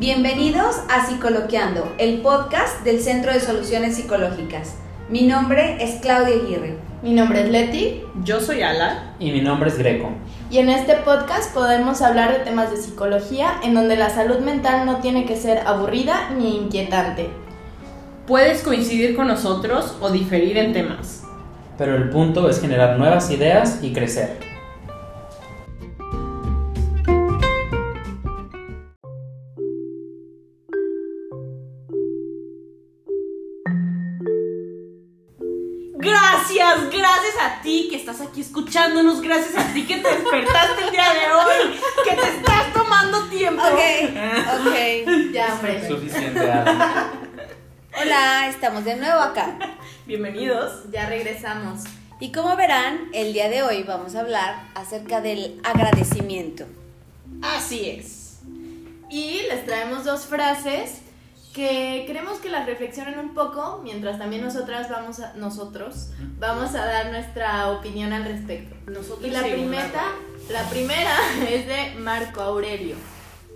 Bienvenidos 0.00 0.76
a 0.88 1.04
Psicoloqueando, 1.04 1.94
el 1.98 2.22
podcast 2.22 2.82
del 2.84 3.00
Centro 3.00 3.34
de 3.34 3.40
Soluciones 3.40 3.96
Psicológicas. 3.96 4.76
Mi 5.10 5.26
nombre 5.26 5.76
es 5.78 6.00
Claudia 6.00 6.36
Aguirre. 6.36 6.78
Mi 7.02 7.12
nombre 7.12 7.42
es 7.42 7.50
Leti. 7.50 8.00
Yo 8.24 8.40
soy 8.40 8.62
Ala. 8.62 9.14
Y 9.18 9.30
mi 9.30 9.42
nombre 9.42 9.68
es 9.68 9.76
Greco. 9.76 10.08
Y 10.50 10.56
en 10.56 10.70
este 10.70 10.94
podcast 10.94 11.52
podemos 11.52 12.00
hablar 12.00 12.32
de 12.32 12.38
temas 12.38 12.70
de 12.70 12.78
psicología 12.78 13.60
en 13.62 13.74
donde 13.74 13.96
la 13.96 14.08
salud 14.08 14.38
mental 14.38 14.86
no 14.86 15.00
tiene 15.00 15.26
que 15.26 15.36
ser 15.36 15.66
aburrida 15.66 16.30
ni 16.30 16.56
inquietante. 16.56 17.28
Puedes 18.26 18.62
coincidir 18.62 19.14
con 19.14 19.26
nosotros 19.26 19.98
o 20.00 20.08
diferir 20.08 20.56
en 20.56 20.72
temas. 20.72 21.24
Pero 21.76 21.94
el 21.94 22.08
punto 22.08 22.48
es 22.48 22.58
generar 22.58 22.98
nuevas 22.98 23.30
ideas 23.30 23.80
y 23.82 23.92
crecer. 23.92 24.49
Aquí 38.40 38.48
escuchándonos, 38.48 39.20
gracias 39.20 39.56
a 39.56 39.72
ti 39.72 39.86
que 39.86 39.98
te 39.98 40.08
despertaste 40.08 40.84
el 40.84 40.90
día 40.90 41.08
de 41.12 41.32
hoy, 41.32 41.80
que 42.04 42.16
te 42.16 42.28
estás 42.36 42.72
tomando 42.72 43.28
tiempo. 43.28 43.62
Ok, 43.62 43.78
ok. 44.66 45.32
Ya, 45.32 45.54
hombre. 45.54 45.86
Suficiente. 45.86 46.40
Hola, 48.00 48.48
estamos 48.48 48.84
de 48.84 48.96
nuevo 48.96 49.20
acá. 49.20 49.56
Bienvenidos. 50.06 50.90
Ya 50.90 51.06
regresamos. 51.06 51.82
Y 52.18 52.32
como 52.32 52.56
verán, 52.56 53.08
el 53.12 53.32
día 53.32 53.48
de 53.48 53.62
hoy 53.62 53.82
vamos 53.82 54.14
a 54.14 54.20
hablar 54.20 54.68
acerca 54.74 55.20
del 55.20 55.60
agradecimiento. 55.62 56.64
Así 57.42 57.90
es. 57.90 58.38
Y 59.10 59.42
les 59.48 59.66
traemos 59.66 60.04
dos 60.04 60.24
frases 60.26 61.00
que 61.54 62.04
queremos 62.06 62.38
que 62.38 62.48
las 62.48 62.66
reflexionen 62.66 63.18
un 63.18 63.34
poco, 63.34 63.80
mientras 63.82 64.18
también 64.18 64.42
nosotras 64.42 64.88
vamos 64.88 65.20
a, 65.20 65.34
nosotros 65.34 66.10
vamos 66.38 66.74
a 66.74 66.84
dar 66.84 67.10
nuestra 67.10 67.70
opinión 67.70 68.12
al 68.12 68.24
respecto. 68.24 68.76
Nosotros 68.86 69.24
Y 69.26 69.30
la 69.30 69.42
primera, 69.42 70.12
la 70.50 70.62
primera 70.70 71.16
es 71.50 71.66
de 71.66 71.98
Marco 71.98 72.40
Aurelio, 72.40 72.96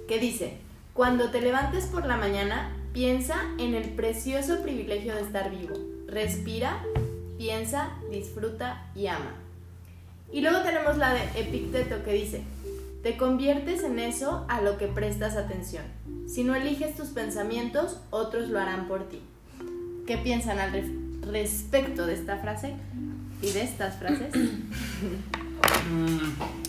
que 0.09 0.19
dice, 0.19 0.59
cuando 0.93 1.31
te 1.31 1.41
levantes 1.41 1.87
por 1.87 2.07
la 2.07 2.17
mañana, 2.17 2.73
piensa 2.93 3.37
en 3.59 3.75
el 3.75 3.91
precioso 3.91 4.63
privilegio 4.63 5.15
de 5.15 5.23
estar 5.23 5.51
vivo. 5.51 5.75
Respira, 6.07 6.83
piensa, 7.39 7.91
disfruta 8.11 8.87
y 8.95 9.07
ama. 9.07 9.35
Y 10.33 10.41
luego 10.41 10.61
tenemos 10.63 10.97
la 10.97 11.15
de 11.15 11.23
Epicteto 11.37 12.03
que 12.05 12.13
dice, 12.13 12.43
te 13.05 13.19
conviertes 13.19 13.85
en 13.85 13.99
eso 13.99 14.47
a 14.49 14.63
lo 14.63 14.79
que 14.79 14.89
prestas 14.89 15.37
atención. 15.37 15.85
Si 16.27 16.43
no 16.43 16.55
eliges 16.55 16.97
tus 16.97 17.09
pensamientos, 17.09 17.99
otros 18.09 18.49
lo 18.49 18.59
harán 18.59 18.89
por 18.89 19.11
ti. 19.11 19.21
¿Qué 20.07 20.17
piensan 20.17 20.59
al 20.59 20.73
respecto 21.21 22.07
de 22.07 22.15
esta 22.15 22.39
frase 22.39 22.73
y 23.43 23.53
de 23.53 23.63
estas 23.63 23.97
frases? 23.99 24.33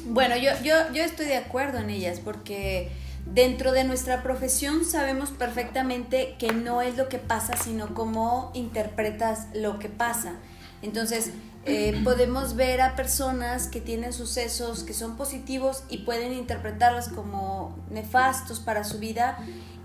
Bueno, 0.08 0.36
yo, 0.36 0.52
yo, 0.64 0.76
yo 0.94 1.04
estoy 1.04 1.26
de 1.26 1.38
acuerdo 1.38 1.80
en 1.80 1.90
ellas 1.90 2.20
porque 2.24 2.92
dentro 3.26 3.72
de 3.72 3.84
nuestra 3.84 4.22
profesión 4.24 4.86
sabemos 4.86 5.32
perfectamente 5.32 6.36
que 6.38 6.52
no 6.54 6.82
es 6.82 6.98
lo 6.98 7.10
que 7.10 7.18
pasa, 7.18 7.56
sino 7.58 7.94
cómo 7.94 8.52
interpretas 8.54 9.48
lo 9.54 9.80
que 9.80 9.90
pasa. 9.90 10.34
Entonces, 10.82 11.32
eh, 11.66 12.00
podemos 12.04 12.56
ver 12.56 12.82
a 12.82 12.96
personas 12.96 13.68
que 13.68 13.82
tienen 13.82 14.14
sucesos 14.14 14.84
que 14.84 14.94
son 14.94 15.18
positivos 15.18 15.84
y 15.90 16.00
pueden 16.00 16.34
interpretarlos 16.34 17.10
como 17.10 17.76
nefastos 17.90 18.60
para 18.60 18.84
su 18.84 19.00
vida. 19.00 19.38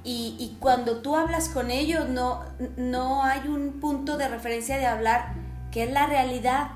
Y, 0.05 0.37
y 0.39 0.57
cuando 0.61 1.03
tú 1.03 1.17
hablas 1.17 1.49
con 1.49 1.71
ellos, 1.71 2.09
no, 2.09 2.43
no 2.77 3.23
hay 3.23 3.49
un 3.49 3.81
punto 3.81 4.17
de 4.17 4.29
referencia 4.29 4.79
de 4.79 4.87
hablar 4.87 5.35
que 5.71 5.85
es 5.85 5.93
la 5.93 6.07
realidad, 6.07 6.73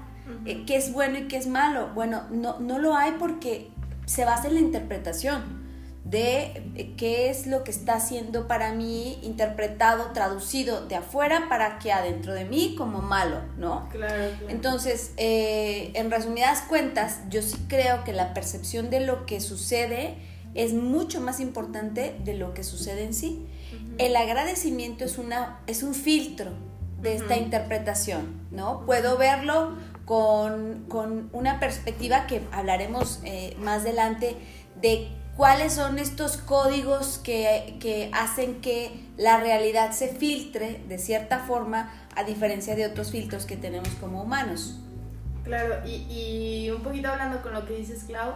eh, 0.46 0.64
qué 0.66 0.76
es 0.76 0.92
bueno 0.92 1.18
y 1.18 1.28
qué 1.28 1.36
es 1.36 1.46
malo. 1.46 1.90
Bueno, 1.94 2.24
no, 2.30 2.58
no 2.60 2.78
lo 2.78 2.96
hay 2.96 3.12
porque 3.18 3.70
se 4.06 4.24
basa 4.24 4.48
en 4.48 4.54
la 4.54 4.60
interpretación 4.60 5.63
de 6.04 6.92
qué 6.98 7.30
es 7.30 7.46
lo 7.46 7.64
que 7.64 7.70
está 7.70 7.98
siendo 7.98 8.46
para 8.46 8.72
mí 8.74 9.18
interpretado, 9.22 10.12
traducido 10.12 10.86
de 10.86 10.96
afuera 10.96 11.46
para 11.48 11.78
que 11.78 11.92
adentro 11.92 12.34
de 12.34 12.44
mí 12.44 12.74
como 12.76 13.00
malo, 13.00 13.40
¿no? 13.56 13.88
Claro, 13.90 14.24
Entonces, 14.48 15.12
eh, 15.16 15.92
en 15.94 16.10
resumidas 16.10 16.60
cuentas, 16.62 17.20
yo 17.30 17.40
sí 17.40 17.56
creo 17.68 18.04
que 18.04 18.12
la 18.12 18.34
percepción 18.34 18.90
de 18.90 19.00
lo 19.00 19.24
que 19.24 19.40
sucede 19.40 20.16
es 20.54 20.74
mucho 20.74 21.20
más 21.22 21.40
importante 21.40 22.14
de 22.22 22.34
lo 22.34 22.52
que 22.52 22.64
sucede 22.64 23.04
en 23.04 23.14
sí. 23.14 23.46
El 23.96 24.14
agradecimiento 24.14 25.04
es, 25.04 25.18
una, 25.18 25.60
es 25.66 25.82
un 25.82 25.94
filtro 25.94 26.50
de 27.00 27.14
esta 27.14 27.34
Ujú. 27.34 27.44
interpretación, 27.44 28.40
¿no? 28.50 28.84
Puedo 28.84 29.16
verlo 29.16 29.72
con, 30.04 30.84
con 30.88 31.30
una 31.32 31.60
perspectiva 31.60 32.26
que 32.26 32.42
hablaremos 32.52 33.20
eh, 33.24 33.56
más 33.58 33.82
adelante 33.82 34.36
de 34.80 35.08
cuáles 35.36 35.74
son 35.74 35.98
estos 35.98 36.36
códigos 36.36 37.18
que, 37.18 37.76
que 37.80 38.10
hacen 38.12 38.60
que 38.60 39.04
la 39.16 39.38
realidad 39.40 39.92
se 39.92 40.08
filtre 40.08 40.82
de 40.88 40.98
cierta 40.98 41.40
forma 41.40 41.90
a 42.16 42.24
diferencia 42.24 42.76
de 42.76 42.86
otros 42.86 43.10
filtros 43.10 43.44
que 43.44 43.56
tenemos 43.56 43.88
como 44.00 44.22
humanos. 44.22 44.78
Claro, 45.44 45.76
y, 45.86 46.06
y 46.08 46.70
un 46.70 46.82
poquito 46.82 47.08
hablando 47.08 47.42
con 47.42 47.52
lo 47.52 47.66
que 47.66 47.74
dices, 47.74 48.04
Clau, 48.04 48.34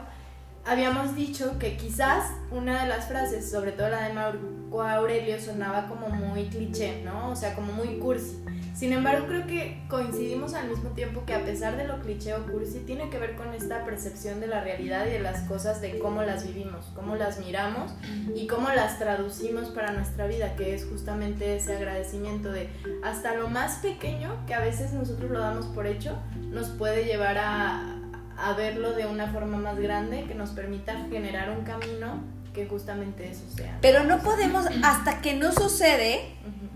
habíamos 0.68 1.16
dicho 1.16 1.58
que 1.58 1.76
quizás 1.76 2.32
una 2.50 2.82
de 2.82 2.88
las 2.88 3.08
frases, 3.08 3.50
sobre 3.50 3.72
todo 3.72 3.88
la 3.88 4.06
de 4.06 4.12
Marco 4.12 4.82
Aurelio, 4.82 5.40
sonaba 5.40 5.88
como 5.88 6.08
muy 6.08 6.44
cliché, 6.44 7.02
¿no? 7.04 7.30
O 7.30 7.36
sea, 7.36 7.54
como 7.54 7.72
muy 7.72 7.98
cursi. 7.98 8.36
Sin 8.74 8.92
embargo, 8.92 9.26
creo 9.26 9.44
que 9.46 9.82
coincidimos 9.88 10.54
al 10.54 10.68
mismo 10.68 10.90
tiempo 10.90 11.24
que 11.26 11.34
a 11.34 11.44
pesar 11.44 11.76
de 11.76 11.84
lo 11.84 11.98
cliché 12.00 12.34
o 12.34 12.46
cursi, 12.46 12.78
tiene 12.80 13.10
que 13.10 13.18
ver 13.18 13.34
con 13.34 13.52
esta 13.52 13.84
percepción 13.84 14.38
de 14.38 14.46
la 14.46 14.60
realidad 14.60 15.06
y 15.06 15.10
de 15.10 15.18
las 15.18 15.40
cosas, 15.48 15.80
de 15.80 15.98
cómo 15.98 16.22
las 16.22 16.46
vivimos, 16.46 16.84
cómo 16.94 17.16
las 17.16 17.40
miramos 17.40 17.90
y 18.36 18.46
cómo 18.46 18.68
las 18.68 19.00
traducimos 19.00 19.70
para 19.70 19.92
nuestra 19.92 20.28
vida, 20.28 20.54
que 20.54 20.76
es 20.76 20.84
justamente 20.84 21.56
ese 21.56 21.74
agradecimiento 21.76 22.52
de 22.52 22.68
hasta 23.02 23.34
lo 23.34 23.48
más 23.48 23.78
pequeño, 23.78 24.36
que 24.46 24.54
a 24.54 24.60
veces 24.60 24.92
nosotros 24.92 25.30
lo 25.30 25.40
damos 25.40 25.66
por 25.66 25.88
hecho, 25.88 26.16
nos 26.50 26.68
puede 26.68 27.04
llevar 27.04 27.38
a, 27.38 27.97
a 28.38 28.52
verlo 28.54 28.92
de 28.92 29.06
una 29.06 29.32
forma 29.32 29.58
más 29.58 29.78
grande, 29.78 30.24
que 30.24 30.34
nos 30.34 30.50
permita 30.50 30.94
generar 31.10 31.50
un 31.50 31.64
camino 31.64 32.22
que 32.54 32.66
justamente 32.66 33.30
eso 33.30 33.44
sea. 33.54 33.78
Pero 33.80 34.04
no 34.04 34.20
podemos, 34.20 34.66
hasta 34.82 35.20
que 35.20 35.34
no 35.34 35.52
sucede, 35.52 36.34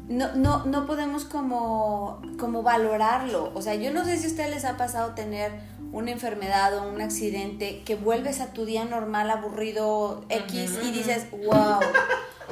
no, 0.08 0.34
no, 0.34 0.64
no 0.66 0.86
podemos 0.86 1.24
como, 1.24 2.20
como 2.38 2.62
valorarlo. 2.62 3.52
O 3.54 3.62
sea, 3.62 3.74
yo 3.74 3.92
no 3.92 4.04
sé 4.04 4.18
si 4.18 4.26
a 4.26 4.28
ustedes 4.28 4.50
les 4.50 4.64
ha 4.64 4.76
pasado 4.76 5.14
tener 5.14 5.52
una 5.92 6.10
enfermedad 6.10 6.76
o 6.78 6.88
un 6.90 7.00
accidente 7.00 7.82
que 7.84 7.94
vuelves 7.94 8.40
a 8.40 8.52
tu 8.52 8.64
día 8.64 8.84
normal, 8.84 9.30
aburrido, 9.30 10.24
X, 10.28 10.78
y 10.82 10.90
dices, 10.90 11.26
wow. 11.30 11.80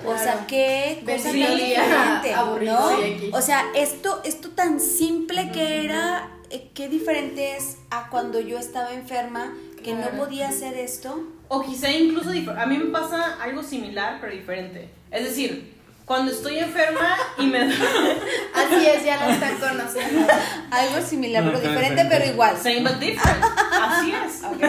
O 0.06 0.16
sea, 0.16 0.46
qué 0.46 1.02
cosa 1.04 1.24
tan 1.24 1.56
diferente, 1.56 2.34
aburrido 2.34 2.78
¿no? 2.78 3.02
X. 3.02 3.30
O 3.32 3.42
sea, 3.42 3.64
esto, 3.74 4.20
esto 4.24 4.50
tan 4.50 4.80
simple 4.80 5.50
que 5.50 5.84
era, 5.84 6.30
qué 6.74 6.88
diferente 6.88 7.56
es 7.56 7.78
a 7.90 8.08
cuando 8.10 8.40
yo 8.40 8.58
estaba 8.58 8.92
enferma, 8.92 9.52
que 9.82 9.92
Claro. 9.94 10.12
no 10.12 10.18
podía 10.24 10.48
hacer 10.48 10.74
esto. 10.74 11.22
O 11.48 11.62
quizá 11.62 11.90
incluso 11.90 12.30
a 12.30 12.66
mí 12.66 12.78
me 12.78 12.86
pasa 12.86 13.40
algo 13.42 13.62
similar 13.62 14.18
pero 14.20 14.32
diferente. 14.32 14.90
Es 15.10 15.24
decir, 15.24 15.74
cuando 16.04 16.32
estoy 16.32 16.58
enferma 16.58 17.16
y 17.38 17.46
me 17.46 17.60
Así 18.54 18.86
es, 18.86 19.04
ya 19.04 19.16
la 19.16 19.32
están 19.32 19.56
conociendo. 19.58 20.26
Algo 20.70 21.00
similar, 21.06 21.44
No, 21.44 21.52
pero 21.52 21.68
diferente, 21.68 22.06
pero 22.10 22.24
igual. 22.26 22.56
Same 22.56 22.80
but 22.80 22.98
different. 22.98 23.44
Así 23.72 24.12
es. 24.12 24.42
Ok. 24.44 24.62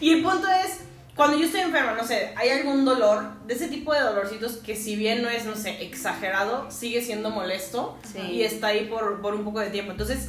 Y 0.00 0.12
el 0.12 0.22
punto 0.22 0.46
es, 0.48 0.80
cuando 1.16 1.36
yo 1.36 1.46
estoy 1.46 1.60
enferma, 1.62 1.94
no 1.94 2.04
sé, 2.06 2.32
hay 2.36 2.50
algún 2.50 2.84
dolor, 2.84 3.24
de 3.46 3.54
ese 3.54 3.66
tipo 3.66 3.92
de 3.92 4.00
dolorcitos 4.00 4.58
que 4.58 4.76
si 4.76 4.94
bien 4.94 5.22
no 5.22 5.28
es, 5.28 5.44
no 5.44 5.56
sé, 5.56 5.82
exagerado, 5.82 6.70
sigue 6.70 7.02
siendo 7.02 7.30
molesto 7.30 7.98
Sí. 8.12 8.20
y 8.20 8.42
está 8.42 8.68
ahí 8.68 8.86
por, 8.86 9.20
por 9.20 9.34
un 9.34 9.42
poco 9.44 9.58
de 9.58 9.70
tiempo. 9.70 9.90
Entonces, 9.90 10.28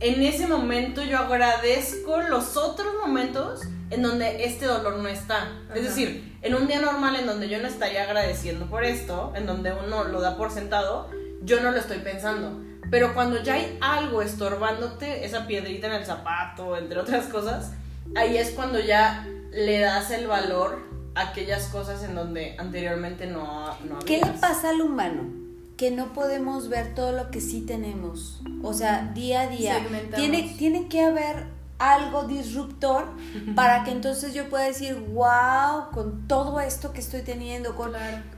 en 0.00 0.22
ese 0.22 0.46
momento 0.46 1.02
yo 1.02 1.18
agradezco 1.18 2.20
los 2.22 2.56
otros 2.56 2.94
momentos 3.00 3.60
en 3.90 4.02
donde 4.02 4.44
este 4.44 4.64
dolor 4.66 4.96
no 4.96 5.08
está. 5.08 5.48
Es 5.74 5.80
Ajá. 5.80 5.88
decir, 5.88 6.38
en 6.42 6.54
un 6.54 6.66
día 6.66 6.80
normal 6.80 7.16
en 7.16 7.26
donde 7.26 7.48
yo 7.48 7.60
no 7.60 7.68
estaría 7.68 8.04
agradeciendo 8.04 8.66
por 8.66 8.84
esto, 8.84 9.32
en 9.36 9.46
donde 9.46 9.72
uno 9.72 10.04
lo 10.04 10.20
da 10.20 10.36
por 10.36 10.50
sentado, 10.50 11.10
yo 11.42 11.60
no 11.60 11.70
lo 11.70 11.78
estoy 11.78 11.98
pensando. 11.98 12.60
Pero 12.90 13.14
cuando 13.14 13.42
ya 13.42 13.54
hay 13.54 13.78
algo 13.80 14.22
estorbándote, 14.22 15.24
esa 15.24 15.46
piedrita 15.46 15.88
en 15.88 15.94
el 15.94 16.06
zapato, 16.06 16.76
entre 16.76 16.98
otras 16.98 17.26
cosas, 17.26 17.72
ahí 18.16 18.36
es 18.36 18.50
cuando 18.50 18.80
ya 18.80 19.26
le 19.52 19.80
das 19.80 20.10
el 20.10 20.26
valor 20.26 20.88
a 21.14 21.28
aquellas 21.28 21.66
cosas 21.66 22.02
en 22.04 22.14
donde 22.14 22.56
anteriormente 22.58 23.26
no, 23.26 23.76
no 23.84 23.98
¿Qué 24.00 24.18
le 24.18 24.32
pasa 24.40 24.70
al 24.70 24.80
humano? 24.80 25.49
Que 25.80 25.90
no 25.90 26.12
podemos 26.12 26.68
ver 26.68 26.94
todo 26.94 27.12
lo 27.12 27.30
que 27.30 27.40
sí 27.40 27.62
tenemos. 27.62 28.42
O 28.62 28.74
sea, 28.74 29.12
día 29.14 29.40
a 29.40 29.46
día. 29.46 29.78
Tiene, 30.14 30.54
tiene 30.58 30.88
que 30.88 31.00
haber 31.00 31.46
algo 31.78 32.24
disruptor 32.24 33.06
para 33.56 33.82
que 33.84 33.90
entonces 33.90 34.34
yo 34.34 34.50
pueda 34.50 34.64
decir, 34.64 34.94
wow, 35.14 35.90
con 35.92 36.28
todo 36.28 36.60
esto 36.60 36.92
que 36.92 37.00
estoy 37.00 37.22
teniendo, 37.22 37.74
con, 37.76 37.92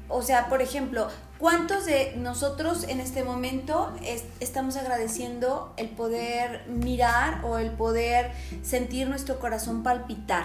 o 0.09 0.23
sea, 0.23 0.49
por 0.49 0.63
ejemplo, 0.63 1.09
¿cuántos 1.39 1.85
de 1.85 2.15
nosotros 2.17 2.85
en 2.85 3.01
este 3.01 3.25
momento 3.25 3.93
estamos 4.39 4.77
agradeciendo 4.77 5.75
el 5.77 5.89
poder 5.89 6.69
mirar 6.69 7.45
o 7.45 7.59
el 7.59 7.73
poder 7.73 8.31
sentir 8.63 9.09
nuestro 9.09 9.41
corazón 9.41 9.83
palpitar? 9.83 10.45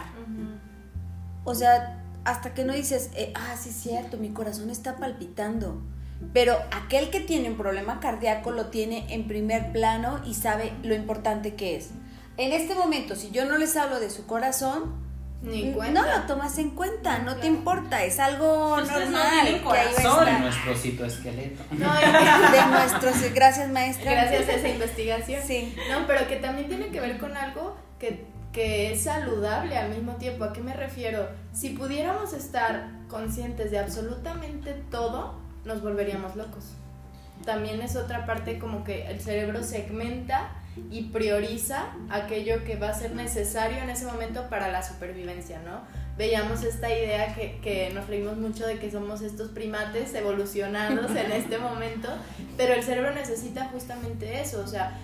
O 1.43 1.53
sea, 1.53 2.03
hasta 2.25 2.55
que 2.55 2.65
no 2.65 2.73
dices, 2.73 3.11
eh, 3.13 3.31
ah, 3.35 3.55
sí 3.61 3.69
es 3.69 3.75
cierto, 3.75 4.17
mi 4.17 4.31
corazón 4.31 4.71
está 4.71 4.97
palpitando. 4.97 5.83
Pero 6.33 6.57
aquel 6.71 7.09
que 7.09 7.19
tiene 7.19 7.49
un 7.49 7.57
problema 7.57 7.99
cardíaco 7.99 8.51
lo 8.51 8.67
tiene 8.67 9.05
en 9.13 9.27
primer 9.27 9.71
plano 9.71 10.19
y 10.25 10.33
sabe 10.33 10.73
lo 10.83 10.95
importante 10.95 11.55
que 11.55 11.75
es 11.75 11.91
en 12.37 12.53
este 12.53 12.75
momento, 12.75 13.15
si 13.15 13.31
yo 13.31 13.45
no 13.45 13.57
les 13.57 13.75
hablo 13.75 13.99
de 13.99 14.11
su 14.11 14.27
corazón, 14.27 15.07
no 15.41 16.01
lo 16.01 16.21
tomas 16.27 16.57
en 16.59 16.71
cuenta, 16.71 17.19
no, 17.19 17.35
te 17.37 17.47
importa, 17.47 18.03
es 18.03 18.19
algo 18.19 18.77
normal. 18.79 19.61
No 19.63 19.71
que 20.25 20.31
De 20.31 20.39
nuestro 20.39 20.75
citoesqueleto. 20.75 21.63
No, 21.71 21.93
de 21.95 22.65
nuestros, 22.69 23.33
gracias 23.33 23.69
maestra. 23.69 24.11
Gracias 24.11 24.49
a 24.49 24.53
esa 24.53 24.69
investigación. 24.69 25.41
Sí. 25.45 25.75
No, 25.89 26.05
pero 26.05 26.27
que 26.27 26.35
también 26.37 26.67
tiene 26.67 26.87
que 26.87 26.99
ver 26.99 27.17
con 27.17 27.35
algo 27.35 27.75
que, 27.99 28.25
que 28.53 28.91
es 28.93 29.03
saludable 29.03 29.77
al 29.77 29.89
mismo 29.89 30.13
tiempo. 30.13 30.43
¿A 30.43 30.53
qué 30.53 30.61
me 30.61 30.73
refiero? 30.73 31.27
Si 31.53 31.69
pudiéramos 31.69 32.33
estar 32.33 32.89
conscientes 33.07 33.71
de 33.71 33.79
absolutamente 33.79 34.73
todo, 34.91 35.39
nos 35.67 35.81
volveríamos 35.81 36.35
locos. 36.35 36.71
También 37.45 37.81
es 37.81 37.95
otra 37.95 38.25
parte 38.25 38.57
como 38.57 38.83
que 38.83 39.07
el 39.07 39.21
cerebro 39.21 39.63
segmenta 39.63 40.49
y 40.91 41.03
prioriza 41.03 41.85
aquello 42.09 42.63
que 42.63 42.75
va 42.75 42.89
a 42.89 42.93
ser 42.93 43.15
necesario 43.15 43.77
en 43.77 43.89
ese 43.89 44.05
momento 44.05 44.49
para 44.49 44.69
la 44.69 44.83
supervivencia, 44.83 45.59
¿no? 45.65 45.81
Veíamos 46.17 46.63
esta 46.63 46.89
idea 46.89 47.35
que, 47.35 47.59
que 47.61 47.91
nos 47.93 48.07
reímos 48.07 48.37
mucho 48.37 48.65
de 48.65 48.79
que 48.79 48.89
somos 48.89 49.21
estos 49.21 49.49
primates 49.49 50.13
evolucionados 50.15 51.11
en 51.11 51.31
este 51.31 51.57
momento, 51.59 52.09
pero 52.57 52.73
el 52.73 52.83
cerebro 52.83 53.13
necesita 53.13 53.65
justamente 53.65 54.41
eso, 54.41 54.61
o 54.61 54.67
sea, 54.67 54.97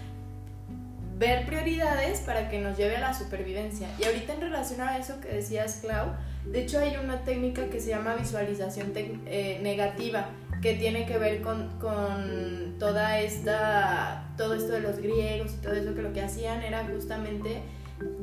ver 1.18 1.45
prioridades 1.45 2.21
para 2.21 2.50
que 2.50 2.59
nos 2.59 2.77
lleve 2.77 2.98
a 2.98 3.01
la 3.01 3.13
supervivencia. 3.13 3.88
Y 4.00 4.06
ahorita 4.06 4.33
en 4.33 4.42
relación 4.42 4.81
a 4.81 4.98
eso 4.98 5.19
que 5.21 5.30
decías, 5.30 5.80
Clau, 5.81 6.13
de 6.45 6.62
hecho 6.62 6.80
hay 6.80 6.98
una 6.98 7.24
técnica 7.24 7.69
que 7.69 7.80
se 7.80 7.89
llama 7.89 8.16
visualización 8.16 8.92
eh, 8.95 9.59
negativa, 9.62 10.27
que 10.63 10.75
tiene 10.75 11.06
que 11.06 11.18
ver 11.18 11.42
con, 11.42 11.77
con, 11.77 12.77
toda 12.80 13.19
esta, 13.19 14.33
todo 14.38 14.56
esto 14.56 14.71
de 14.71 14.80
los 14.80 14.98
griegos 14.98 15.51
y 15.54 15.62
todo 15.62 15.74
eso 15.74 15.94
que 15.94 16.01
lo 16.01 16.13
que 16.13 16.21
hacían 16.21 16.63
era 16.63 16.86
justamente 16.86 17.62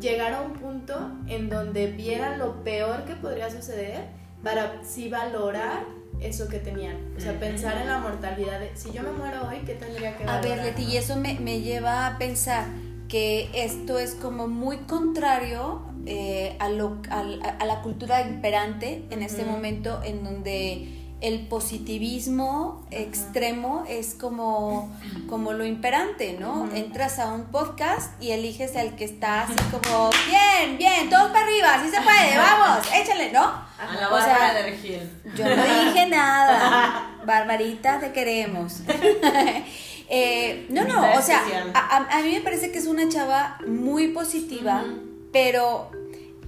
llegar 0.00 0.32
a 0.32 0.40
un 0.40 0.54
punto 0.54 0.94
en 1.28 1.50
donde 1.50 1.88
vieran 1.88 2.38
lo 2.38 2.64
peor 2.64 3.04
que 3.04 3.14
podría 3.14 3.50
suceder 3.50 4.06
para 4.42 4.82
sí 4.82 5.08
valorar 5.10 5.84
eso 6.20 6.48
que 6.48 6.58
tenían. 6.58 6.96
O 7.16 7.20
sea, 7.20 7.38
pensar 7.38 7.76
en 7.76 7.88
la 7.88 7.98
mortalidad 7.98 8.58
de, 8.58 8.74
si 8.74 8.90
yo 8.90 9.02
me 9.02 9.12
muero 9.12 9.46
hoy, 9.46 9.58
¿qué 9.66 9.74
tendría 9.74 10.16
que 10.16 10.24
valorar? 10.24 10.44
A 10.44 10.56
ver, 10.56 10.64
Leti, 10.64 10.84
y 10.84 10.96
eso 10.96 11.16
me, 11.16 11.38
me 11.40 11.60
lleva 11.60 12.06
a 12.06 12.18
pensar 12.18 12.64
que 13.08 13.50
esto 13.52 13.98
es 13.98 14.14
como 14.14 14.48
muy 14.48 14.78
contrario 14.78 15.82
eh, 16.06 16.56
a, 16.58 16.70
lo, 16.70 17.02
a, 17.10 17.20
a, 17.20 17.66
la 17.66 17.82
cultura 17.82 18.22
imperante 18.26 19.04
en 19.10 19.22
este 19.22 19.44
momento 19.44 20.00
en 20.02 20.24
donde 20.24 20.99
el 21.20 21.46
positivismo 21.46 22.86
extremo 22.90 23.84
es 23.88 24.14
como, 24.14 24.90
como 25.28 25.52
lo 25.52 25.64
imperante, 25.66 26.36
¿no? 26.38 26.68
Entras 26.74 27.18
a 27.18 27.32
un 27.32 27.44
podcast 27.44 28.20
y 28.22 28.30
eliges 28.30 28.76
al 28.76 28.96
que 28.96 29.04
está 29.04 29.42
así 29.42 29.54
como, 29.70 30.10
bien, 30.26 30.78
bien, 30.78 31.10
todos 31.10 31.30
para 31.30 31.44
arriba, 31.44 31.74
así 31.74 31.90
se 31.90 32.00
puede, 32.00 32.38
vamos, 32.38 32.86
échale, 32.94 33.32
¿no? 33.32 33.42
A 33.42 33.94
la 34.00 34.08
Bárbara 34.08 34.54
de 34.54 34.62
Regil. 34.62 35.10
Yo 35.36 35.44
no 35.44 35.62
dije 35.62 36.06
nada. 36.06 37.16
Barbarita, 37.24 38.00
te 38.00 38.12
queremos. 38.12 38.80
Eh, 40.12 40.66
no, 40.70 40.82
no, 40.82 41.14
o 41.16 41.22
sea, 41.22 41.40
a, 41.72 42.18
a, 42.18 42.22
mí 42.22 42.32
me 42.32 42.40
parece 42.40 42.72
que 42.72 42.78
es 42.78 42.88
una 42.88 43.08
chava 43.08 43.58
muy 43.64 44.08
positiva, 44.08 44.84
pero 45.32 45.92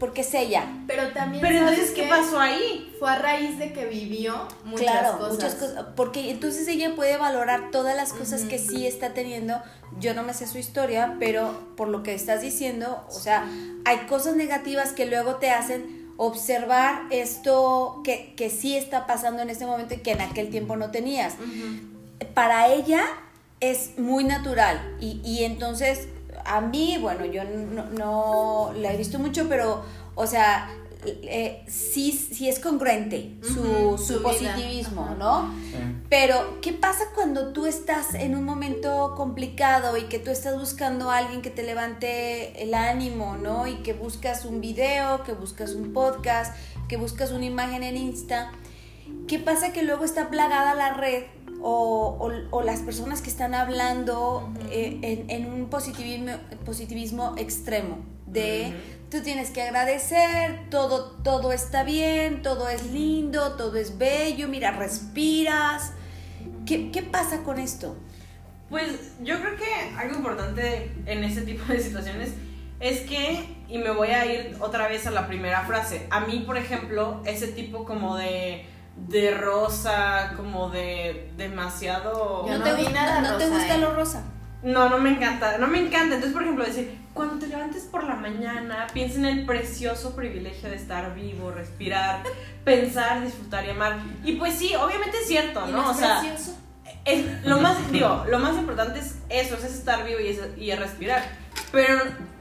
porque 0.02 0.22
es 0.22 0.34
ella. 0.34 0.66
Pero 0.88 1.12
también. 1.12 1.40
Pero 1.40 1.58
entonces, 1.60 1.92
¿qué 1.92 2.08
pasó 2.08 2.40
ahí? 2.40 2.92
Fue 2.98 3.08
a 3.08 3.20
raíz 3.20 3.56
de 3.60 3.72
que 3.72 3.86
vivió 3.86 4.48
muchas 4.64 5.12
cosas. 5.12 5.32
Muchas 5.32 5.54
cosas. 5.54 5.84
Porque 5.94 6.32
entonces 6.32 6.66
ella 6.66 6.96
puede 6.96 7.16
valorar 7.18 7.70
todas 7.70 7.94
las 7.94 8.12
cosas 8.12 8.42
que 8.42 8.58
sí 8.58 8.84
está 8.84 9.14
teniendo. 9.14 9.62
Yo 10.00 10.12
no 10.14 10.24
me 10.24 10.34
sé 10.34 10.48
su 10.48 10.58
historia, 10.58 11.18
pero 11.20 11.56
por 11.76 11.86
lo 11.86 12.02
que 12.02 12.14
estás 12.14 12.40
diciendo, 12.40 13.06
o 13.10 13.12
sea, 13.12 13.48
hay 13.84 13.98
cosas 14.08 14.34
negativas 14.34 14.90
que 14.90 15.06
luego 15.06 15.36
te 15.36 15.50
hacen 15.50 16.12
observar 16.16 17.02
esto 17.10 18.00
que, 18.02 18.34
que 18.36 18.50
sí 18.50 18.76
está 18.76 19.06
pasando 19.06 19.40
en 19.40 19.50
este 19.50 19.66
momento 19.66 19.94
y 19.94 19.98
que 19.98 20.10
en 20.10 20.22
aquel 20.22 20.50
tiempo 20.50 20.74
no 20.74 20.90
tenías. 20.90 21.34
Para 22.34 22.66
ella 22.72 23.04
es 23.60 23.96
muy 24.00 24.24
natural 24.24 24.96
y, 25.00 25.20
y 25.24 25.44
entonces 25.44 26.08
a 26.44 26.60
mí, 26.60 26.98
bueno, 27.00 27.24
yo 27.24 27.42
no, 27.44 28.72
la 28.76 28.92
he 28.92 28.96
visto 28.96 29.18
mucho, 29.18 29.48
pero, 29.48 29.82
o 30.14 30.26
sea, 30.26 30.68
eh, 31.04 31.64
sí, 31.66 32.12
sí 32.12 32.48
es 32.48 32.60
congruente 32.60 33.36
su, 33.42 33.98
su, 33.98 34.22
positivismo, 34.22 35.16
¿no? 35.18 35.52
Pero, 36.08 36.60
¿qué 36.60 36.72
pasa 36.72 37.06
cuando 37.14 37.52
tú 37.52 37.66
estás 37.66 38.14
en 38.14 38.36
un 38.36 38.44
momento 38.44 39.14
complicado 39.16 39.96
y 39.96 40.02
que 40.04 40.20
tú 40.20 40.30
estás 40.30 40.58
buscando 40.58 41.10
a 41.10 41.18
alguien 41.18 41.42
que 41.42 41.50
te 41.50 41.64
levante 41.64 42.62
el 42.62 42.74
ánimo, 42.74 43.36
¿no? 43.36 43.66
Y 43.66 43.76
que 43.76 43.94
buscas 43.94 44.44
un 44.44 44.60
video, 44.60 45.24
que 45.24 45.32
buscas 45.32 45.72
un 45.72 45.92
podcast, 45.92 46.54
que 46.88 46.96
buscas 46.96 47.32
una 47.32 47.46
imagen 47.46 47.82
en 47.82 47.96
Insta. 47.96 48.52
¿Qué 49.26 49.38
pasa 49.38 49.72
que 49.72 49.82
luego 49.82 50.04
está 50.04 50.30
plagada 50.30 50.74
la 50.74 50.94
red 50.94 51.24
o, 51.62 52.30
o, 52.50 52.62
las 52.62 52.80
personas 52.80 53.22
que 53.22 53.30
están 53.30 53.54
hablando 53.54 54.52
eh, 54.70 55.24
en, 55.28 55.46
un 55.46 55.68
positivismo, 55.68 56.32
positivismo 56.64 57.34
extremo, 57.38 57.98
de 58.26 58.72
tú 59.10 59.22
tienes 59.22 59.50
que 59.50 59.62
agradecer, 59.62 60.68
todo, 60.70 61.12
todo 61.22 61.52
está 61.52 61.84
bien, 61.84 62.42
todo 62.42 62.68
es 62.68 62.86
lindo, 62.86 63.52
todo 63.56 63.76
es 63.76 63.98
bello, 63.98 64.48
mira, 64.48 64.72
respiras. 64.72 65.92
¿Qué, 66.66 66.90
qué 66.90 67.02
pasa 67.02 67.42
con 67.42 67.58
esto? 67.58 67.96
Pues 68.70 69.12
yo 69.22 69.38
creo 69.38 69.56
que 69.56 69.96
algo 69.98 70.16
importante 70.16 70.90
en 71.06 71.24
ese 71.24 71.42
tipo 71.42 71.64
de 71.72 71.80
situaciones 71.80 72.30
es 72.80 73.00
que, 73.00 73.44
y 73.68 73.78
me 73.78 73.90
voy 73.90 74.08
a 74.08 74.24
ir 74.26 74.56
otra 74.60 74.88
vez 74.88 75.06
a 75.06 75.10
la 75.10 75.28
primera 75.28 75.64
frase, 75.66 76.06
a 76.10 76.20
mí, 76.20 76.42
por 76.46 76.56
ejemplo, 76.56 77.20
ese 77.24 77.48
tipo 77.48 77.84
como 77.84 78.16
de 78.16 78.64
de 78.96 79.32
rosa, 79.32 80.34
como 80.36 80.70
de 80.70 81.32
demasiado... 81.36 82.44
no, 82.48 82.62
te, 82.62 82.74
gusta, 82.74 83.20
no 83.20 83.36
te 83.36 83.48
gusta 83.48 83.76
lo 83.78 83.94
rosa. 83.94 84.24
No, 84.62 84.88
no 84.88 84.98
me 84.98 85.10
encanta, 85.10 85.58
no 85.58 85.66
me 85.66 85.80
encanta. 85.80 86.14
Entonces, 86.14 86.32
por 86.32 86.42
ejemplo, 86.42 86.64
decir, 86.64 86.98
cuando 87.14 87.38
te 87.38 87.48
levantes 87.48 87.84
por 87.84 88.04
la 88.04 88.14
mañana, 88.14 88.86
piensa 88.92 89.18
en 89.18 89.24
el 89.24 89.46
precioso 89.46 90.14
privilegio 90.14 90.68
de 90.70 90.76
estar 90.76 91.14
vivo, 91.14 91.50
respirar, 91.50 92.22
pensar, 92.64 93.24
disfrutar 93.24 93.64
y 93.66 93.70
amar. 93.70 93.98
Y 94.24 94.34
pues 94.34 94.54
sí, 94.54 94.74
obviamente 94.76 95.18
es 95.18 95.26
cierto, 95.26 95.66
¿no? 95.66 95.90
o 95.90 95.94
sea, 95.94 96.20
precioso? 96.20 96.56
Es, 97.04 97.44
lo 97.44 97.58
más, 97.58 97.90
digo, 97.90 98.24
lo 98.28 98.38
más 98.38 98.56
importante 98.56 99.00
es 99.00 99.16
eso, 99.28 99.56
es 99.56 99.64
estar 99.64 100.04
vivo 100.04 100.20
y, 100.20 100.28
es, 100.28 100.40
y 100.56 100.72
respirar. 100.72 101.24
Pero, 101.72 101.98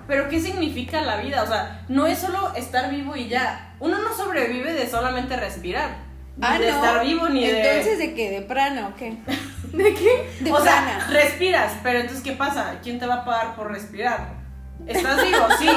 pero, 0.07 0.29
¿qué 0.29 0.39
significa 0.39 1.01
la 1.01 1.17
vida? 1.17 1.41
O 1.41 1.47
sea, 1.47 1.83
no 1.87 2.05
es 2.05 2.19
solo 2.19 2.53
estar 2.55 2.91
vivo 2.91 3.15
y 3.15 3.29
ya. 3.29 3.75
Uno 3.79 3.97
no 3.97 4.15
sobrevive 4.15 4.73
de 4.73 4.87
solamente 4.87 5.35
respirar 5.37 6.10
ah, 6.41 6.59
de 6.59 6.69
estar 6.69 7.05
vivo 7.05 7.29
ni 7.29 7.45
de. 7.45 7.61
Entonces, 7.61 7.97
¿de 7.97 8.13
qué? 8.13 8.29
¿De 8.29 8.41
prana 8.41 8.89
o 8.89 8.95
qué? 8.95 9.17
¿De 9.73 9.93
qué? 9.93 10.29
De 10.41 10.51
o 10.51 10.61
sea, 10.61 11.07
respiras, 11.09 11.73
pero 11.83 11.99
entonces, 11.99 12.23
¿qué 12.23 12.33
pasa? 12.33 12.79
¿Quién 12.83 12.99
te 12.99 13.07
va 13.07 13.15
a 13.15 13.25
pagar 13.25 13.55
por 13.55 13.71
respirar? 13.71 14.41
Estás 14.87 15.23
vivo, 15.23 15.47
sí. 15.59 15.69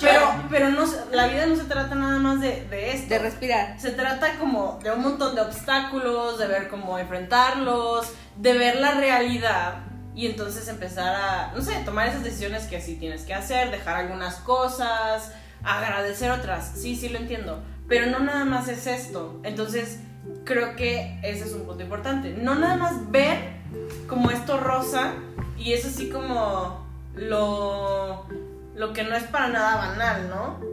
pero 0.00 0.32
pero 0.48 0.70
no, 0.70 0.84
la 1.12 1.26
vida 1.26 1.46
no 1.46 1.56
se 1.56 1.64
trata 1.64 1.94
nada 1.94 2.18
más 2.18 2.40
de, 2.40 2.66
de 2.70 2.92
esto. 2.92 3.08
De 3.08 3.18
respirar. 3.18 3.80
Se 3.80 3.90
trata 3.90 4.38
como 4.38 4.78
de 4.82 4.92
un 4.92 5.02
montón 5.02 5.34
de 5.34 5.40
obstáculos, 5.40 6.38
de 6.38 6.46
ver 6.46 6.68
cómo 6.68 6.98
enfrentarlos, 6.98 8.12
de 8.36 8.56
ver 8.56 8.76
la 8.76 8.92
realidad 8.92 9.88
y 10.18 10.26
entonces 10.26 10.66
empezar 10.66 11.14
a, 11.14 11.52
no 11.54 11.62
sé, 11.62 11.76
tomar 11.84 12.08
esas 12.08 12.24
decisiones 12.24 12.64
que 12.64 12.80
sí 12.80 12.96
tienes 12.96 13.22
que 13.22 13.34
hacer, 13.34 13.70
dejar 13.70 13.98
algunas 13.98 14.34
cosas, 14.36 15.32
agradecer 15.62 16.32
otras. 16.32 16.72
Sí, 16.74 16.96
sí 16.96 17.08
lo 17.08 17.18
entiendo. 17.18 17.62
Pero 17.88 18.06
no 18.06 18.20
nada 18.20 18.44
más 18.44 18.68
es 18.68 18.86
esto. 18.86 19.40
Entonces, 19.44 19.98
creo 20.44 20.76
que 20.76 21.18
ese 21.22 21.44
es 21.44 21.52
un 21.54 21.62
punto 21.62 21.82
importante. 21.82 22.30
No 22.30 22.54
nada 22.54 22.76
más 22.76 23.10
ver 23.10 23.38
como 24.06 24.30
esto 24.30 24.58
rosa 24.58 25.14
y 25.58 25.72
es 25.72 25.84
así 25.86 26.08
como 26.10 26.86
lo, 27.14 28.26
lo 28.74 28.92
que 28.92 29.04
no 29.04 29.16
es 29.16 29.24
para 29.24 29.48
nada 29.48 29.76
banal, 29.76 30.28
¿no? 30.28 30.68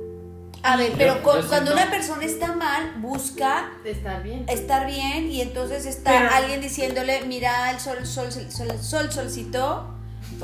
A 0.63 0.77
ver, 0.77 0.93
pero 0.97 1.21
cuando 1.21 1.73
una 1.73 1.91
persona 1.91 2.25
está 2.25 2.53
mal, 2.55 2.93
busca 2.97 3.69
estar 3.83 4.23
bien. 4.23 4.45
Estar 4.49 4.87
bien 4.87 5.29
y 5.31 5.41
entonces 5.41 5.85
está 5.85 6.35
alguien 6.35 6.59
diciéndole, 6.59 7.21
mira, 7.27 7.69
el 7.69 7.79
sol, 7.79 8.03
sol, 8.05 8.31
sol, 8.31 8.71
sol, 8.81 9.11
solcito, 9.11 9.91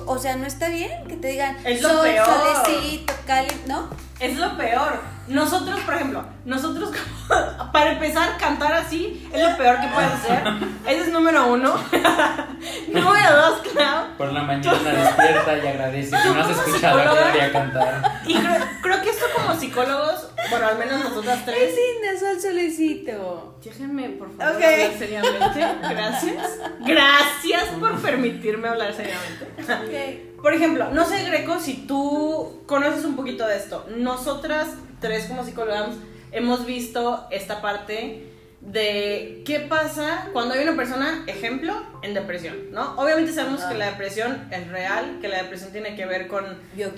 O 0.05 0.19
sea, 0.19 0.35
no 0.35 0.45
está 0.45 0.69
bien 0.69 1.07
que 1.07 1.17
te 1.17 1.29
digan 1.29 1.57
Es 1.65 1.81
lo 1.81 1.89
sol, 1.89 2.03
peor. 2.03 2.25
solecito, 2.27 3.13
cálido, 3.25 3.55
¿no? 3.67 3.89
Es 4.21 4.37
lo 4.37 4.55
peor. 4.55 4.99
Nosotros, 5.27 5.79
por 5.81 5.93
ejemplo, 5.95 6.23
nosotros 6.45 6.91
como- 7.27 7.71
para 7.71 7.93
empezar 7.93 8.37
cantar 8.37 8.73
así 8.73 9.27
es 9.33 9.41
lo 9.41 9.55
peor 9.57 9.79
que 9.79 9.87
puedes 9.87 10.11
hacer. 10.11 10.43
Ese 10.85 11.01
es 11.03 11.07
número 11.09 11.47
uno. 11.47 11.73
número 12.91 13.35
dos, 13.35 13.61
Clau. 13.71 14.17
Por 14.17 14.33
la 14.33 14.43
mañana 14.43 14.77
despierta 14.91 15.57
y 15.57 15.67
agradece 15.67 16.15
que 16.21 16.29
no 16.29 16.41
has 16.41 16.49
escuchado 16.49 16.99
a? 16.99 17.03
Claudia 17.03 17.51
cantar. 17.51 18.21
Y 18.25 18.35
creo, 18.35 18.55
creo 18.81 19.01
que 19.01 19.09
esto 19.09 19.25
como 19.35 19.57
psicólogos, 19.59 20.27
bueno, 20.49 20.67
al 20.67 20.77
menos 20.77 21.03
nosotras 21.03 21.39
tres. 21.45 21.73
linda, 21.75 22.19
sol, 22.19 22.41
solecito. 22.41 23.57
Déjenme, 23.63 24.09
por 24.09 24.35
favor, 24.35 24.55
Ok. 24.57 24.63
hablar 24.63 24.91
seriamente. 24.99 25.59
Gracias. 25.81 26.59
Gracias 26.81 27.63
por 27.79 28.01
permitirme 28.01 28.67
hablar 28.67 28.93
seriamente. 28.93 30.30
Por 30.41 30.53
ejemplo, 30.53 30.89
no 30.91 31.05
sé, 31.05 31.23
Greco, 31.25 31.59
si 31.59 31.85
tú 31.85 32.63
conoces 32.65 33.05
un 33.05 33.15
poquito 33.15 33.45
de 33.47 33.57
esto. 33.57 33.85
Nosotras, 33.95 34.69
tres 34.99 35.25
como 35.25 35.45
psicólogas, 35.45 35.95
hemos 36.31 36.65
visto 36.65 37.27
esta 37.31 37.61
parte 37.61 38.27
de 38.61 39.41
qué 39.45 39.59
pasa 39.59 40.29
cuando 40.33 40.53
hay 40.53 40.61
una 40.61 40.75
persona, 40.75 41.23
ejemplo, 41.25 41.73
en 42.03 42.13
depresión, 42.13 42.71
¿no? 42.71 42.95
Obviamente 42.95 43.33
sabemos 43.33 43.63
que 43.63 43.73
la 43.73 43.87
depresión 43.87 44.47
es 44.51 44.67
real, 44.67 45.17
que 45.19 45.27
la 45.27 45.41
depresión 45.41 45.71
tiene 45.71 45.95
que 45.95 46.05
ver 46.05 46.27
con, 46.27 46.45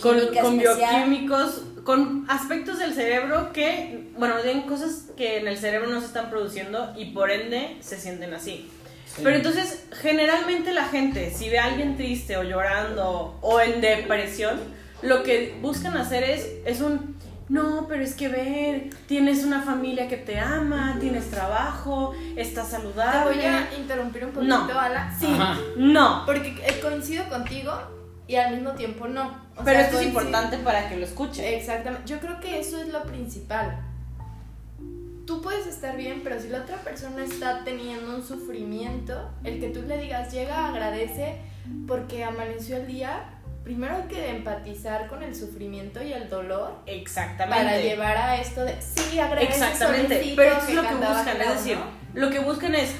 con, 0.01 0.19
con 0.41 0.59
bioquímicos, 0.59 1.63
con 1.85 2.25
aspectos 2.29 2.79
del 2.79 2.93
cerebro 2.93 3.53
que, 3.53 4.09
bueno, 4.17 4.35
tienen 4.43 4.63
cosas 4.63 5.05
que 5.15 5.37
en 5.39 5.47
el 5.47 5.57
cerebro 5.57 5.89
no 5.89 6.01
se 6.01 6.07
están 6.07 6.29
produciendo 6.29 6.93
y 6.97 7.11
por 7.11 7.31
ende 7.31 7.77
se 7.79 7.97
sienten 7.97 8.33
así. 8.33 8.69
Sí. 9.15 9.21
Pero 9.23 9.35
entonces, 9.35 9.85
generalmente 10.01 10.73
la 10.73 10.85
gente, 10.85 11.31
si 11.31 11.49
ve 11.49 11.59
a 11.59 11.65
alguien 11.65 11.95
triste 11.97 12.35
o 12.37 12.43
llorando 12.43 13.37
o 13.41 13.59
en 13.61 13.79
depresión, 13.81 14.59
lo 15.01 15.23
que 15.23 15.55
buscan 15.61 15.97
hacer 15.97 16.23
es, 16.23 16.47
es 16.65 16.81
un, 16.81 17.15
no, 17.49 17.85
pero 17.87 18.03
es 18.03 18.15
que 18.15 18.27
ver, 18.29 18.89
tienes 19.07 19.43
una 19.43 19.61
familia 19.61 20.07
que 20.07 20.17
te 20.17 20.39
ama, 20.39 20.97
tienes 20.99 21.29
trabajo, 21.29 22.15
estás 22.35 22.71
Te 22.71 22.77
saludable. 22.77 23.35
voy 23.35 23.45
a 23.45 23.67
interrumpir 23.77 24.25
un 24.25 24.31
poquito, 24.31 24.65
No. 24.67 24.79
Ala. 24.79 25.13
Sí, 25.19 25.27
Ajá. 25.31 25.57
No, 25.75 26.23
porque 26.25 26.55
eh, 26.65 26.79
coincido 26.81 27.27
contigo 27.29 27.71
y 28.27 28.35
al 28.37 28.55
mismo 28.55 28.71
tiempo 28.71 29.07
no. 29.07 29.43
O 29.57 29.63
pero 29.63 29.77
sea, 29.77 29.81
esto 29.81 29.99
es 29.99 30.07
importante 30.07 30.57
para 30.57 30.89
que 30.89 30.95
lo 30.97 31.05
escuche. 31.05 31.55
Exactamente. 31.57 32.07
Yo 32.07 32.19
creo 32.19 32.39
que 32.39 32.59
eso 32.59 32.81
es 32.81 32.87
lo 32.87 33.03
principal. 33.03 33.77
Tú 35.25 35.41
puedes 35.41 35.67
estar 35.67 35.95
bien, 35.95 36.21
pero 36.23 36.39
si 36.41 36.49
la 36.49 36.59
otra 36.59 36.77
persona 36.77 37.23
está 37.23 37.63
teniendo 37.63 38.15
un 38.15 38.23
sufrimiento, 38.23 39.31
el 39.43 39.59
que 39.59 39.69
tú 39.69 39.81
le 39.83 39.97
digas, 39.97 40.33
llega, 40.33 40.67
agradece 40.67 41.37
porque 41.87 42.23
amaneció 42.23 42.77
el 42.77 42.87
día, 42.87 43.39
primero 43.63 43.95
hay 43.95 44.03
que 44.03 44.29
empatizar 44.29 45.07
con 45.07 45.23
el 45.23 45.33
sufrimiento 45.33 46.03
y 46.03 46.11
el 46.11 46.29
dolor 46.29 46.75
Exactamente. 46.87 47.63
para 47.63 47.79
llevar 47.79 48.17
a 48.17 48.41
esto 48.41 48.65
de, 48.65 48.75
sí, 48.81 49.17
agradece 49.17 49.53
Exactamente, 49.53 50.33
pero 50.35 50.57
esto 50.57 50.69
es 50.69 50.75
lo 50.75 50.81
que 50.81 50.95
buscan, 50.95 51.41
es 51.41 51.49
decir, 51.49 51.77
lo 52.13 52.29
que 52.29 52.39
buscan 52.39 52.75
es 52.75 52.91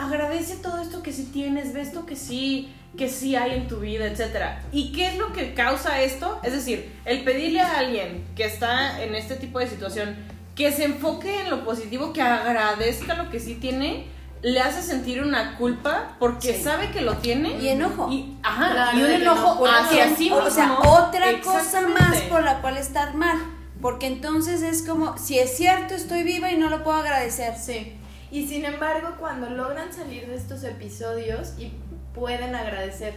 agradece 0.00 0.56
todo 0.56 0.80
esto 0.80 1.02
que 1.02 1.12
sí 1.12 1.30
tienes, 1.32 1.74
ve 1.74 1.82
esto 1.82 2.06
que 2.06 2.16
sí, 2.16 2.72
que 2.96 3.08
sí 3.08 3.36
hay 3.36 3.52
en 3.52 3.68
tu 3.68 3.80
vida, 3.80 4.06
etcétera. 4.06 4.62
¿Y 4.72 4.92
qué 4.92 5.08
es 5.08 5.18
lo 5.18 5.32
que 5.32 5.52
causa 5.52 6.00
esto? 6.00 6.40
Es 6.42 6.52
decir, 6.52 6.90
el 7.04 7.22
pedirle 7.22 7.60
a 7.60 7.78
alguien 7.78 8.24
que 8.34 8.44
está 8.44 9.02
en 9.02 9.14
este 9.14 9.36
tipo 9.36 9.58
de 9.58 9.66
situación 9.66 10.16
que 10.60 10.72
se 10.72 10.84
enfoque 10.84 11.40
en 11.40 11.48
lo 11.50 11.64
positivo, 11.64 12.12
que 12.12 12.20
agradezca 12.20 13.14
lo 13.14 13.30
que 13.30 13.40
sí 13.40 13.54
tiene, 13.54 14.06
le 14.42 14.60
hace 14.60 14.82
sentir 14.82 15.22
una 15.22 15.56
culpa 15.56 16.16
porque 16.18 16.52
Sí. 16.54 16.62
sabe 16.62 16.90
que 16.90 17.00
lo 17.00 17.14
tiene 17.16 17.58
Y 17.58 17.68
enojo. 17.68 18.10
y, 18.12 18.36
ajá, 18.42 18.70
Claro, 18.72 18.98
y 18.98 19.02
un 19.02 19.10
enojo 19.10 19.66
hacia 19.66 20.14
sí 20.16 20.24
mismo. 20.24 20.36
o 20.36 20.50
sea, 20.50 20.78
otra 20.80 21.40
cosa 21.42 21.80
más 21.88 22.20
por 22.28 22.42
la 22.44 22.60
cual 22.60 22.76
estar 22.76 23.14
mal. 23.14 23.38
Porque 23.80 24.06
entonces 24.06 24.60
es 24.60 24.82
como, 24.82 25.16
si 25.16 25.38
es 25.38 25.56
cierto, 25.56 25.94
estoy 25.94 26.22
viva 26.24 26.50
y 26.52 26.58
no 26.58 26.68
lo 26.68 26.84
puedo 26.84 26.98
agradecer. 26.98 27.56
Sí. 27.56 27.94
Y 28.30 28.46
sin 28.46 28.66
embargo, 28.66 29.14
cuando 29.18 29.48
logran 29.48 29.90
salir 29.94 30.26
de 30.26 30.34
estos 30.36 30.62
episodios 30.64 31.54
y 31.58 31.72
pueden 32.14 32.54
agradecer, 32.54 33.14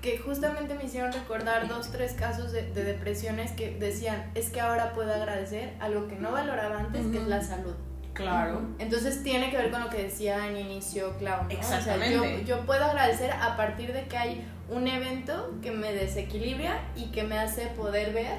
porque 0.00 0.16
justamente 0.16 0.74
me 0.74 0.84
hicieron 0.84 1.12
recordar 1.12 1.68
dos, 1.68 1.90
tres 1.90 2.14
casos 2.14 2.52
de, 2.52 2.62
de 2.70 2.84
depresiones 2.84 3.52
que 3.52 3.72
decían, 3.72 4.30
es 4.34 4.48
que 4.48 4.58
ahora 4.58 4.94
puedo 4.94 5.12
agradecer 5.12 5.74
algo 5.78 6.08
que 6.08 6.16
no 6.16 6.32
valoraba 6.32 6.78
antes, 6.78 7.04
que 7.08 7.18
es 7.18 7.26
la 7.26 7.42
salud. 7.42 7.74
Claro. 8.14 8.62
Entonces 8.78 9.22
tiene 9.22 9.50
que 9.50 9.58
ver 9.58 9.70
con 9.70 9.82
lo 9.82 9.90
que 9.90 10.04
decía 10.04 10.48
en 10.48 10.56
inicio 10.56 11.18
Clau. 11.18 11.44
¿no? 11.44 11.50
Exactamente. 11.50 12.18
O 12.18 12.22
sea, 12.22 12.38
yo, 12.38 12.44
yo 12.44 12.60
puedo 12.64 12.82
agradecer 12.82 13.30
a 13.30 13.58
partir 13.58 13.92
de 13.92 14.04
que 14.06 14.16
hay 14.16 14.46
un 14.70 14.88
evento 14.88 15.54
que 15.60 15.70
me 15.70 15.92
desequilibra 15.92 16.80
y 16.96 17.10
que 17.10 17.24
me 17.24 17.38
hace 17.38 17.66
poder 17.66 18.14
ver 18.14 18.38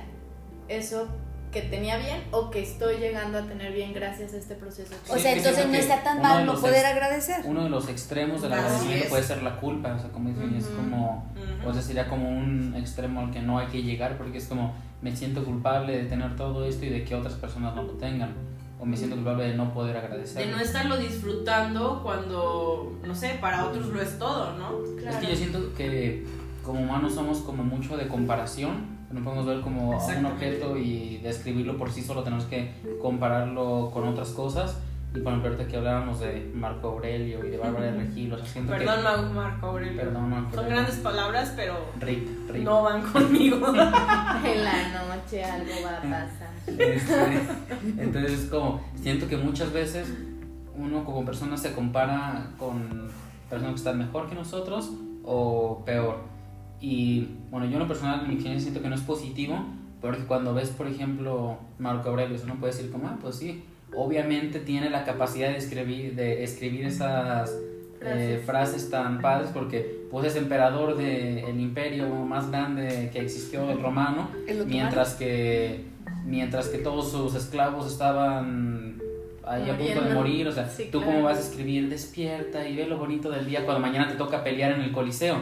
eso 0.68 1.10
que 1.52 1.62
tenía 1.64 1.98
bien 1.98 2.24
o 2.32 2.50
que 2.50 2.62
estoy 2.64 2.98
llegando 2.98 3.38
a 3.38 3.42
tener 3.44 3.74
bien 3.74 3.94
gracias 3.94 4.34
a 4.34 4.38
este 4.38 4.56
proceso. 4.56 4.94
O 5.10 5.16
Sí, 5.16 5.22
sea, 5.22 5.34
que 5.34 5.40
entonces 5.40 5.68
no 5.68 5.74
está 5.76 6.02
tan 6.04 6.22
mal 6.22 6.46
no 6.46 6.56
poder 6.56 6.78
ex- 6.86 6.86
agradecer. 6.92 7.42
Uno 7.46 7.64
de 7.64 7.70
los 7.70 7.90
extremos 7.90 8.42
del 8.42 8.54
agradecimiento 8.54 9.04
es. 9.06 9.10
puede 9.10 9.24
ser 9.24 9.44
la 9.44 9.58
culpa, 9.58 9.94
o 9.94 10.00
sea, 10.00 10.10
como 10.12 10.30
dicen, 10.30 10.56
es 10.56 10.66
Ujú. 10.68 10.76
como, 10.78 11.32
Ujú. 11.62 11.70
o 11.70 11.74
sea, 11.74 11.82
sería 11.82 12.08
como 12.08 12.30
un 12.30 12.74
extremo 12.78 13.20
al 13.22 13.32
que 13.32 13.42
no 13.42 13.60
hay 13.60 13.68
que 13.68 13.84
llegar 13.84 14.18
porque 14.18 14.38
es 14.38 14.46
como, 14.48 14.74
me 15.02 15.16
siento 15.16 15.44
culpable 15.44 15.98
de 15.98 16.04
tener 16.06 16.36
todo 16.38 16.66
esto 16.66 16.86
y 16.86 16.90
de 16.90 17.04
que 17.04 17.16
otras 17.16 17.34
personas 17.34 17.76
no 17.76 17.84
lo 17.84 17.94
tengan, 17.94 18.34
o 18.80 18.86
me 18.86 18.96
siento 18.96 19.16
culpable 19.16 19.44
de 19.50 19.56
no 19.56 19.74
poder 19.74 19.98
agradecer. 19.98 20.46
de 20.46 20.52
no 20.52 20.60
estarlo 20.60 20.98
disfrutando 20.98 22.02
cuando, 22.04 22.98
no 23.06 23.14
sé, 23.16 23.38
para 23.42 23.66
otros 23.66 23.88
lo 23.88 24.02
es 24.02 24.18
todo, 24.18 24.54
¿no? 24.58 24.80
Es 25.10 25.16
que 25.18 25.28
yo 25.28 25.36
siento 25.36 25.74
que 25.76 26.26
como 26.64 26.80
humanos 26.82 27.14
somos 27.16 27.40
como 27.40 27.64
mucho 27.64 27.98
de 27.98 28.08
comparación, 28.08 28.91
no 29.14 29.24
podemos 29.24 29.46
ver 29.46 29.62
como 29.62 30.00
a 30.00 30.06
un 30.06 30.26
objeto 30.26 30.78
y 30.78 31.18
describirlo 31.18 31.78
por 31.78 31.92
sí 31.92 32.02
solo, 32.02 32.24
tenemos 32.24 32.46
que 32.46 32.72
compararlo 33.02 33.92
con 33.94 34.08
otras 34.08 34.30
cosas. 34.30 34.78
Y 35.14 35.20
por 35.20 35.34
ejemplo, 35.34 35.52
ahorita 35.52 35.68
que 35.70 35.76
hablábamos 35.76 36.22
de 36.22 36.50
Marco 36.56 36.88
Aurelio 36.88 37.46
y 37.46 37.50
de 37.50 37.58
Bárbara 37.58 37.88
de 37.92 37.98
Regil, 37.98 38.32
o 38.32 38.38
sea, 38.38 38.46
siento 38.46 38.72
Perdón, 38.72 38.96
que... 38.96 39.04
Mau- 39.04 39.34
Marco 39.34 39.66
Aurelio. 39.68 39.98
Perdón, 40.02 40.30
Marco 40.30 40.50
Son 40.52 40.60
Aurelio. 40.60 40.78
grandes 40.84 41.00
palabras, 41.02 41.54
pero 41.58 41.74
Rip, 42.00 42.50
rip. 42.50 42.64
no 42.64 42.84
van 42.84 43.02
conmigo. 43.12 43.58
En 43.68 44.64
la 44.64 45.16
noche 45.16 45.44
algo 45.44 45.72
va 45.84 45.98
a 45.98 46.02
pasar. 46.02 46.50
Este, 46.66 47.42
entonces 47.98 48.32
es 48.44 48.50
como, 48.50 48.82
siento 48.96 49.28
que 49.28 49.36
muchas 49.36 49.74
veces 49.74 50.14
uno 50.78 51.04
como 51.04 51.26
persona 51.26 51.58
se 51.58 51.74
compara 51.74 52.52
con 52.58 53.10
personas 53.50 53.74
que 53.74 53.80
están 53.80 53.98
mejor 53.98 54.30
que 54.30 54.36
nosotros 54.36 54.92
o 55.26 55.84
peor. 55.86 56.20
Y 56.82 57.28
bueno, 57.52 57.68
yo 57.68 57.74
en 57.74 57.80
lo 57.80 57.88
personal, 57.88 58.28
mi 58.28 58.34
experiencia 58.34 58.72
siento 58.72 58.82
que 58.82 58.90
no 58.90 58.96
es 58.96 59.02
positivo, 59.02 59.64
porque 60.02 60.24
cuando 60.26 60.54
ves, 60.54 60.70
por 60.70 60.88
ejemplo, 60.88 61.60
Marco 61.78 62.10
Aurelio, 62.10 62.38
uno 62.44 62.56
puede 62.60 62.74
decir 62.74 62.92
como, 62.92 63.08
ah, 63.08 63.18
pues 63.22 63.36
sí, 63.36 63.64
obviamente 63.96 64.60
tiene 64.60 64.90
la 64.90 65.04
capacidad 65.04 65.50
de 65.50 65.58
escribir, 65.58 66.16
de 66.16 66.44
escribir 66.44 66.86
esas 66.86 67.56
eh, 68.02 68.42
Frases. 68.46 68.90
tan 68.90 69.22
padres, 69.22 69.52
porque 69.54 70.08
pues 70.10 70.26
es 70.26 70.36
emperador 70.36 70.98
del 70.98 71.60
imperio 71.60 72.10
más 72.10 72.50
grande 72.50 73.10
que 73.14 73.20
existió, 73.20 73.70
el 73.70 73.80
romano, 73.82 74.30
El 74.48 74.66
mientras 74.66 75.14
que 75.14 75.86
mientras 76.26 76.68
que 76.68 76.80
todos 76.80 77.12
sus 77.12 77.36
esclavos 77.36 77.92
estaban 77.92 79.00
ahí 79.46 79.70
a 79.70 79.78
punto 79.78 80.02
de 80.02 80.14
morir, 80.14 80.48
o 80.48 80.52
sea, 80.52 80.68
Sí, 80.68 80.90
tú 80.92 81.00
claro. 81.00 81.14
cómo 81.14 81.24
vas 81.26 81.38
a 81.38 81.42
escribir 81.42 81.90
despierta 81.90 82.68
y 82.68 82.76
ve 82.76 82.86
lo 82.88 82.98
bonito 82.98 83.30
del 83.30 83.46
día 83.46 83.66
cuando 83.66 83.82
mañana 83.82 84.08
te 84.08 84.16
toca 84.16 84.44
pelear 84.44 84.72
en 84.72 84.82
el 84.82 84.92
coliseo. 84.92 85.38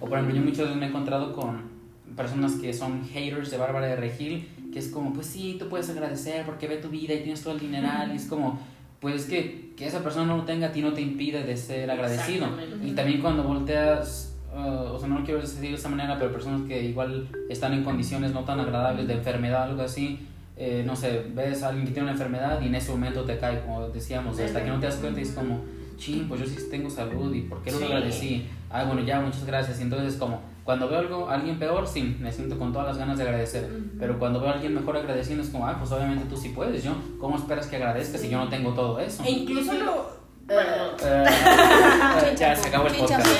O 0.00 0.06
por 0.06 0.18
ejemplo, 0.18 0.36
yo 0.36 0.42
muchas 0.42 0.66
veces 0.66 0.76
me 0.76 0.86
he 0.86 0.88
encontrado 0.88 1.32
con 1.32 1.74
personas 2.16 2.54
que 2.54 2.72
son 2.72 3.04
haters 3.08 3.50
de 3.50 3.56
Bárbara 3.56 3.86
de 3.86 3.96
Regil, 3.96 4.48
que 4.72 4.78
es 4.78 4.88
como, 4.88 5.12
pues 5.12 5.26
sí, 5.26 5.56
tú 5.58 5.68
puedes 5.68 5.88
agradecer 5.90 6.44
porque 6.44 6.68
ve 6.68 6.76
tu 6.76 6.88
vida 6.88 7.14
y 7.14 7.20
tienes 7.20 7.42
todo 7.42 7.54
el 7.54 7.60
dineral 7.60 8.12
y 8.12 8.16
es 8.16 8.26
como, 8.26 8.58
pues 9.00 9.26
que, 9.26 9.72
que 9.76 9.86
esa 9.86 10.02
persona 10.02 10.26
no 10.26 10.36
lo 10.38 10.44
tenga 10.44 10.68
a 10.68 10.72
ti 10.72 10.80
no 10.80 10.92
te 10.92 11.00
impide 11.00 11.44
de 11.44 11.56
ser 11.56 11.90
agradecido. 11.90 12.48
Y 12.82 12.92
también 12.92 13.20
cuando 13.20 13.42
volteas, 13.42 14.36
uh, 14.54 14.92
o 14.92 14.98
sea, 14.98 15.08
no 15.08 15.18
lo 15.18 15.24
quiero 15.24 15.40
decir 15.40 15.60
de 15.60 15.74
esa 15.74 15.88
manera, 15.88 16.18
pero 16.18 16.32
personas 16.32 16.62
que 16.68 16.82
igual 16.82 17.28
están 17.48 17.72
en 17.74 17.84
condiciones 17.84 18.32
no 18.32 18.44
tan 18.44 18.60
agradables 18.60 19.06
de 19.06 19.14
enfermedad 19.14 19.68
o 19.68 19.70
algo 19.70 19.82
así, 19.82 20.20
eh, 20.56 20.84
no 20.86 20.94
sé, 20.94 21.24
ves 21.34 21.62
a 21.62 21.68
alguien 21.68 21.86
que 21.86 21.92
tiene 21.92 22.04
una 22.04 22.12
enfermedad 22.12 22.60
y 22.62 22.66
en 22.66 22.74
ese 22.76 22.92
momento 22.92 23.24
te 23.24 23.38
cae, 23.38 23.60
como 23.62 23.88
decíamos, 23.88 24.38
hasta 24.38 24.62
que 24.62 24.70
no 24.70 24.78
te 24.78 24.86
das 24.86 24.96
cuenta 24.96 25.18
y 25.18 25.24
es 25.24 25.32
como, 25.32 25.60
ching, 25.96 26.28
pues 26.28 26.40
yo 26.40 26.46
sí 26.46 26.56
tengo 26.70 26.88
salud 26.90 27.34
y 27.34 27.42
¿por 27.42 27.62
qué 27.62 27.70
no 27.70 27.78
lo 27.80 27.86
Sí. 27.86 27.92
agradecí? 27.92 28.48
Ah, 28.70 28.84
bueno, 28.84 29.02
ya, 29.02 29.20
muchas 29.20 29.44
gracias. 29.46 29.78
Y 29.80 29.82
entonces 29.82 30.14
es 30.14 30.18
como, 30.18 30.40
cuando 30.64 30.88
veo 30.88 30.98
algo, 30.98 31.28
a 31.28 31.34
alguien 31.34 31.58
peor, 31.58 31.86
sí, 31.86 32.16
me 32.20 32.32
siento 32.32 32.58
con 32.58 32.72
todas 32.72 32.88
las 32.88 32.98
ganas 32.98 33.18
de 33.18 33.24
agradecer. 33.24 33.68
Pero 33.98 34.18
cuando 34.18 34.40
veo 34.40 34.50
a 34.50 34.54
alguien 34.54 34.74
mejor 34.74 34.96
agradeciendo, 34.96 35.44
es 35.44 35.50
como, 35.50 35.66
ah, 35.66 35.76
pues 35.78 35.92
obviamente 35.92 36.24
tú 36.28 36.36
sí 36.36 36.48
puedes, 36.50 36.82
yo, 36.82 36.92
¿cómo 37.20 37.36
esperas 37.36 37.66
que 37.66 37.76
agradezca 37.76 38.18
si 38.18 38.28
yo 38.30 38.38
no 38.38 38.48
tengo 38.48 38.72
todo 38.72 38.98
eso? 38.98 39.22
E 39.24 39.30
incluso 39.30 39.72
lo. 39.74 40.24
Eh, 40.46 41.24
ya 42.38 42.54
se 42.54 42.68
acabó 42.68 42.86
el 42.88 42.94
podcast. 42.94 43.26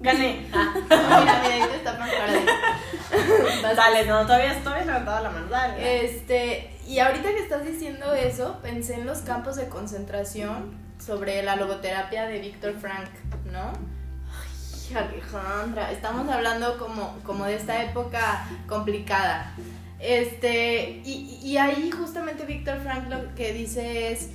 Gané. 0.00 0.46
Mira, 0.50 1.40
mira, 1.42 1.54
ahí 1.54 1.62
te 1.70 1.76
está 1.76 1.98
más 1.98 2.10
tarde. 2.10 2.40
Dale, 3.62 4.06
no, 4.06 4.22
todavía 4.22 4.62
todavía 4.62 4.84
levantado 4.86 5.22
la 5.24 5.30
mano. 5.30 5.46
Dale. 5.48 6.04
Este, 6.04 6.70
y 6.86 6.98
ahorita 6.98 7.30
que 7.30 7.40
estás 7.40 7.64
diciendo 7.64 8.12
eso, 8.14 8.58
pensé 8.62 8.94
en 8.94 9.06
los 9.06 9.18
campos 9.18 9.56
de 9.56 9.68
concentración 9.68 10.74
sobre 11.04 11.42
la 11.42 11.56
logoterapia 11.56 12.26
de 12.26 12.38
Víctor 12.40 12.74
Frank, 12.80 13.08
¿no? 13.52 13.72
Hija, 14.88 15.00
Alejandra, 15.00 15.90
estamos 15.90 16.28
hablando 16.30 16.78
como, 16.78 17.18
como 17.24 17.44
de 17.44 17.56
esta 17.56 17.82
época 17.82 18.46
complicada. 18.68 19.52
Este, 19.98 21.02
y, 21.04 21.40
y 21.42 21.56
ahí 21.58 21.90
justamente 21.90 22.44
Víctor 22.44 22.80
Frank 22.82 23.08
lo 23.08 23.34
que 23.34 23.52
dice 23.52 24.12
es 24.12 24.30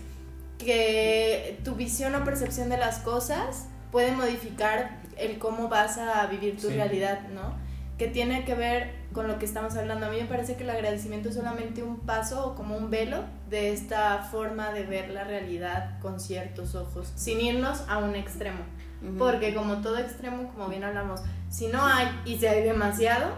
que 0.57 1.59
tu 1.63 1.75
visión 1.75 2.13
o 2.15 2.23
percepción 2.23 2.69
de 2.69 2.77
las 2.77 2.99
cosas 2.99 3.67
puede 3.91 4.11
modificar 4.11 4.97
el 5.17 5.37
cómo 5.39 5.69
vas 5.69 5.97
a 5.97 6.25
vivir 6.27 6.55
tu 6.59 6.67
Sí. 6.69 6.75
realidad, 6.75 7.21
¿no? 7.33 7.55
Que 7.97 8.07
tiene 8.07 8.43
que 8.45 8.55
ver 8.55 9.00
con 9.13 9.27
lo 9.27 9.37
que 9.39 9.45
estamos 9.45 9.75
hablando. 9.75 10.05
A 10.05 10.09
mí 10.09 10.17
me 10.19 10.27
parece 10.27 10.55
que 10.55 10.63
el 10.63 10.69
agradecimiento 10.69 11.29
es 11.29 11.35
solamente 11.35 11.83
un 11.83 11.99
paso 11.99 12.47
o 12.47 12.55
como 12.55 12.77
un 12.77 12.89
velo 12.89 13.23
de 13.49 13.73
esta 13.73 14.19
forma 14.19 14.71
de 14.71 14.83
ver 14.83 15.09
la 15.09 15.23
realidad 15.23 15.99
con 15.99 16.19
ciertos 16.19 16.75
ojos, 16.75 17.11
sin 17.15 17.41
irnos 17.41 17.83
a 17.87 17.97
un 17.97 18.15
extremo. 18.15 18.59
Ujú. 19.01 19.17
Porque 19.17 19.53
como 19.53 19.77
todo 19.77 19.97
extremo, 19.97 20.51
como 20.53 20.69
bien 20.69 20.83
hablamos, 20.83 21.21
si 21.49 21.67
no 21.67 21.85
hay 21.85 22.07
y 22.25 22.37
si 22.37 22.45
hay 22.45 22.63
demasiado, 22.63 23.31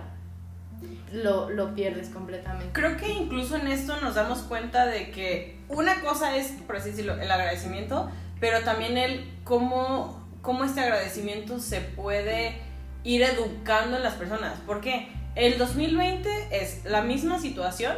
lo, 1.11 1.49
lo 1.49 1.73
pierdes 1.73 2.09
completamente. 2.09 2.69
Creo 2.73 2.97
que 2.97 3.09
incluso 3.09 3.55
en 3.55 3.67
esto 3.67 3.99
nos 4.01 4.15
damos 4.15 4.39
cuenta 4.39 4.85
de 4.85 5.11
que 5.11 5.59
una 5.69 6.01
cosa 6.01 6.35
es, 6.35 6.51
por 6.67 6.77
así 6.77 6.89
decirlo, 6.89 7.13
el 7.19 7.31
agradecimiento, 7.31 8.09
pero 8.39 8.61
también 8.61 8.97
el 8.97 9.31
cómo, 9.43 10.27
cómo 10.41 10.65
este 10.65 10.81
agradecimiento 10.81 11.59
se 11.59 11.81
puede 11.81 12.61
ir 13.03 13.23
educando 13.23 13.97
en 13.97 14.03
las 14.03 14.15
personas. 14.15 14.59
Porque 14.65 15.09
el 15.35 15.57
2020 15.57 16.29
es 16.51 16.85
la 16.85 17.01
misma 17.01 17.39
situación, 17.39 17.95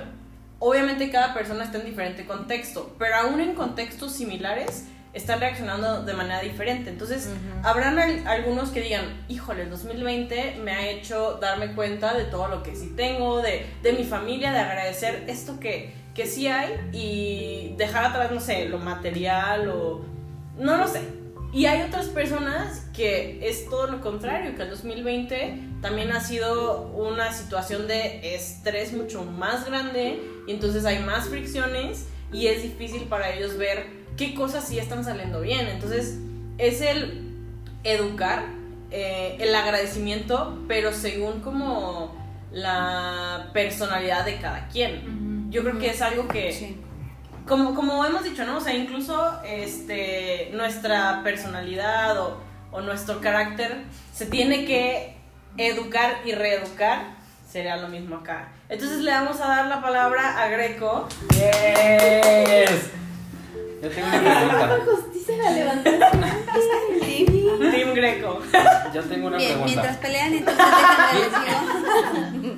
obviamente 0.59 1.09
cada 1.11 1.33
persona 1.33 1.63
está 1.65 1.77
en 1.79 1.85
diferente 1.85 2.25
contexto, 2.25 2.95
pero 2.97 3.15
aún 3.17 3.39
en 3.41 3.53
contextos 3.55 4.13
similares 4.13 4.85
están 5.13 5.39
reaccionando 5.39 6.03
de 6.03 6.13
manera 6.13 6.41
diferente. 6.41 6.89
Entonces, 6.89 7.27
Ujú. 7.27 7.67
habrán 7.67 7.97
al- 7.99 8.27
algunos 8.27 8.69
que 8.71 8.81
digan, 8.81 9.23
híjole, 9.29 9.63
el 9.63 9.69
2020 9.69 10.57
me 10.61 10.71
ha 10.71 10.89
hecho 10.89 11.37
darme 11.41 11.73
cuenta 11.73 12.13
de 12.13 12.25
todo 12.25 12.47
lo 12.49 12.63
que 12.63 12.75
sí 12.75 12.93
tengo, 12.97 13.41
de, 13.41 13.65
de 13.81 13.93
mi 13.93 14.03
familia, 14.03 14.51
de 14.51 14.59
agradecer 14.59 15.23
esto 15.27 15.57
que, 15.59 15.93
que 16.13 16.25
sí 16.25 16.47
hay 16.47 16.73
y 16.91 17.75
dejar 17.77 18.05
atrás, 18.05 18.31
no 18.31 18.39
sé, 18.41 18.67
lo 18.67 18.77
material 18.79 19.69
o... 19.69 20.01
No 20.57 20.77
lo 20.77 20.87
sé. 20.87 21.01
Y 21.55 21.67
hay 21.67 21.83
otras 21.83 22.07
personas 22.07 22.85
que 22.93 23.39
es 23.47 23.69
todo 23.69 23.87
lo 23.87 24.01
contrario, 24.01 24.57
que 24.57 24.63
el 24.63 24.69
2020 24.69 25.57
también 25.81 26.11
ha 26.11 26.19
sido 26.19 26.87
una 26.89 27.31
situación 27.31 27.87
de 27.87 28.35
estrés 28.35 28.91
mucho 28.91 29.23
más 29.23 29.65
grande 29.65 30.19
y 30.47 30.51
entonces 30.51 30.83
hay 30.83 30.99
más 30.99 31.29
fricciones 31.29 32.07
y 32.33 32.47
es 32.47 32.61
difícil 32.61 33.03
para 33.03 33.33
ellos 33.33 33.57
ver 33.57 33.87
qué 34.17 34.33
cosas 34.33 34.67
sí 34.67 34.79
están 34.79 35.05
saliendo 35.05 35.39
bien. 35.39 35.69
Entonces 35.69 36.19
es 36.57 36.81
el 36.81 37.31
educar, 37.85 38.47
eh, 38.91 39.37
el 39.39 39.55
agradecimiento, 39.55 40.61
pero 40.67 40.91
según 40.91 41.39
como 41.39 42.13
la 42.51 43.51
personalidad 43.53 44.25
de 44.25 44.39
cada 44.41 44.67
quien. 44.67 45.49
Yo 45.51 45.63
creo 45.63 45.79
que 45.79 45.91
es 45.91 46.01
algo 46.01 46.27
que 46.27 46.51
Sí. 46.51 46.75
Como, 47.47 47.75
como 47.75 48.03
hemos 48.05 48.23
dicho, 48.23 48.45
¿no? 48.45 48.57
O 48.57 48.61
sea, 48.61 48.73
incluso 48.73 49.39
este, 49.45 50.49
nuestra 50.53 51.21
personalidad 51.23 52.19
o, 52.19 52.37
o 52.71 52.81
nuestro 52.81 53.21
carácter 53.21 53.83
se 54.13 54.25
tiene 54.25 54.65
que 54.65 55.15
educar 55.57 56.21
y 56.25 56.33
reeducar. 56.33 57.15
Sería 57.49 57.77
lo 57.77 57.87
mismo 57.87 58.17
acá. 58.17 58.49
Entonces 58.67 58.99
le 58.99 59.11
vamos 59.11 59.39
a 59.39 59.47
dar 59.47 59.67
la 59.67 59.81
palabra 59.81 60.43
a 60.43 60.49
Greco. 60.49 61.07
Yes. 61.29 62.91
Yo 63.81 63.89
tengo 63.89 64.07
una 64.07 64.19
pregunta. 64.19 64.79
justicia 64.85 65.37
la 65.37 65.51
levantó. 65.51 65.91
Team 67.71 67.93
Greco. 67.93 68.41
Yo 68.93 69.03
tengo 69.03 69.27
una 69.27 69.37
pregunta. 69.37 69.65
mientras 69.65 69.97
pelean, 69.97 70.33
entonces 70.33 70.65
digo. 72.41 72.55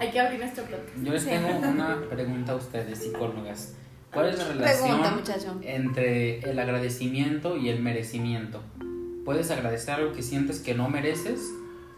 Hay 0.00 0.10
que 0.10 0.20
abrir 0.20 0.40
nuestro 0.40 0.64
podcast. 0.64 0.96
Yo 1.02 1.12
les 1.12 1.24
tengo 1.24 1.48
una 1.68 2.00
pregunta 2.08 2.52
a 2.52 2.56
ustedes, 2.56 2.98
psicólogas. 2.98 3.74
¿Cuál 4.14 4.28
es 4.28 4.38
la 4.38 4.44
relación 4.44 5.00
Pregunta, 5.00 5.22
entre 5.62 6.38
el 6.38 6.58
agradecimiento 6.58 7.56
y 7.56 7.68
el 7.68 7.80
merecimiento? 7.80 8.62
¿Puedes 9.24 9.50
agradecer 9.50 9.94
algo 9.94 10.12
que 10.12 10.22
sientes 10.22 10.60
que 10.60 10.74
no 10.74 10.88
mereces? 10.88 11.40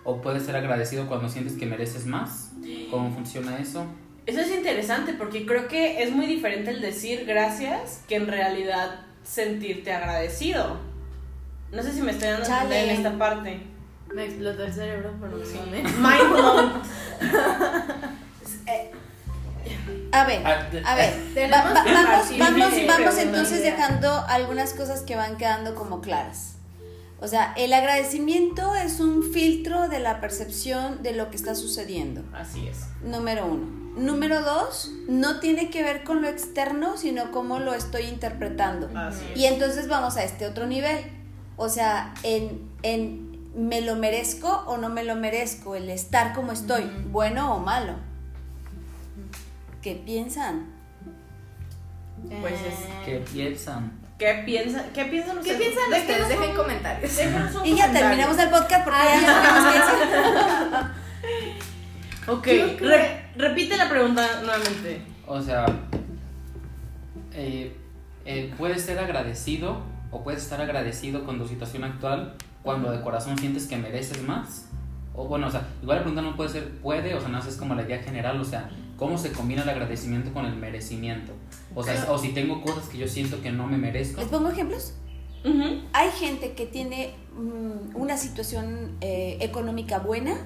¿O 0.05 0.23
puedes 0.23 0.45
ser 0.45 0.57
agradecido 0.57 1.07
cuando 1.07 1.29
sientes 1.29 1.55
que 1.55 1.67
mereces 1.67 2.07
más? 2.07 2.53
¿Cómo 2.91 3.13
funciona 3.13 3.59
eso? 3.59 3.87
Eso 4.25 4.41
es 4.41 4.51
interesante 4.51 5.13
porque 5.13 5.45
creo 5.45 5.69
que 5.69 6.03
es 6.03 6.11
muy 6.11 6.27
diferente 6.27 6.71
el 6.71 6.81
decir 6.81 7.27
gracias 7.27 8.03
que 8.09 8.17
en 8.17 8.27
realidad 8.27 9.07
sentirte 9.23 9.93
agradecido. 9.93 10.79
No 11.73 11.83
sé 11.83 11.93
si 11.93 12.01
me 12.01 12.13
estoy 12.13 12.31
dando 12.31 12.47
a 12.47 12.63
entender 12.63 12.79
Chale. 12.81 12.91
en 12.91 12.97
esta 12.97 13.19
parte. 13.19 13.61
Me 14.15 14.25
explotó 14.25 14.65
el 14.65 14.73
cerebro 14.73 15.13
por 15.21 15.29
un 15.29 15.55
momento. 15.55 15.91
Mind 15.99 16.33
blown. 16.33 16.83
A 20.13 20.25
ver, 20.25 20.43
Ah, 20.45 20.69
a 20.85 20.95
ver, 20.95 21.15
Tenemos 21.35 21.65
va- 21.67 21.73
va- 21.75 21.85
que 21.85 21.93
vamos, 21.93 22.31
vamos, 22.39 22.87
vamos 22.87 23.19
entonces 23.19 23.63
dejando 23.63 24.11
algunas 24.29 24.73
cosas 24.75 25.03
que 25.03 25.17
van 25.17 25.37
quedando 25.37 25.75
como 25.75 26.01
claras. 26.01 26.55
O 27.19 27.29
sea, 27.29 27.55
el 27.57 27.73
agradecimiento 27.73 28.75
es 28.75 29.01
un 29.01 29.23
filtro 29.33 29.89
de 29.89 29.99
la 30.01 30.21
percepción 30.21 31.03
de 31.03 31.13
lo 31.13 31.31
que 31.31 31.37
está 31.37 31.55
sucediendo. 31.55 32.23
Así 32.35 32.67
es. 32.69 32.81
Número 33.03 33.47
uno. 33.47 33.67
Número 33.97 34.43
dos, 34.43 34.91
no 35.09 35.41
tiene 35.41 35.71
que 35.71 35.83
ver 35.83 36.05
con 36.05 36.21
lo 36.21 36.29
externo, 36.29 36.99
sino 36.99 37.31
cómo 37.33 37.59
lo 37.59 37.73
estoy 37.73 38.03
interpretando. 38.03 38.91
Así 38.95 39.21
es. 39.33 39.39
Y 39.41 39.47
entonces 39.47 39.89
vamos 39.89 40.19
a 40.19 40.25
este 40.25 40.47
otro 40.47 40.67
nivel. 40.67 40.99
O 41.57 41.71
sea, 41.71 42.13
en, 42.23 42.69
en 42.83 43.27
me 43.55 43.81
lo 43.81 43.97
merezco 43.97 44.49
o 44.67 44.77
no 44.77 44.91
me 44.91 45.03
lo 45.03 45.17
merezco, 45.17 45.75
el 45.77 45.89
estar 45.89 46.35
como 46.35 46.53
estoy, 46.53 46.83
bueno 47.11 47.55
o 47.57 47.61
malo. 47.61 47.95
¿Qué 49.87 49.95
piensan? 50.05 50.67
Pues 52.41 52.55
es 52.55 52.75
¿Qué 53.05 53.19
piensan? 53.33 53.93
¿Qué 54.19 54.43
piensan? 54.45 54.85
¿Qué 54.93 55.05
piensan 55.05 55.35
¿Qué 55.37 55.53
ustedes? 55.53 55.59
piensan 55.59 55.85
ustedes? 55.85 56.07
Déjenos 56.09 56.29
Dejen 56.29 56.51
un- 56.51 56.57
comentarios. 56.57 57.17
déjenos 57.17 57.55
un 57.55 57.67
Y 57.67 57.71
ya 57.77 57.87
comentario. 57.87 58.01
terminamos 58.01 58.39
el 58.41 58.49
podcast 58.51 58.85
porque 58.85 58.99
ya 58.99 59.21
sabemos 59.21 59.73
qué 59.73 59.79
decir. 59.79 60.87
Ok, 62.29 62.47
Yo 62.49 62.77
creo- 62.79 62.89
re- 62.91 63.23
repite 63.37 63.77
la 63.77 63.89
pregunta 63.89 64.27
nuevamente. 64.43 65.03
O 65.25 65.41
sea, 65.41 65.65
eh, 67.33 67.77
eh, 68.25 68.53
puedes 68.59 68.83
ser 68.83 68.99
agradecido 68.99 69.83
o 70.11 70.25
puedes 70.25 70.43
estar 70.43 70.61
agradecido 70.61 71.25
con 71.25 71.39
tu 71.39 71.47
situación 71.47 71.85
actual 71.85 72.35
cuando 72.65 72.91
de 72.91 73.01
corazón 73.03 73.39
sientes 73.39 73.69
que 73.69 73.77
mereces 73.77 74.21
más. 74.25 74.69
O 75.15 75.29
bueno, 75.29 75.47
o 75.47 75.51
sea, 75.53 75.65
igual 75.81 75.99
la 75.99 76.03
pregunta 76.03 76.23
no 76.23 76.35
puede 76.35 76.51
ser 76.51 76.71
puede, 76.81 77.15
o 77.15 77.21
sea, 77.21 77.29
no 77.29 77.39
es 77.39 77.55
como 77.57 77.77
la 77.77 77.83
idea 77.83 78.03
general, 78.03 78.41
o 78.41 78.45
sea, 78.45 78.69
¿cómo 78.97 79.19
se 79.19 79.33
combina 79.33 79.63
el 79.63 79.69
agradecimiento 79.69 80.33
con 80.33 80.47
el 80.47 80.57
merecimiento? 80.57 81.33
O 81.75 81.83
sea, 81.83 82.07
o 82.11 82.19
si 82.19 82.31
tengo 82.31 82.63
cosas 82.63 82.89
que 82.89 82.99
yo 82.99 83.09
siento 83.09 83.41
que 83.43 83.51
no 83.51 83.67
me 83.67 83.77
merezco. 83.79 84.21
¿Les 84.21 84.29
pongo 84.31 84.49
ejemplos? 84.51 84.95
Ujú. 85.45 85.81
Hay 85.93 86.11
gente 86.11 86.53
que 86.53 86.67
tiene 86.67 87.15
mm, 87.37 87.95
una 87.97 88.17
situación 88.17 88.97
eh, 89.01 89.39
económica 89.41 89.99
buena 89.99 90.37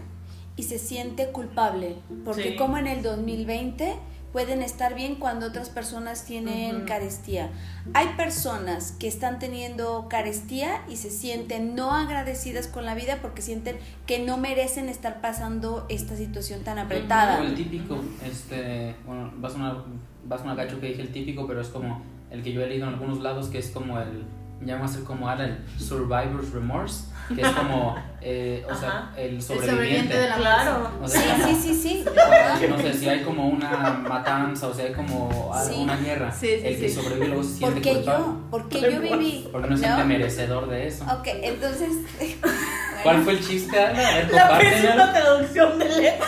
y 0.57 0.65
se 0.65 0.79
siente 0.79 1.31
culpable, 1.31 1.97
porque 2.25 2.51
Sí. 2.51 2.57
como 2.57 2.77
en 2.77 2.87
el 2.87 3.03
2020 3.03 3.95
pueden 4.33 4.63
estar 4.63 4.95
bien 4.95 5.17
cuando 5.17 5.47
otras 5.47 5.71
personas 5.71 6.25
tienen 6.25 6.85
carestía. 6.85 7.51
Hay 7.95 8.09
personas 8.17 8.93
que 8.93 9.09
están 9.09 9.39
teniendo 9.39 10.07
carestía 10.09 10.83
y 10.89 10.97
se 10.97 11.11
sienten 11.11 11.75
no 11.75 11.95
agradecidas 11.95 12.67
con 12.69 12.85
la 12.85 12.95
vida 12.95 13.19
porque 13.21 13.43
sienten 13.43 13.77
que 14.07 14.19
no 14.21 14.37
merecen 14.37 14.89
estar 14.89 15.21
pasando 15.21 15.87
esta 15.89 16.17
situación 16.17 16.63
tan 16.63 16.79
apretada. 16.79 17.43
El 17.45 17.55
típico, 17.55 17.99
este, 18.25 18.95
bueno, 19.07 19.33
va 19.43 19.49
a 19.49 19.51
sonar, 19.51 19.85
va 20.31 20.37
a 20.37 20.39
sonar 20.39 20.57
gacho 20.57 20.81
que 20.81 20.89
dije 20.89 21.03
el 21.03 21.13
típico, 21.13 21.47
pero 21.47 21.61
es 21.61 21.69
como 21.69 22.03
el 22.31 22.43
que 22.43 22.53
yo 22.53 22.63
he 22.63 22.69
leído 22.69 22.87
en 22.87 22.95
algunos 22.95 23.21
lados, 23.21 23.49
que 23.49 23.59
es 23.59 23.71
como 23.71 23.99
el, 23.99 24.25
ya 24.61 24.77
va 24.77 24.85
a 24.85 24.89
ser 24.89 25.05
como 25.05 25.29
ahora 25.29 25.45
el 25.47 25.59
survivor's 25.79 26.51
remorse, 26.53 27.05
que 27.35 27.41
es 27.43 27.49
como, 27.49 27.97
eh, 28.21 28.67
o 28.71 28.75
sea, 28.75 28.89
Ajá. 28.89 29.13
el 29.17 29.37
El 29.37 29.43
sobreviviente. 29.43 29.71
sobreviviente 29.73 30.19
de 30.19 30.29
la 30.29 30.37
Claro. 30.37 30.91
O 31.03 31.09
Sí, 31.09 31.19
sea, 31.19 31.35
como- 31.37 31.47
sí, 31.47 31.55
sí, 31.63 31.75
sí. 31.75 32.05
que 32.61 32.69
no 32.69 32.79
sé 32.79 32.95
si 32.95 33.09
hay 33.09 33.23
como 33.23 33.49
una 33.49 34.03
matanza 34.07 34.67
o 34.69 34.75
si 34.75 34.83
hay 34.83 34.93
como 34.93 35.53
Sí. 35.65 35.71
alguna 35.75 35.97
guerra, 35.97 36.33
Sí, 36.33 36.47
sí, 36.47 36.67
el 36.67 36.79
que 36.81 36.89
sí. 36.89 36.95
sobrevive 37.01 37.29
luego 37.29 37.43
se 37.43 37.49
siente 37.55 37.75
Porque 37.75 37.95
culpable. 37.95 38.25
yo, 38.25 38.41
porque 38.51 38.81
yo 38.81 39.01
viví. 39.01 39.49
Porque 39.51 39.69
no 39.69 39.77
se 39.77 39.85
siente 39.85 40.05
merecedor 40.05 40.69
de 40.69 40.87
eso. 40.89 41.05
Ok, 41.05 41.27
entonces. 41.43 41.89
¿Cuál 43.03 43.23
fue 43.25 43.33
el 43.33 43.47
chiste, 43.47 43.81
Ana? 43.83 43.99
A 44.09 44.15
ver, 44.15 44.33
La 44.33 44.59
pésima 44.59 45.13
traducción 45.13 45.79
de 45.79 45.89
Leti. 45.89 46.25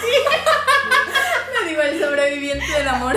Me 1.64 1.68
digo 1.68 1.82
el 1.82 2.00
sobreviviente 2.00 2.64
del 2.78 2.88
amor. 2.88 3.16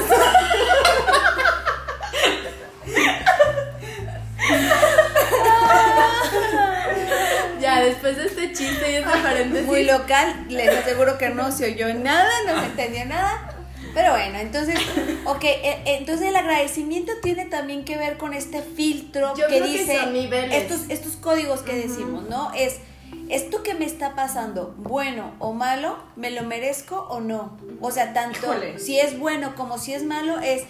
Después 7.95 8.17
de 8.17 8.25
este 8.25 8.53
chiste 8.53 8.91
y 8.91 8.95
este 8.95 9.09
paréntesis. 9.19 9.65
Muy 9.65 9.83
local, 9.83 10.45
les 10.49 10.69
aseguro 10.69 11.17
que 11.17 11.29
no 11.29 11.51
se 11.51 11.73
oyó 11.73 11.93
nada, 11.93 12.29
no 12.45 12.59
se 12.59 12.65
entendió 12.67 13.05
nada. 13.05 13.51
Pero 13.93 14.11
bueno, 14.11 14.39
entonces, 14.39 14.77
ok, 15.25 15.43
eh, 15.43 15.81
entonces 15.85 16.27
el 16.27 16.35
agradecimiento 16.35 17.13
tiene 17.23 17.45
también 17.45 17.85
que 17.85 17.97
ver 17.97 18.17
con 18.17 18.33
este 18.33 18.61
filtro 18.61 19.33
Yo 19.37 19.47
que 19.47 19.59
que 19.59 19.67
dice 19.67 20.05
niveles. 20.07 20.63
estos, 20.63 20.81
estos 20.89 21.13
códigos 21.15 21.61
que 21.61 21.75
decimos, 21.75 22.29
¿no? 22.29 22.51
Es 22.53 22.79
¿esto 23.29 23.63
que 23.63 23.73
me 23.73 23.85
está 23.85 24.15
pasando, 24.15 24.75
bueno 24.77 25.33
o 25.39 25.53
malo, 25.53 25.97
me 26.15 26.29
lo 26.31 26.43
merezco 26.43 27.07
o 27.09 27.21
no? 27.21 27.57
O 27.81 27.91
sea, 27.91 28.13
tanto 28.13 28.39
Híjole. 28.39 28.79
si 28.79 28.99
es 28.99 29.17
bueno 29.17 29.55
como 29.55 29.77
si 29.77 29.93
es 29.93 30.03
malo, 30.03 30.39
es 30.39 30.63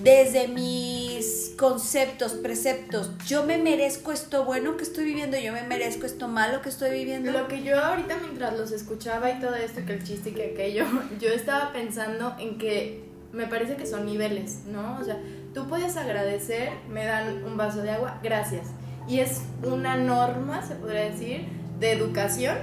desde 0.00 0.48
mis 0.48 1.41
conceptos, 1.52 2.32
preceptos, 2.32 3.10
yo 3.26 3.44
me 3.44 3.58
merezco 3.58 4.12
esto 4.12 4.44
bueno 4.44 4.76
que 4.76 4.82
estoy 4.82 5.04
viviendo, 5.04 5.38
yo 5.38 5.52
me 5.52 5.62
merezco 5.62 6.06
esto 6.06 6.28
malo 6.28 6.62
que 6.62 6.68
estoy 6.68 6.90
viviendo. 6.90 7.32
Lo 7.32 7.48
que 7.48 7.62
yo 7.62 7.78
ahorita 7.78 8.16
mientras 8.20 8.58
los 8.58 8.72
escuchaba 8.72 9.30
y 9.30 9.40
todo 9.40 9.54
esto, 9.54 9.84
que 9.86 9.94
el 9.94 10.04
chiste 10.04 10.30
y 10.30 10.32
que 10.32 10.52
aquello, 10.52 10.84
yo 11.20 11.28
estaba 11.28 11.72
pensando 11.72 12.34
en 12.38 12.58
que 12.58 13.04
me 13.32 13.46
parece 13.46 13.76
que 13.76 13.86
son 13.86 14.06
niveles, 14.06 14.64
¿no? 14.66 14.98
O 15.00 15.04
sea, 15.04 15.18
tú 15.54 15.66
puedes 15.68 15.96
agradecer, 15.96 16.70
me 16.88 17.04
dan 17.04 17.44
un 17.44 17.56
vaso 17.56 17.82
de 17.82 17.90
agua, 17.90 18.20
gracias. 18.22 18.68
Y 19.08 19.20
es 19.20 19.42
una 19.64 19.96
norma, 19.96 20.62
se 20.62 20.74
podría 20.74 21.10
decir, 21.10 21.46
de 21.80 21.92
educación. 21.92 22.56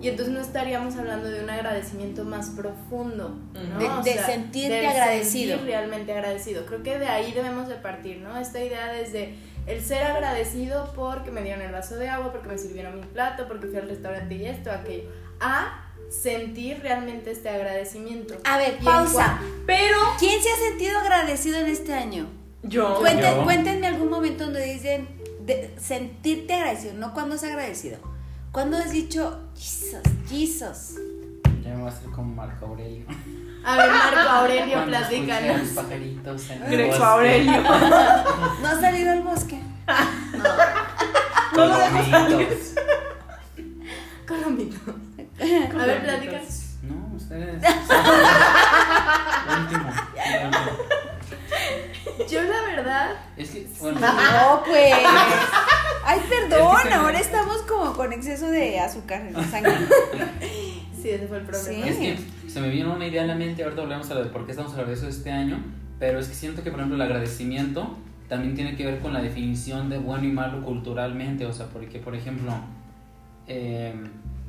Y 0.00 0.08
entonces 0.08 0.34
no 0.34 0.40
estaríamos 0.40 0.96
hablando 0.96 1.28
de 1.30 1.42
un 1.42 1.48
agradecimiento 1.50 2.24
más 2.24 2.50
profundo, 2.50 3.38
¿no? 3.54 3.78
De- 3.78 3.88
O 3.90 4.02
de 4.02 4.12
sea, 4.14 4.26
sentirte 4.26 4.74
del 4.74 4.86
agradecido. 4.86 5.56
sentir 5.56 5.66
realmente 5.70 6.12
agradecido. 6.12 6.66
Creo 6.66 6.82
que 6.82 6.98
de 6.98 7.06
ahí 7.06 7.32
debemos 7.32 7.68
de 7.68 7.76
partir, 7.76 8.18
¿no? 8.18 8.36
Esta 8.38 8.62
idea 8.62 8.92
desde 8.92 9.34
el 9.66 9.82
ser 9.82 10.02
agradecido 10.04 10.92
porque 10.94 11.30
me 11.30 11.42
dieron 11.42 11.62
el 11.62 11.72
vaso 11.72 11.96
de 11.96 12.08
agua, 12.08 12.32
porque 12.32 12.48
me 12.48 12.58
sirvieron 12.58 13.00
mi 13.00 13.06
plato, 13.06 13.48
porque 13.48 13.66
fui 13.68 13.76
al 13.78 13.88
restaurante 13.88 14.34
y 14.34 14.44
esto, 14.46 14.70
aquello, 14.70 15.08
a 15.40 15.80
sentir 16.10 16.80
realmente 16.82 17.30
este 17.30 17.48
agradecimiento. 17.48 18.34
A 18.44 18.58
ver, 18.58 18.76
pausa. 18.84 19.40
Pero 19.66 19.96
¿Quién 20.18 20.42
se 20.42 20.50
ha 20.50 20.56
sentido 20.70 20.98
agradecido 20.98 21.58
en 21.58 21.66
este 21.68 21.94
año? 21.94 22.26
yo. 22.62 23.00
Cuenten- 23.00 23.36
yo. 23.36 23.44
Cuéntenme 23.44 23.86
algún 23.86 24.10
momento 24.10 24.44
donde 24.44 24.64
dicen 24.64 25.08
de 25.46 25.74
sentirte 25.78 26.54
agradecido, 26.54 26.94
no 26.94 27.12
cuando 27.14 27.34
has 27.36 27.44
agradecido. 27.44 27.98
Cuando 28.52 28.76
has 28.76 28.90
dicho, 28.92 29.40
Jesus, 29.56 30.02
Jesus. 30.28 30.94
Ya 31.62 31.70
me 31.70 31.76
voy 31.82 31.86
a 31.86 31.92
hacer 31.92 32.10
como 32.10 32.34
Marco 32.34 32.66
Aurelio. 32.66 33.06
A 33.64 33.76
ver, 33.76 33.90
Marco 33.90 34.28
Aurelio, 34.28 34.84
platícanos. 34.84 35.68
pajaritos 35.68 36.50
en 36.50 36.62
el 36.62 36.70
Greco 36.70 36.88
bosque. 36.90 37.04
Aurelio. 37.04 37.62
¿No 37.62 38.68
has 38.68 38.80
salido 38.80 39.12
al 39.12 39.22
bosque? 39.22 39.60
Palomitos. 41.54 42.74
Colomito. 44.26 44.94
A 45.40 45.86
ver, 45.86 46.02
platícanos. 46.02 46.60
No, 46.82 47.16
ustedes. 47.16 47.62
último. 49.58 49.88
último. 50.44 50.60
Yo 52.28 52.42
la 52.42 52.62
verdad, 52.62 53.10
Es 53.36 53.50
que, 53.50 53.66
bueno, 53.80 54.00
No, 54.00 54.62
pues. 54.64 54.94
Ay, 56.06 56.20
perdón, 56.28 56.92
ahora 56.92 57.18
estamos 57.18 57.62
como 57.62 57.73
con 57.94 58.12
exceso 58.12 58.50
de 58.50 58.78
azúcar 58.78 59.26
en 59.26 59.32
la 59.32 59.44
sangre. 59.44 59.72
sí, 61.02 61.10
ese 61.10 61.26
fue 61.26 61.38
el 61.38 61.44
problema. 61.44 61.86
Sí. 61.86 61.90
es 61.90 61.96
que 61.96 62.18
se 62.48 62.60
me 62.60 62.68
vino 62.68 62.94
una 62.94 63.06
idea 63.06 63.22
en 63.22 63.28
la 63.28 63.34
mente. 63.34 63.62
Ahorita 63.62 63.82
volvemos 63.82 64.10
a 64.10 64.14
lo 64.14 64.24
de 64.24 64.30
por 64.30 64.44
qué 64.44 64.52
estamos 64.52 64.72
agradecidos 64.74 65.16
este 65.16 65.30
año. 65.30 65.58
Pero 65.98 66.18
es 66.18 66.28
que 66.28 66.34
siento 66.34 66.62
que, 66.62 66.70
por 66.70 66.80
ejemplo, 66.80 66.96
el 66.96 67.02
agradecimiento 67.02 67.96
también 68.28 68.54
tiene 68.54 68.76
que 68.76 68.84
ver 68.84 68.98
con 68.98 69.12
la 69.12 69.22
definición 69.22 69.88
de 69.88 69.98
bueno 69.98 70.26
y 70.26 70.32
malo 70.32 70.62
culturalmente. 70.62 71.46
O 71.46 71.52
sea, 71.52 71.66
porque, 71.66 71.98
por 71.98 72.14
ejemplo, 72.14 72.52
eh, 73.46 73.94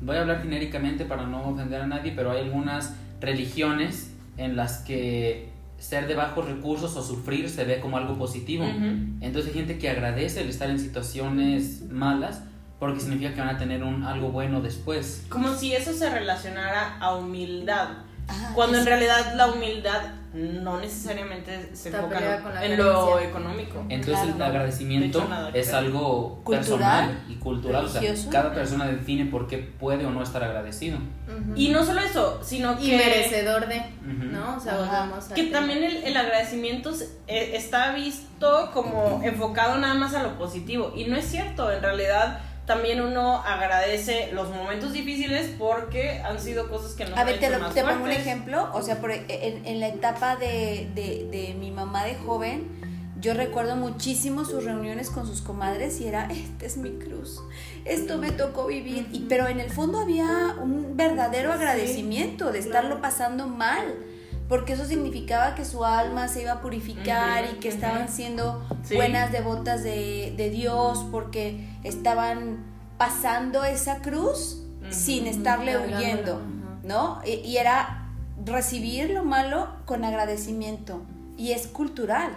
voy 0.02 0.16
a 0.16 0.22
hablar 0.22 0.42
genéricamente 0.42 1.04
para 1.04 1.26
no 1.26 1.48
ofender 1.48 1.80
a 1.80 1.86
nadie, 1.86 2.12
pero 2.14 2.32
hay 2.32 2.42
algunas 2.42 2.94
religiones 3.20 4.12
en 4.36 4.56
las 4.56 4.78
que 4.78 5.50
ser 5.78 6.06
de 6.06 6.14
bajos 6.14 6.46
recursos 6.46 6.96
o 6.96 7.02
sufrir 7.02 7.48
se 7.48 7.64
ve 7.64 7.80
como 7.80 7.96
algo 7.96 8.18
positivo. 8.18 8.64
Ujú. 8.64 9.18
Entonces 9.20 9.46
hay 9.46 9.52
gente 9.52 9.78
que 9.78 9.88
agradece 9.88 10.40
el 10.40 10.48
estar 10.48 10.68
en 10.68 10.78
situaciones 10.78 11.84
malas 11.90 12.42
porque 12.78 13.00
significa 13.00 13.32
que 13.34 13.40
van 13.40 13.50
a 13.56 13.58
tener 13.58 13.82
un 13.82 14.04
algo 14.04 14.28
bueno 14.30 14.60
después. 14.60 15.24
Como 15.28 15.54
si 15.54 15.74
eso 15.74 15.92
se 15.92 16.10
relacionara 16.10 16.98
a 17.00 17.14
humildad. 17.14 17.88
Ah, 18.28 18.50
Cuando 18.56 18.74
en 18.78 18.80
es- 18.82 18.88
realidad 18.88 19.34
la 19.36 19.46
humildad 19.52 20.00
no 20.34 20.78
necesariamente 20.80 21.70
se 21.74 21.88
Está 21.90 21.98
enfoca 22.02 22.36
en- 22.36 22.42
con 22.42 22.58
en 22.58 22.76
lo 22.76 23.18
económico. 23.20 23.78
Entonces 23.88 24.24
Claro. 24.34 24.34
el 24.34 24.42
agradecimiento 24.42 25.18
De 25.18 25.24
hecho, 25.24 25.30
nada 25.30 25.50
es 25.54 25.72
algo 25.72 26.40
Cultural, 26.42 26.60
personal 27.08 27.24
y 27.28 27.34
cultural. 27.36 27.84
O 27.84 27.88
sea, 27.88 28.02
cada 28.30 28.52
persona 28.52 28.86
define 28.86 29.26
por 29.26 29.46
qué 29.46 29.58
puede 29.58 30.04
o 30.04 30.10
no 30.10 30.22
estar 30.24 30.42
agradecido. 30.42 30.98
Ujú. 30.98 31.52
Y 31.54 31.68
no 31.68 31.84
solo 31.84 32.00
eso, 32.00 32.40
sino 32.42 32.72
Y 32.80 32.90
que... 32.90 32.96
merecedor 32.98 33.68
de, 33.68 33.76
Ujú. 33.78 34.24
¿no? 34.32 34.56
O 34.56 34.60
sea, 34.60 34.76
volvamos 34.76 35.30
a. 35.30 35.34
Que 35.34 35.44
también 35.44 35.84
el, 35.84 35.96
el 35.98 36.16
agradecimiento 36.16 36.92
eh, 37.28 37.52
está 37.54 37.92
visto 37.92 38.70
como 38.74 39.20
enfocado 39.22 39.78
nada 39.78 39.94
más 39.94 40.14
a 40.14 40.22
lo 40.24 40.36
positivo. 40.36 40.92
Y 40.96 41.04
no 41.04 41.16
es 41.16 41.24
cierto, 41.26 41.70
en 41.72 41.80
realidad 41.80 42.40
también 42.66 43.00
uno 43.00 43.36
agradece 43.44 44.30
los 44.32 44.50
momentos 44.50 44.92
difíciles 44.92 45.50
porque 45.58 46.18
han 46.20 46.40
sido 46.40 46.68
cosas 46.68 46.92
que 46.94 47.04
nos 47.04 47.18
A 47.18 47.24
ver, 47.24 47.38
te, 47.38 47.48
lo- 47.50 47.58
pongo 47.72 48.04
un 48.04 48.10
ejemplo. 48.10 48.68
O 48.74 48.82
sea, 48.82 49.00
por, 49.00 49.10
e, 49.12 49.24
en, 49.28 49.64
en 49.66 49.80
la 49.80 49.88
etapa 49.88 50.36
de, 50.36 50.88
de- 50.94 51.28
de 51.30 51.54
mi 51.54 51.70
mamá 51.70 52.04
de 52.04 52.16
joven, 52.16 52.66
yo 53.20 53.32
recuerdo 53.34 53.76
muchísimo 53.76 54.44
sus 54.44 54.64
reuniones 54.64 55.08
con 55.10 55.26
sus 55.26 55.40
comadres 55.40 56.00
y 56.00 56.06
era, 56.08 56.26
esta 56.30 56.66
es 56.66 56.76
mi 56.76 56.90
cruz, 56.98 57.40
esto 57.86 58.18
me 58.18 58.30
tocó 58.30 58.66
vivir. 58.66 59.08
Y, 59.12 59.20
pero 59.28 59.46
en 59.48 59.58
el 59.60 59.70
fondo 59.70 60.00
había 60.00 60.54
un 60.60 60.96
verdadero 60.96 61.52
agradecimiento 61.52 62.52
de 62.52 62.58
estarlo 62.58 63.00
pasando 63.00 63.46
mal. 63.46 63.94
Porque 64.48 64.74
eso 64.74 64.84
significaba 64.84 65.54
que 65.54 65.64
su 65.64 65.84
alma 65.84 66.28
se 66.28 66.42
iba 66.42 66.52
a 66.52 66.60
purificar 66.60 67.44
y 67.52 67.58
que 67.58 67.68
estaban 67.68 68.08
siendo 68.08 68.64
Sí. 68.84 68.94
buenas 68.94 69.32
devotas 69.32 69.82
de, 69.82 70.34
de 70.36 70.50
Dios, 70.50 71.04
porque 71.10 71.68
estaban 71.82 72.64
pasando 72.98 73.64
esa 73.64 74.00
cruz 74.02 74.62
sin 74.90 75.26
estarle 75.26 75.76
huyendo. 75.78 76.40
¿no? 76.84 77.20
Y, 77.26 77.32
y 77.44 77.56
era 77.56 78.08
recibir 78.44 79.10
lo 79.10 79.24
malo 79.24 79.68
con 79.86 80.04
agradecimiento. 80.04 81.02
Y 81.36 81.50
es 81.50 81.66
cultural, 81.66 82.30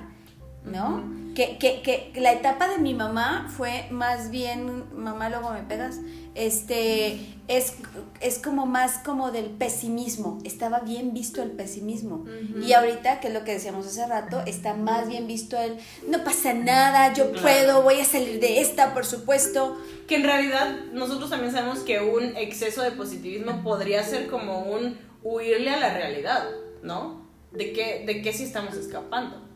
¿no? 0.65 1.03
Que, 1.39 1.57
que, 1.81 2.11
que 2.11 2.19
la 2.19 2.33
etapa 2.33 2.67
de 2.67 2.79
mi 2.79 2.93
mamá 2.93 3.47
fue 3.55 3.85
más 3.91 4.29
bien, 4.29 4.83
mamá 4.93 5.29
luego 5.29 5.51
me 5.51 5.61
pegas, 5.63 5.99
este, 6.35 7.17
es, 7.47 7.75
es 8.19 8.39
como 8.39 8.65
más 8.65 8.97
como 9.05 9.31
del 9.31 9.45
pesimismo, 9.45 10.39
estaba 10.43 10.79
bien 10.79 11.13
visto 11.13 11.41
el 11.41 11.51
pesimismo. 11.51 12.25
Y 12.61 12.73
ahorita, 12.73 13.21
que 13.21 13.29
es 13.29 13.33
lo 13.33 13.45
que 13.45 13.53
decíamos 13.53 13.87
hace 13.87 14.05
rato, 14.05 14.41
está 14.45 14.73
más 14.73 15.07
bien 15.07 15.27
visto 15.27 15.57
el, 15.57 15.77
no 16.09 16.23
pasa 16.25 16.53
nada, 16.53 17.13
yo 17.13 17.31
Claro. 17.31 17.41
puedo, 17.41 17.81
voy 17.83 18.01
a 18.01 18.05
salir 18.05 18.41
de 18.41 18.59
esta, 18.59 18.93
por 18.93 19.05
supuesto. 19.05 19.77
Que 20.07 20.15
en 20.15 20.23
realidad 20.23 20.75
nosotros 20.91 21.29
también 21.29 21.53
sabemos 21.53 21.79
que 21.79 22.01
un 22.01 22.35
exceso 22.35 22.81
de 22.81 22.91
positivismo 22.91 23.63
podría 23.63 24.03
ser 24.03 24.27
como 24.27 24.63
un 24.63 24.97
huirle 25.23 25.69
a 25.69 25.77
la 25.79 25.93
realidad, 25.93 26.49
¿no? 26.83 27.25
De 27.53 27.71
que, 27.71 28.03
de 28.05 28.21
que 28.21 28.33
sí 28.33 28.43
estamos 28.43 28.75
escapando. 28.75 29.48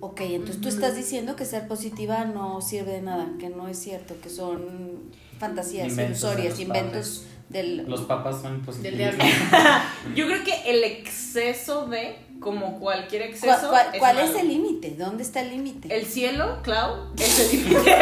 Ok, 0.00 0.20
entonces 0.22 0.60
tú 0.60 0.68
estás 0.68 0.94
diciendo 0.96 1.34
que 1.34 1.44
ser 1.44 1.66
positiva 1.66 2.24
no 2.24 2.60
sirve 2.60 2.92
de 2.92 3.02
nada, 3.02 3.26
que 3.40 3.48
no 3.48 3.66
es 3.68 3.78
cierto, 3.78 4.14
que 4.22 4.28
son 4.30 5.10
fantasías 5.40 5.88
Inventos 5.88 6.20
ilusorias, 6.22 6.60
inventos 6.60 7.24
del... 7.48 7.78
Los 7.88 8.02
papas 8.02 8.40
son 8.42 8.60
positivos. 8.60 8.96
diablo. 8.96 9.24
Yo 10.14 10.26
creo 10.26 10.44
que 10.44 10.70
el 10.70 10.84
exceso 10.84 11.86
de, 11.86 12.16
como 12.38 12.78
cualquier 12.78 13.22
¿Cuál, 13.22 13.32
exceso. 13.32 13.70
cuál- 13.70 13.86
cuál 13.98 14.16
malo. 14.16 14.28
es 14.28 14.36
el 14.40 14.48
límite? 14.48 14.94
¿Dónde 14.96 15.22
está 15.24 15.40
el 15.40 15.50
límite? 15.50 15.92
El 15.96 16.06
cielo, 16.06 16.58
Clau, 16.62 17.12
es 17.18 17.40
el 17.52 17.58
límite. 17.64 17.96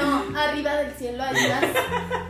No, 0.00 0.38
arriba 0.38 0.74
del 0.76 0.92
cielo 0.94 1.22
hay 1.22 1.34
más. 1.34 1.64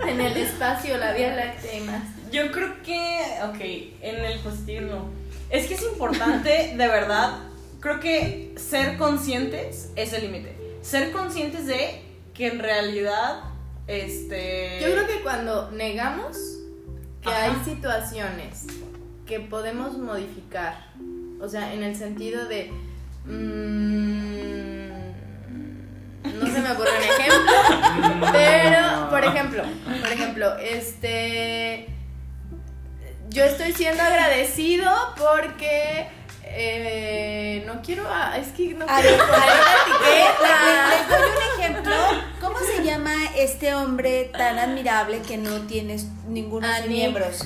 En 0.09 0.21
el 0.21 0.37
espacio, 0.37 0.97
la 0.97 1.13
Vía 1.13 1.35
Láctea 1.37 1.73
hay 1.73 1.81
más. 1.83 2.03
Yo 2.33 2.51
creo 2.51 2.83
que, 2.83 3.21
ok, 3.49 3.61
en 4.03 4.25
el 4.25 4.39
positivismo. 4.41 5.11
Es 5.51 5.67
que 5.67 5.75
es 5.75 5.83
importante, 5.83 6.75
de 6.77 6.89
verdad, 6.89 7.39
creo 7.81 8.01
que 8.01 8.55
ser 8.57 8.97
conscientes 8.99 9.91
es 9.97 10.13
el 10.13 10.23
límite. 10.23 10.57
Ser 10.83 11.13
conscientes 11.13 11.67
de 11.67 12.03
que 12.35 12.49
en 12.49 12.59
realidad, 12.59 13.41
este... 13.87 14.81
Yo 14.81 14.93
creo 14.93 15.07
que 15.07 15.23
cuando 15.23 15.71
negamos 15.71 16.37
que 17.23 17.29
Ajá. 17.29 17.45
hay 17.45 17.65
situaciones 17.65 18.67
que 19.27 19.41
podemos 19.41 19.99
modificar, 19.99 20.87
o 21.41 21.49
sea, 21.49 21.75
en 21.75 21.83
el 21.83 21.97
sentido 21.97 22.47
de... 22.47 22.71
mm, 23.27 24.89
no 26.39 26.47
se 26.47 26.61
me 26.61 26.73
ocurre 26.73 26.91
un 26.97 27.05
ejemplo, 27.05 28.29
pero, 28.33 29.11
por 29.11 29.25
ejemplo, 29.25 29.63
por 30.01 30.13
ejemplo, 30.13 30.57
este... 30.59 31.89
Yo 33.31 33.45
estoy 33.45 33.73
siendo 33.73 34.03
agradecido 34.03 34.91
porque... 35.19 36.18
eh, 36.51 37.63
no 37.67 37.81
quiero... 37.83 38.05
ah, 38.09 38.37
Es 38.39 38.49
que 38.49 38.75
no 38.75 38.85
A 38.89 39.01
quiero 39.01 39.17
ver, 39.17 39.27
poner 39.27 39.49
Les, 39.49 40.27
etiqueta. 40.27 40.89
les 40.91 41.09
doy 41.09 41.31
un 41.31 41.61
ejemplo. 41.61 41.95
¿Cómo 42.41 42.57
se 42.61 42.83
llama 42.85 43.15
este 43.37 43.75
hombre 43.75 44.31
tan 44.37 44.59
admirable 44.59 45.21
que 45.21 45.37
no 45.37 45.63
tiene 45.63 45.97
ninguno 46.27 46.67
de 46.67 46.73
Ah, 46.75 46.79
sus 46.79 46.89
miembros? 46.89 47.45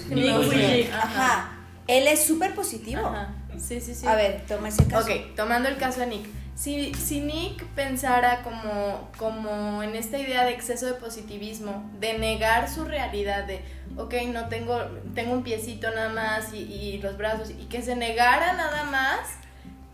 Ajá. 0.93 1.51
Él 1.87 2.07
es 2.09 2.25
súper 2.25 2.55
positivo. 2.55 3.07
Ajá. 3.07 3.29
Sí, 3.59 3.81
sí, 3.81 3.95
sí. 3.95 4.07
A 4.07 4.15
ver, 4.15 4.45
toma 4.49 4.69
ese 4.69 4.87
caso. 4.87 5.05
Ok, 5.07 5.35
tomando 5.37 5.69
el 5.69 5.77
caso 5.77 6.01
de 6.01 6.07
Nick. 6.07 6.27
Si, 6.55 6.95
si 6.95 7.21
Nick 7.21 7.65
pensara 7.75 8.43
como, 8.43 9.11
como 9.17 9.83
en 9.83 9.97
esta 9.97 10.19
idea 10.19 10.45
de 10.45 10.53
exceso 10.53 10.87
de 10.87 10.95
positivismo, 10.95 11.91
de 11.99 12.19
negar 12.19 12.69
su 12.71 12.85
realidad, 12.85 13.45
de, 13.45 13.65
ok, 13.97 14.15
no 14.29 14.49
tengo, 14.49 14.79
tengo 15.15 15.33
un 15.33 15.43
piecito 15.43 15.91
nada 15.91 16.11
más 16.11 16.53
y, 16.53 16.59
y 16.59 16.99
los 16.99 17.17
brazos, 17.17 17.51
y 17.51 17.65
que 17.65 17.83
se 17.83 17.97
negara 17.97 18.53
nada 18.53 18.85
más, 18.85 19.19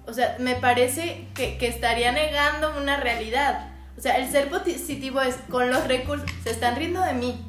o 0.07 0.13
sea, 0.13 0.37
me 0.41 0.57
parece 0.57 1.27
que, 1.35 1.59
que 1.59 1.69
estaría 1.69 2.13
negando 2.13 2.77
una 2.77 2.97
realidad. 2.99 3.71
O 3.97 4.01
sea, 4.01 4.17
el 4.17 4.31
ser 4.31 4.49
positivo 4.49 5.21
es, 5.21 5.37
con 5.51 5.71
los 5.71 5.87
recursos, 5.87 6.29
se 6.45 6.51
están 6.51 6.77
riendo 6.77 7.01
de 7.03 7.13
mí. 7.15 7.45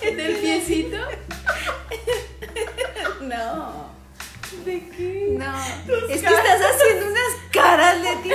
¿Del 0.02 0.36
piecito? 0.36 0.96
No. 3.20 3.99
¿De 4.64 4.88
qué? 4.96 5.28
No. 5.38 5.64
Es 6.08 6.20
que 6.20 6.26
estás 6.26 6.60
haciendo 6.60 7.06
unas 7.06 7.34
caras 7.52 8.02
de 8.02 8.16
ti. 8.22 8.30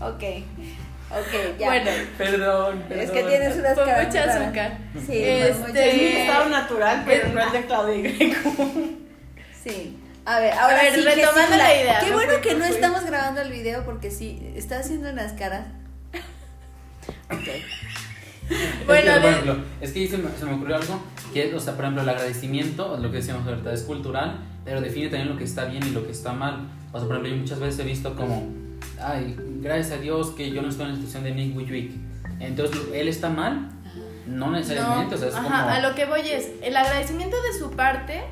Ok. 0.00 0.22
Ok, 1.08 1.58
ya. 1.58 1.66
Bueno, 1.68 1.90
Perdón, 2.18 2.84
perdón. 2.88 3.04
es 3.04 3.10
que 3.12 3.22
tienes 3.22 3.56
unas 3.56 3.78
caras. 3.78 4.06
mucha 4.06 4.26
raras. 4.26 4.42
azúcar. 4.42 4.78
Sí, 5.06 5.22
Este- 5.24 5.88
Es 5.90 5.94
mi 6.14 6.20
estado 6.22 6.48
natural, 6.48 7.02
pero 7.06 7.28
no 7.28 7.40
el 7.40 7.52
de 7.52 7.66
Claudia 7.66 7.94
y 7.96 8.02
Greco. 8.02 8.50
Sí. 9.62 9.98
A 10.24 10.40
ver, 10.40 10.52
ahora 10.54 10.80
A 10.80 10.82
ver, 10.82 10.94
sí, 10.94 11.00
retomando 11.02 11.32
gesticula. 11.34 11.56
la 11.56 11.74
idea, 11.80 12.00
Qué 12.00 12.06
no 12.10 12.12
bueno 12.14 12.40
que 12.40 12.54
no 12.54 12.64
fue. 12.64 12.74
estamos 12.74 13.04
grabando 13.04 13.40
el 13.42 13.52
video 13.52 13.84
porque 13.84 14.10
sí, 14.10 14.52
está 14.56 14.80
haciendo 14.80 15.10
unas 15.10 15.32
caras. 15.34 15.66
Ok. 17.30 17.48
Bueno, 18.86 19.10
es 19.10 19.14
que, 19.14 19.20
por 19.20 19.30
ejemplo, 19.30 19.56
es 19.80 19.92
que 19.92 20.08
se 20.08 20.18
me, 20.18 20.28
se 20.38 20.44
me 20.44 20.54
ocurrió 20.54 20.76
algo 20.76 21.00
que, 21.32 21.54
o 21.54 21.60
sea, 21.60 21.74
por 21.74 21.84
ejemplo, 21.84 22.02
el 22.02 22.08
agradecimiento, 22.08 22.96
lo 22.98 23.10
que 23.10 23.18
decíamos 23.18 23.46
ahorita, 23.46 23.72
es 23.72 23.82
cultural, 23.82 24.38
pero 24.64 24.80
define 24.80 25.08
también 25.08 25.28
lo 25.28 25.36
que 25.36 25.44
está 25.44 25.64
bien 25.64 25.84
y 25.86 25.90
lo 25.90 26.04
que 26.04 26.12
está 26.12 26.32
mal. 26.32 26.68
O 26.92 26.98
sea, 26.98 27.06
por 27.06 27.16
ejemplo, 27.16 27.30
yo 27.34 27.36
muchas 27.36 27.58
veces 27.58 27.80
he 27.80 27.84
visto 27.84 28.14
como, 28.14 28.48
ay, 29.00 29.36
gracias 29.60 29.98
a 29.98 30.00
Dios 30.00 30.30
que 30.30 30.50
yo 30.50 30.62
no 30.62 30.68
estoy 30.68 30.86
en 30.86 30.92
la 30.92 30.96
situación 30.96 31.24
de 31.24 31.32
Nick 31.32 31.56
Wick. 31.56 31.92
Entonces, 32.40 32.80
¿él 32.92 33.08
está 33.08 33.28
mal? 33.28 33.70
No 34.26 34.50
necesariamente, 34.50 35.14
o 35.14 35.18
sea, 35.18 35.28
es 35.28 35.34
ajá, 35.34 35.44
como... 35.44 35.56
a 35.56 35.78
lo 35.80 35.94
que 35.94 36.04
voy 36.04 36.20
es, 36.20 36.50
el 36.62 36.76
agradecimiento 36.76 37.36
de 37.42 37.58
su 37.58 37.70
parte 37.70 38.24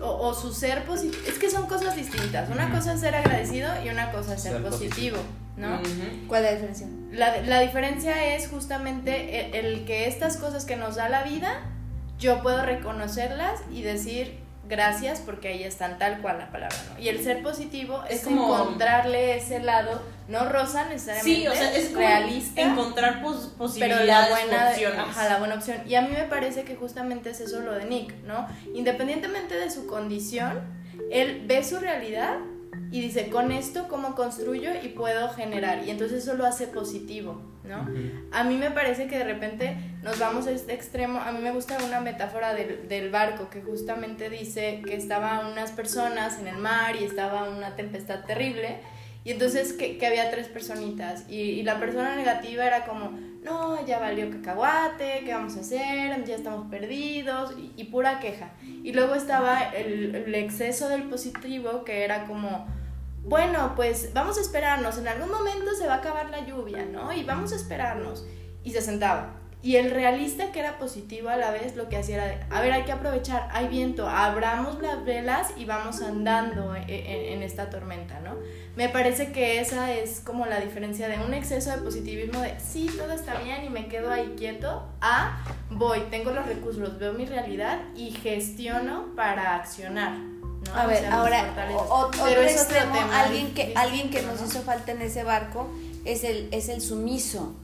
o, 0.00 0.28
o 0.28 0.34
su 0.34 0.52
ser 0.52 0.84
positivo, 0.84 1.22
es 1.26 1.38
que 1.38 1.48
son 1.50 1.66
cosas 1.66 1.94
distintas. 1.94 2.50
Una 2.50 2.66
Ujú. 2.66 2.76
cosa 2.76 2.94
es 2.94 3.00
ser 3.00 3.14
agradecido 3.14 3.68
y 3.84 3.88
una 3.88 4.10
cosa 4.10 4.34
es 4.34 4.42
ser, 4.42 4.54
Ser 4.54 4.62
positivo, 4.62 5.18
¿no? 5.56 5.76
Ujú. 5.76 6.26
¿Cuál 6.28 6.44
es 6.44 6.50
la 6.50 6.56
diferencia? 6.56 6.86
La, 7.12 7.40
la 7.42 7.60
diferencia 7.60 8.34
es 8.34 8.48
justamente 8.48 9.58
el, 9.58 9.66
el 9.66 9.84
que 9.84 10.06
estas 10.08 10.36
cosas 10.36 10.64
que 10.64 10.76
nos 10.76 10.96
da 10.96 11.08
la 11.08 11.22
vida, 11.22 11.62
yo 12.18 12.42
puedo 12.42 12.62
reconocerlas 12.64 13.60
y 13.72 13.82
decir 13.82 14.38
gracias 14.68 15.20
porque 15.20 15.46
ahí 15.48 15.62
están 15.62 15.96
tal 15.98 16.20
cual 16.20 16.38
la 16.38 16.50
palabra, 16.50 16.76
¿no? 16.92 17.00
Y 17.00 17.08
el 17.08 17.22
ser 17.22 17.40
positivo 17.42 18.02
es, 18.10 18.16
Es 18.18 18.24
como- 18.24 18.52
encontrarle 18.58 19.36
ese 19.36 19.60
lado, 19.60 20.02
no 20.26 20.48
rosa 20.48 20.86
necesariamente, 20.88 21.40
Sí, 21.40 21.46
o 21.46 21.52
sea, 21.54 21.72
es 21.72 21.86
como 21.86 21.98
realista. 22.00 22.60
encontrar 22.62 23.22
pos- 23.22 23.52
pero 23.56 23.56
la 23.56 23.56
posibilidades, 23.58 24.30
buena, 24.30 24.68
opciones. 24.70 24.98
ajá, 25.00 25.28
la 25.28 25.38
buena 25.38 25.54
opción. 25.54 25.78
Y 25.86 25.94
a 25.94 26.02
mí 26.02 26.08
me 26.12 26.24
parece 26.24 26.64
que 26.64 26.74
justamente 26.74 27.30
es 27.30 27.40
eso 27.40 27.60
lo 27.60 27.74
de 27.74 27.84
Nick, 27.84 28.12
¿no? 28.24 28.48
Independientemente 28.74 29.54
de 29.54 29.70
su 29.70 29.86
condición, 29.86 30.60
él 31.12 31.44
ve 31.46 31.62
su 31.62 31.78
realidad 31.78 32.34
y 32.90 33.00
dice, 33.00 33.28
con 33.28 33.52
esto, 33.52 33.88
¿cómo 33.88 34.14
construyo 34.14 34.70
y 34.82 34.88
puedo 34.88 35.28
generar? 35.30 35.84
Y 35.84 35.90
entonces 35.90 36.22
eso 36.22 36.34
lo 36.34 36.46
hace 36.46 36.66
positivo, 36.66 37.42
¿no? 37.64 37.88
A 38.32 38.44
mí 38.44 38.56
me 38.56 38.70
parece 38.70 39.08
que 39.08 39.18
de 39.18 39.24
repente 39.24 39.76
nos 40.02 40.18
vamos 40.18 40.46
a 40.46 40.52
este 40.52 40.72
extremo. 40.72 41.18
A 41.18 41.32
mí 41.32 41.40
me 41.40 41.50
gusta 41.50 41.78
una 41.84 42.00
metáfora 42.00 42.54
del, 42.54 42.88
del 42.88 43.10
barco 43.10 43.50
que 43.50 43.60
justamente 43.62 44.30
dice 44.30 44.82
que 44.84 44.94
estaban 44.94 45.46
unas 45.52 45.72
personas 45.72 46.38
en 46.38 46.46
el 46.46 46.58
mar 46.58 46.96
y 46.96 47.04
estaba 47.04 47.48
una 47.48 47.74
tempestad 47.74 48.24
terrible. 48.24 48.78
Y 49.24 49.32
entonces 49.32 49.72
que, 49.72 49.98
que 49.98 50.06
había 50.06 50.30
tres 50.30 50.46
personitas. 50.46 51.24
Y, 51.28 51.40
y 51.40 51.62
la 51.64 51.80
persona 51.80 52.14
negativa 52.14 52.64
era 52.64 52.84
como, 52.84 53.10
no, 53.42 53.84
ya 53.84 53.98
valió 53.98 54.30
cacahuate, 54.30 55.22
¿qué 55.24 55.32
vamos 55.34 55.56
a 55.56 55.60
hacer? 55.60 56.24
Ya 56.24 56.36
estamos 56.36 56.70
perdidos. 56.70 57.52
Y, 57.58 57.72
y 57.76 57.84
pura 57.86 58.20
queja. 58.20 58.52
Y 58.62 58.92
luego 58.92 59.16
estaba 59.16 59.62
el, 59.74 60.14
el 60.14 60.34
exceso 60.36 60.88
del 60.88 61.02
positivo 61.04 61.82
que 61.82 62.04
era 62.04 62.26
como, 62.26 62.68
bueno, 63.26 63.72
pues 63.76 64.12
vamos 64.14 64.38
a 64.38 64.40
esperarnos, 64.40 64.98
en 64.98 65.08
algún 65.08 65.30
momento 65.30 65.72
se 65.78 65.86
va 65.86 65.94
a 65.94 65.98
acabar 65.98 66.30
la 66.30 66.46
lluvia, 66.46 66.84
¿no? 66.84 67.12
Y 67.12 67.24
vamos 67.24 67.52
a 67.52 67.56
esperarnos. 67.56 68.24
Y 68.62 68.70
se 68.72 68.80
sentaba. 68.80 69.34
Y 69.62 69.76
el 69.76 69.90
realista 69.90 70.52
que 70.52 70.60
era 70.60 70.78
positivo 70.78 71.28
a 71.28 71.36
la 71.36 71.50
vez 71.50 71.74
lo 71.74 71.88
que 71.88 71.96
hacía 71.96 72.16
era, 72.16 72.26
de, 72.26 72.38
a 72.54 72.60
ver, 72.60 72.72
hay 72.72 72.84
que 72.84 72.92
aprovechar, 72.92 73.48
hay 73.52 73.66
viento, 73.66 74.08
abramos 74.08 74.80
las 74.80 75.04
velas 75.04 75.48
y 75.56 75.64
vamos 75.64 76.02
andando 76.02 76.76
en, 76.76 76.82
en- 76.88 77.32
en 77.32 77.42
esta 77.42 77.68
tormenta, 77.68 78.20
¿no? 78.20 78.36
Me 78.76 78.88
parece 78.90 79.32
que 79.32 79.58
esa 79.58 79.92
es 79.92 80.20
como 80.20 80.46
la 80.46 80.60
diferencia 80.60 81.08
de 81.08 81.18
un 81.18 81.34
exceso 81.34 81.70
de 81.70 81.78
positivismo 81.78 82.40
de, 82.42 82.60
sí, 82.60 82.88
todo 82.96 83.10
está 83.12 83.40
bien 83.40 83.64
y 83.64 83.70
me 83.70 83.88
quedo 83.88 84.12
ahí 84.12 84.34
quieto, 84.36 84.86
a, 85.00 85.42
voy, 85.70 86.00
tengo 86.10 86.30
los 86.30 86.46
recursos, 86.46 86.96
veo 87.00 87.12
mi 87.14 87.24
realidad 87.24 87.80
y 87.96 88.10
gestiono 88.12 89.14
para 89.16 89.56
accionar. 89.56 90.12
¿No? 90.68 90.80
A 90.80 90.84
O 90.84 90.88
ver, 90.88 90.98
sea, 91.00 91.14
ahora, 91.14 91.42
o- 91.76 92.10
Pero 92.10 92.20
otro 92.30 92.42
extremo, 92.42 92.92
tema 92.94 93.20
alguien 93.20 93.46
que, 93.54 93.62
distinto, 93.66 93.80
alguien 93.80 94.10
que 94.10 94.22
nos 94.22 94.40
¿no? 94.40 94.46
hizo 94.46 94.62
falta 94.62 94.92
en 94.92 95.02
ese 95.02 95.22
barco 95.24 95.68
es 96.04 96.22
el, 96.24 96.48
es 96.52 96.68
el 96.68 96.80
sumiso. 96.80 97.54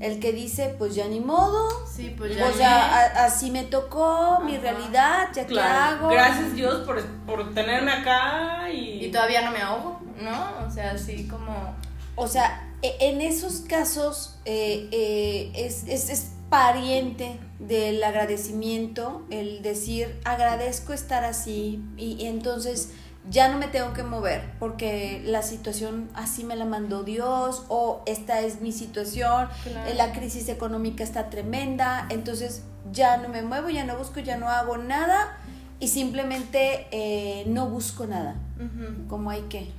El 0.00 0.18
que 0.20 0.32
dice, 0.32 0.74
pues 0.78 0.94
ya 0.94 1.06
ni 1.06 1.20
modo, 1.20 1.68
Sí, 1.86 2.14
pues 2.16 2.34
ya. 2.36 2.44
pues 2.44 2.56
ya 2.58 2.86
a- 2.86 3.24
así 3.26 3.50
me 3.50 3.64
tocó, 3.64 4.40
mi 4.44 4.56
realidad, 4.56 5.28
ya 5.34 5.42
qué 5.46 5.52
Claro. 5.52 5.96
hago. 6.06 6.08
Gracias 6.08 6.54
Dios 6.54 6.84
por, 6.86 7.04
por 7.26 7.52
tenerme 7.54 7.92
acá 7.92 8.70
y... 8.72 9.04
Y 9.04 9.10
todavía 9.10 9.42
no 9.42 9.50
me 9.50 9.60
ahogo, 9.60 10.00
¿no? 10.20 10.66
O 10.66 10.70
sea, 10.70 10.92
así 10.92 11.28
como. 11.28 11.74
O 12.16 12.26
sea, 12.28 12.72
e- 12.80 12.96
en 13.00 13.20
esos 13.20 13.60
casos 13.68 14.36
eh, 14.46 14.88
eh, 14.92 15.52
es, 15.54 15.84
es, 15.86 16.08
es 16.08 16.30
pariente 16.54 17.40
del 17.58 18.02
agradecimiento 18.04 19.24
el 19.30 19.60
decir 19.62 20.20
agradezco 20.24 20.92
estar 20.92 21.24
así 21.24 21.82
y, 21.96 22.12
y 22.22 22.26
entonces 22.26 22.92
ya 23.28 23.48
no 23.48 23.58
me 23.58 23.66
tengo 23.66 23.92
que 23.92 24.04
mover 24.04 24.52
porque 24.60 25.20
la 25.24 25.42
situación 25.42 26.08
así 26.14 26.44
me 26.44 26.54
la 26.54 26.64
mandó 26.64 27.02
Dios 27.02 27.64
o 27.68 28.02
esta 28.06 28.40
es 28.40 28.60
mi 28.60 28.70
situación, 28.70 29.48
Claro. 29.64 29.94
la 29.96 30.12
crisis 30.12 30.48
económica 30.48 31.02
está 31.02 31.28
tremenda, 31.28 32.06
entonces 32.10 32.62
ya 32.92 33.16
no 33.16 33.28
me 33.30 33.42
muevo, 33.42 33.68
ya 33.70 33.84
no 33.84 33.96
busco, 33.96 34.20
ya 34.20 34.36
no 34.36 34.48
hago 34.48 34.76
nada 34.76 35.36
y 35.80 35.88
simplemente 35.88 36.86
eh, 36.92 37.44
no 37.48 37.66
busco 37.66 38.06
nada, 38.06 38.36
como 39.08 39.30
hay 39.30 39.40
que. 39.48 39.72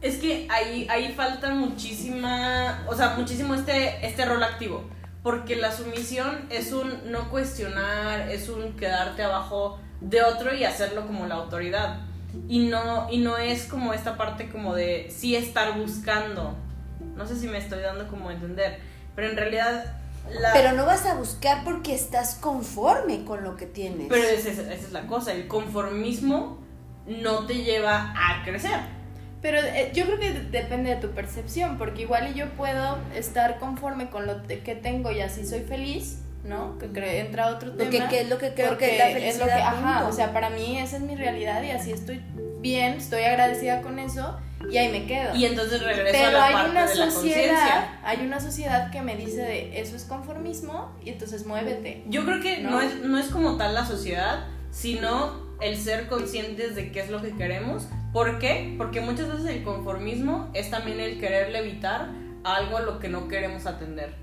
Es 0.00 0.18
que 0.18 0.46
ahí, 0.50 0.86
ahí 0.90 1.12
falta 1.12 1.52
muchísima, 1.54 2.84
o 2.88 2.94
sea, 2.94 3.16
muchísimo 3.16 3.54
este, 3.54 4.06
este 4.06 4.24
rol 4.26 4.42
activo. 4.42 4.84
Porque 5.24 5.56
la 5.56 5.72
sumisión 5.72 6.46
es 6.50 6.72
un 6.72 7.10
no 7.10 7.30
cuestionar, 7.30 8.28
es 8.30 8.48
un 8.48 8.74
quedarte 8.74 9.24
abajo 9.24 9.80
de 10.00 10.22
otro 10.22 10.54
y 10.54 10.64
hacerlo 10.64 11.06
como 11.06 11.26
la 11.26 11.36
autoridad. 11.36 12.00
Y 12.46 12.66
no, 12.66 13.10
y 13.10 13.18
no 13.18 13.38
es 13.38 13.64
como 13.64 13.94
esta 13.94 14.16
parte 14.16 14.50
como 14.50 14.74
de 14.74 15.10
sí 15.10 15.34
estar 15.34 15.76
buscando. 15.78 16.54
No 17.16 17.26
sé 17.26 17.36
si 17.36 17.48
me 17.48 17.58
estoy 17.58 17.80
dando 17.80 18.06
como 18.06 18.28
a 18.28 18.34
entender. 18.34 18.80
Pero 19.16 19.30
en 19.30 19.36
realidad 19.36 19.96
la... 20.30 20.52
Pero 20.52 20.72
no 20.72 20.84
vas 20.84 21.06
a 21.06 21.14
buscar 21.14 21.64
porque 21.64 21.94
estás 21.94 22.34
conforme 22.34 23.24
con 23.24 23.44
lo 23.44 23.56
que 23.56 23.66
tienes. 23.66 24.08
Pero 24.10 24.24
esa 24.24 24.50
es, 24.50 24.58
esa 24.58 24.72
es 24.72 24.92
la 24.92 25.06
cosa, 25.06 25.32
el 25.32 25.48
conformismo 25.48 26.58
no 27.06 27.46
te 27.46 27.62
lleva 27.62 28.12
a 28.14 28.44
crecer. 28.44 28.78
Pero 29.44 29.58
eh, 29.58 29.90
yo 29.92 30.06
creo 30.06 30.18
que 30.18 30.30
depende 30.32 30.88
de 30.88 30.96
tu 30.96 31.10
percepción, 31.10 31.76
porque 31.76 32.00
igual 32.02 32.30
y 32.30 32.34
yo 32.38 32.48
puedo 32.56 32.96
estar 33.14 33.58
conforme 33.58 34.08
con 34.08 34.26
lo 34.26 34.42
que 34.46 34.74
tengo 34.74 35.10
y 35.12 35.20
así 35.20 35.44
soy 35.46 35.60
feliz, 35.60 36.20
¿no? 36.44 36.78
Que 36.78 36.86
cre- 36.90 37.20
entra 37.26 37.48
otro 37.48 37.72
tema. 37.72 37.90
que, 37.90 38.06
que 38.08 38.20
es 38.22 38.28
lo 38.30 38.38
que 38.38 38.54
creo 38.54 38.68
porque 38.70 38.86
que 38.86 38.92
es 38.94 38.98
la 38.98 39.08
es 39.10 39.12
felicidad. 39.14 39.40
lo 39.40 39.46
que, 39.52 39.62
ajá, 39.62 40.08
o 40.08 40.12
sea, 40.12 40.32
para 40.32 40.48
mí 40.48 40.78
esa 40.78 40.96
es 40.96 41.02
mi 41.02 41.14
realidad 41.14 41.62
y 41.62 41.72
así 41.72 41.92
estoy 41.92 42.22
bien, 42.60 42.94
estoy 42.94 43.24
agradecida 43.24 43.82
con 43.82 43.98
eso 43.98 44.34
y 44.70 44.78
ahí 44.78 44.88
me 44.90 45.04
quedo. 45.04 45.36
Y 45.36 45.44
entonces 45.44 45.82
regreso 45.82 46.16
a 46.16 46.20
Pero 46.20 46.32
la 46.38 46.46
hay 46.46 46.54
parte 46.54 46.70
una 46.70 46.86
de 46.86 46.94
la 46.94 47.10
sociedad, 47.10 47.36
conciencia. 47.48 48.00
hay 48.02 48.20
una 48.26 48.40
sociedad 48.40 48.90
que 48.90 49.02
me 49.02 49.14
dice 49.16 49.42
de 49.42 49.78
eso 49.78 49.94
es 49.94 50.04
conformismo 50.04 50.90
y 51.04 51.10
entonces 51.10 51.44
muévete. 51.44 52.02
Yo 52.08 52.24
creo 52.24 52.40
que 52.40 52.62
¿No? 52.62 52.70
no, 52.70 52.80
es, 52.80 52.96
no 53.02 53.18
es 53.18 53.26
como 53.26 53.58
tal 53.58 53.74
la 53.74 53.84
sociedad, 53.84 54.46
sino 54.70 55.43
el 55.60 55.76
ser 55.76 56.08
conscientes 56.08 56.74
de 56.74 56.92
qué 56.92 57.00
es 57.00 57.10
lo 57.10 57.22
que 57.22 57.32
queremos. 57.32 57.88
¿Por 58.12 58.38
qué? 58.38 58.74
Porque 58.78 59.00
muchas 59.00 59.28
veces 59.28 59.46
el 59.46 59.62
conformismo 59.62 60.50
es 60.54 60.70
también 60.70 61.00
el 61.00 61.18
querer 61.18 61.50
levitar 61.50 62.08
algo 62.44 62.76
a 62.76 62.82
lo 62.82 62.98
que 63.00 63.08
no 63.08 63.28
queremos 63.28 63.66
atender. 63.66 64.14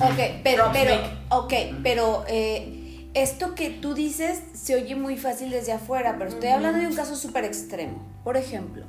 Ok, 0.00 0.40
pero, 0.44 0.70
pero, 0.72 0.92
Vic. 0.92 1.10
ok, 1.30 1.52
pero 1.82 2.24
eh, 2.28 3.08
esto 3.14 3.54
que 3.54 3.70
tú 3.70 3.94
dices 3.94 4.42
se 4.52 4.74
oye 4.74 4.94
muy 4.94 5.16
fácil 5.16 5.50
desde 5.50 5.72
afuera, 5.72 6.16
pero 6.18 6.30
estoy 6.30 6.50
hablando 6.50 6.80
de 6.80 6.86
un 6.86 6.94
caso 6.94 7.16
súper 7.16 7.44
extremo. 7.44 8.06
Por 8.24 8.36
ejemplo, 8.36 8.84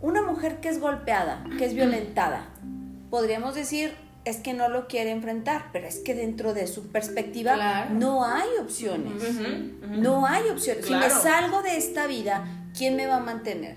una 0.00 0.22
mujer 0.22 0.60
que 0.60 0.68
es 0.68 0.80
golpeada, 0.80 1.44
que 1.58 1.64
es 1.64 1.74
violentada, 1.74 2.48
podríamos 3.10 3.54
decir, 3.54 3.94
es 4.24 4.38
que 4.38 4.54
no 4.54 4.68
lo 4.68 4.86
quiere 4.88 5.10
enfrentar, 5.10 5.66
pero 5.72 5.86
es 5.86 5.98
que 5.98 6.14
dentro 6.14 6.54
de 6.54 6.66
su 6.66 6.88
perspectiva 6.88 7.54
Claro. 7.54 7.90
no 7.94 8.24
hay 8.24 8.48
opciones. 8.60 9.22
No 9.82 10.26
hay 10.26 10.48
opciones. 10.48 10.86
Si 10.86 10.94
me 10.94 11.10
salgo 11.10 11.62
de 11.62 11.76
esta 11.76 12.06
vida, 12.06 12.44
¿quién 12.76 12.96
me 12.96 13.06
va 13.06 13.16
a 13.16 13.20
mantener? 13.20 13.76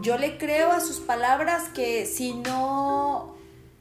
Yo 0.00 0.18
le 0.18 0.38
creo 0.38 0.70
a 0.70 0.80
sus 0.80 1.00
palabras 1.00 1.64
que 1.74 2.06
si 2.06 2.34
no, 2.34 3.34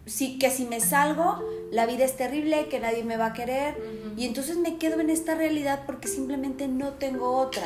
si, 0.06 0.40
que 0.40 0.50
si 0.52 0.66
me 0.66 0.80
salgo, 0.80 1.42
la 1.72 1.86
vida 1.86 2.06
es 2.06 2.16
terrible, 2.18 2.68
que 2.70 2.80
nadie 2.80 3.04
me 3.04 3.18
va 3.18 3.28
a 3.28 3.34
querer. 3.34 3.76
Y 4.18 4.26
entonces 4.26 4.58
me 4.58 4.78
quedo 4.78 5.00
en 5.00 5.10
esta 5.10 5.36
realidad 5.36 5.84
porque 5.86 6.08
simplemente 6.08 6.68
no 6.68 6.94
tengo 6.94 7.36
otra. 7.38 7.64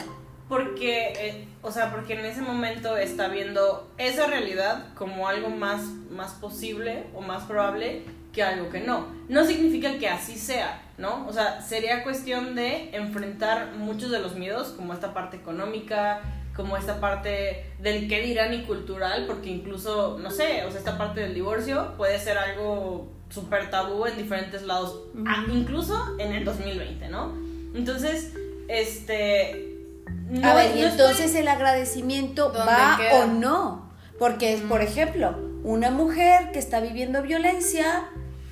Porque, 0.50 1.14
eh, 1.18 1.48
o 1.62 1.72
sea, 1.72 1.92
porque 1.92 2.14
en 2.14 2.26
ese 2.26 2.42
momento 2.42 2.96
está 2.96 3.28
viendo 3.28 3.92
esa 3.98 4.28
realidad 4.28 4.94
como 4.96 5.28
algo 5.28 5.50
más, 5.50 5.84
más 6.10 6.34
posible 6.34 7.04
o 7.14 7.22
más 7.22 7.44
probable 7.44 8.04
que 8.32 8.44
algo 8.44 8.70
que 8.70 8.80
no. 8.80 9.08
No 9.28 9.46
significa 9.46 9.98
que 9.98 10.08
así 10.08 10.38
sea, 10.38 10.82
¿no? 10.98 11.28
O 11.28 11.34
sea, 11.34 11.62
sería 11.62 12.04
cuestión 12.04 12.56
de 12.56 12.96
enfrentar 12.96 13.74
muchos 13.78 14.12
de 14.12 14.20
los 14.20 14.36
miedos, 14.36 14.70
como 14.70 14.94
esta 14.94 15.14
parte 15.14 15.38
económica, 15.38 16.22
como 16.56 16.78
esta 16.78 17.00
parte 17.00 17.66
del 17.80 18.08
qué 18.08 18.22
dirán 18.22 18.54
y 18.54 18.64
cultural, 18.64 19.26
porque 19.28 19.50
incluso, 19.50 20.18
no 20.20 20.32
sé, 20.32 20.64
o 20.66 20.72
sea, 20.72 20.80
esta 20.80 20.98
parte 20.98 21.22
del 21.22 21.34
divorcio 21.34 21.94
puede 21.98 22.20
ser 22.20 22.38
algo 22.38 23.12
súper 23.30 23.70
tabú 23.70 24.06
en 24.06 24.18
diferentes 24.18 24.64
lados, 24.64 25.04
incluso 25.52 26.16
en 26.20 26.34
el 26.34 26.46
2020, 26.46 27.10
¿no? 27.10 27.34
Entonces, 27.76 28.34
este... 28.68 29.67
no- 30.30 30.48
a 30.48 30.54
ver, 30.54 30.76
y 30.76 30.82
estoy- 30.84 30.92
entonces 30.92 31.36
el 31.36 31.48
agradecimiento 31.48 32.50
¿Dónde 32.50 32.60
va 32.72 32.98
queda? 32.98 33.24
o 33.24 33.28
no. 33.28 33.92
Porque, 34.20 34.54
es, 34.54 34.62
por 34.62 34.82
ejemplo, 34.82 35.38
una 35.64 35.92
mujer 35.92 36.52
que 36.52 36.60
está 36.60 36.80
viviendo 36.80 37.22
violencia, 37.22 38.06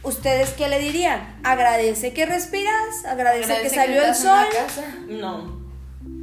¿ustedes 0.03 0.51
qué 0.51 0.67
le 0.69 0.79
dirían? 0.79 1.39
Agradece 1.43 2.13
que 2.13 2.25
respiras, 2.27 3.03
agradece, 3.07 3.45
Agradece 3.53 3.63
que 3.63 3.75
salió 3.75 4.03
el 4.05 4.13
sol. 4.15 4.45
No. 5.09 5.65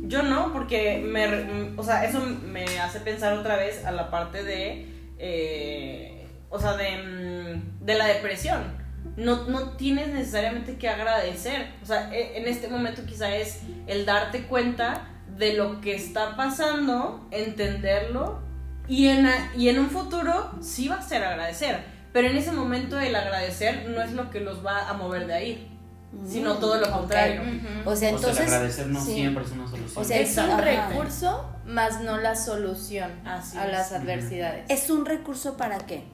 Yo 0.05 0.23
no, 0.23 0.53
porque 0.53 0.99
me, 1.05 1.27
mm, 1.27 1.79
o 1.79 1.83
sea, 1.83 2.05
eso 2.05 2.21
me 2.21 2.65
hace 2.81 3.01
pensar 3.01 3.33
otra 3.33 3.57
vez 3.57 3.85
a 3.85 3.91
la 3.93 4.11
parte 4.11 4.45
de, 4.45 4.87
eh, 5.19 6.29
o 6.51 6.61
sea, 6.61 6.75
de, 6.77 6.97
mm, 6.99 7.85
de 7.85 7.95
la 7.95 8.07
depresión. 8.07 8.81
No, 9.17 9.45
no 9.49 9.71
tienes 9.77 10.09
necesariamente 10.09 10.77
que 10.77 10.89
agradecer. 10.89 11.67
O 11.83 11.87
sea, 11.87 12.15
e- 12.15 12.39
en 12.39 12.47
este 12.47 12.69
momento 12.69 13.03
quizá 13.07 13.35
es 13.35 13.61
el 13.87 14.05
darte 14.07 14.43
cuenta 14.45 15.09
de 15.43 15.55
lo 15.55 15.81
que 15.81 15.95
está 15.97 16.37
pasando, 16.37 17.27
entenderlo 17.33 18.41
y 18.89 19.09
en, 19.09 19.27
a- 19.27 19.53
y 19.57 19.69
en 19.69 19.79
un 19.81 19.91
futuro 19.91 20.53
sí 20.61 20.87
va 20.89 20.97
a 20.97 21.03
ser 21.03 21.25
agradecer. 21.25 21.85
Pero 22.13 22.29
en 22.29 22.37
ese 22.37 22.53
momento 22.53 23.01
el 23.01 23.15
agradecer 23.17 23.89
no 23.91 24.03
es 24.03 24.13
lo 24.13 24.31
que 24.31 24.41
los 24.41 24.65
va 24.65 24.89
a 24.89 24.93
mover 24.93 25.27
de 25.27 25.35
ahí, 25.35 25.79
sino 26.29 26.59
todo 26.59 26.77
lo 26.79 26.91
contrario. 26.93 27.41
O 27.41 27.45
sea, 27.45 27.93
o 27.93 27.97
sea, 27.97 28.09
el 28.11 28.15
entonces. 28.17 28.47
agradecer 28.47 28.87
no 28.89 29.05
sí. 29.05 29.15
siempre 29.15 29.45
es 29.45 29.51
una 29.51 29.67
solución. 29.69 30.03
O 30.03 30.05
sea, 30.07 30.19
Es 30.21 30.37
un 30.37 30.51
Ajá. 30.51 30.61
recurso, 30.61 31.49
más 31.67 32.03
no 32.03 32.19
la 32.19 32.37
solución 32.37 33.11
Así 33.25 33.57
a 33.57 33.65
es. 33.67 33.73
las 33.73 33.93
adversidades. 33.93 34.67
¿Es 34.69 34.91
un 34.91 35.07
recurso 35.07 35.57
para 35.57 35.79
qué? 35.79 36.05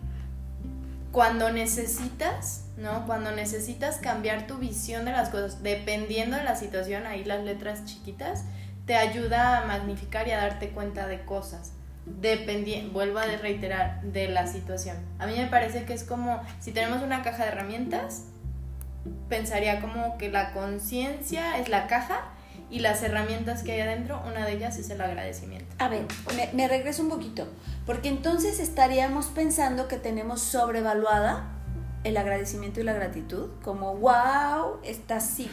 Cuando 1.11 1.51
necesitas, 1.51 2.65
¿no? 2.77 3.07
Cuando 3.07 3.33
necesitas 3.33 3.97
cambiar 3.97 4.47
tu 4.47 4.59
visión 4.59 5.05
de 5.05 5.13
las 5.13 5.31
cosas, 5.31 5.63
dependiendo 5.63 6.37
de 6.37 6.45
la 6.45 6.55
situación, 6.55 7.07
ahí 7.07 7.25
las 7.25 7.43
letras 7.45 7.85
chiquitas, 7.87 8.45
te 8.89 8.97
ayuda 8.97 9.59
a 9.59 9.67
magnificar 9.67 10.27
y 10.29 10.31
a 10.31 10.39
darte 10.39 10.71
cuenta 10.71 11.07
de 11.07 11.21
cosas. 11.27 11.73
Dependi 12.07 12.89
vuelvo 12.91 13.19
a 13.19 13.27
reiterar, 13.27 14.01
de 14.01 14.29
la 14.29 14.47
situación. 14.47 14.97
A 15.19 15.27
mí 15.27 15.35
me 15.37 15.47
parece 15.47 15.85
que 15.85 15.93
es 15.93 16.05
como, 16.05 16.41
si 16.59 16.73
tenemos 16.73 17.03
una 17.03 17.23
caja 17.23 17.45
de 17.45 17.51
herramientas, 17.51 18.25
pensaría 19.29 19.83
como 19.83 20.17
que 20.17 20.31
la 20.31 20.53
conciencia 20.55 21.59
es 21.59 21.69
la 21.69 21.87
caja 21.87 22.31
y 22.71 22.79
las 22.79 23.03
herramientas 23.03 23.63
que 23.63 23.73
hay 23.73 23.83
adentro, 23.83 24.23
una 24.27 24.47
de 24.47 24.55
ellas 24.55 24.79
es 24.79 24.89
el 24.89 25.03
agradecimiento. 25.03 25.75
A 25.79 25.89
ver, 25.89 26.07
me, 26.35 26.49
me 26.55 26.67
regreso 26.67 27.03
un 27.03 27.11
poquito. 27.11 27.47
Porque 27.85 28.09
entonces 28.09 28.59
estaríamos 28.59 29.27
pensando 29.27 29.87
que 29.87 29.99
tenemos 29.99 30.41
sobrevaluada 30.41 31.58
el 32.05 32.17
agradecimiento 32.17 32.81
y 32.81 32.85
la 32.85 32.93
gratitud. 32.93 33.49
Como, 33.63 33.97
wow, 33.97 34.79
está 34.83 35.17
así. 35.17 35.51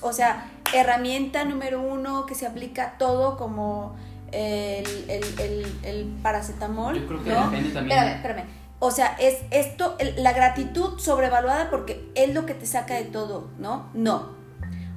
O 0.00 0.12
sea, 0.12 0.50
herramienta 0.74 1.44
número 1.44 1.80
uno 1.80 2.26
que 2.26 2.34
se 2.34 2.46
aplica 2.46 2.96
todo 2.98 3.36
como 3.36 3.96
el, 4.32 4.86
el, 5.08 5.40
el, 5.40 5.66
el 5.82 6.04
paracetamol. 6.22 7.00
Yo 7.00 7.06
creo 7.06 7.24
que 7.24 7.30
¿no? 7.30 7.50
depende 7.50 7.70
también. 7.70 7.98
Espérame, 7.98 8.16
espérame. 8.16 8.66
O 8.78 8.90
sea, 8.90 9.16
es 9.18 9.38
esto, 9.50 9.96
la 10.18 10.32
gratitud 10.32 10.98
sobrevaluada 10.98 11.70
porque 11.70 12.10
es 12.14 12.34
lo 12.34 12.44
que 12.44 12.54
te 12.54 12.66
saca 12.66 12.94
de 12.94 13.04
todo, 13.04 13.48
¿no? 13.58 13.88
No. 13.94 14.36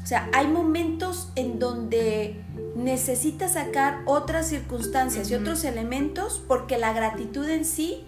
O 0.04 0.06
sea, 0.06 0.30
hay 0.34 0.48
momentos 0.48 1.32
en 1.36 1.60
donde 1.60 2.42
necesitas 2.76 3.54
sacar 3.54 4.00
otras 4.06 4.48
circunstancias 4.48 5.30
y 5.30 5.36
otros 5.36 5.64
elementos 5.64 6.44
porque 6.48 6.78
la 6.78 6.94
gratitud 6.94 7.48
en 7.48 7.64
sí 7.64 8.06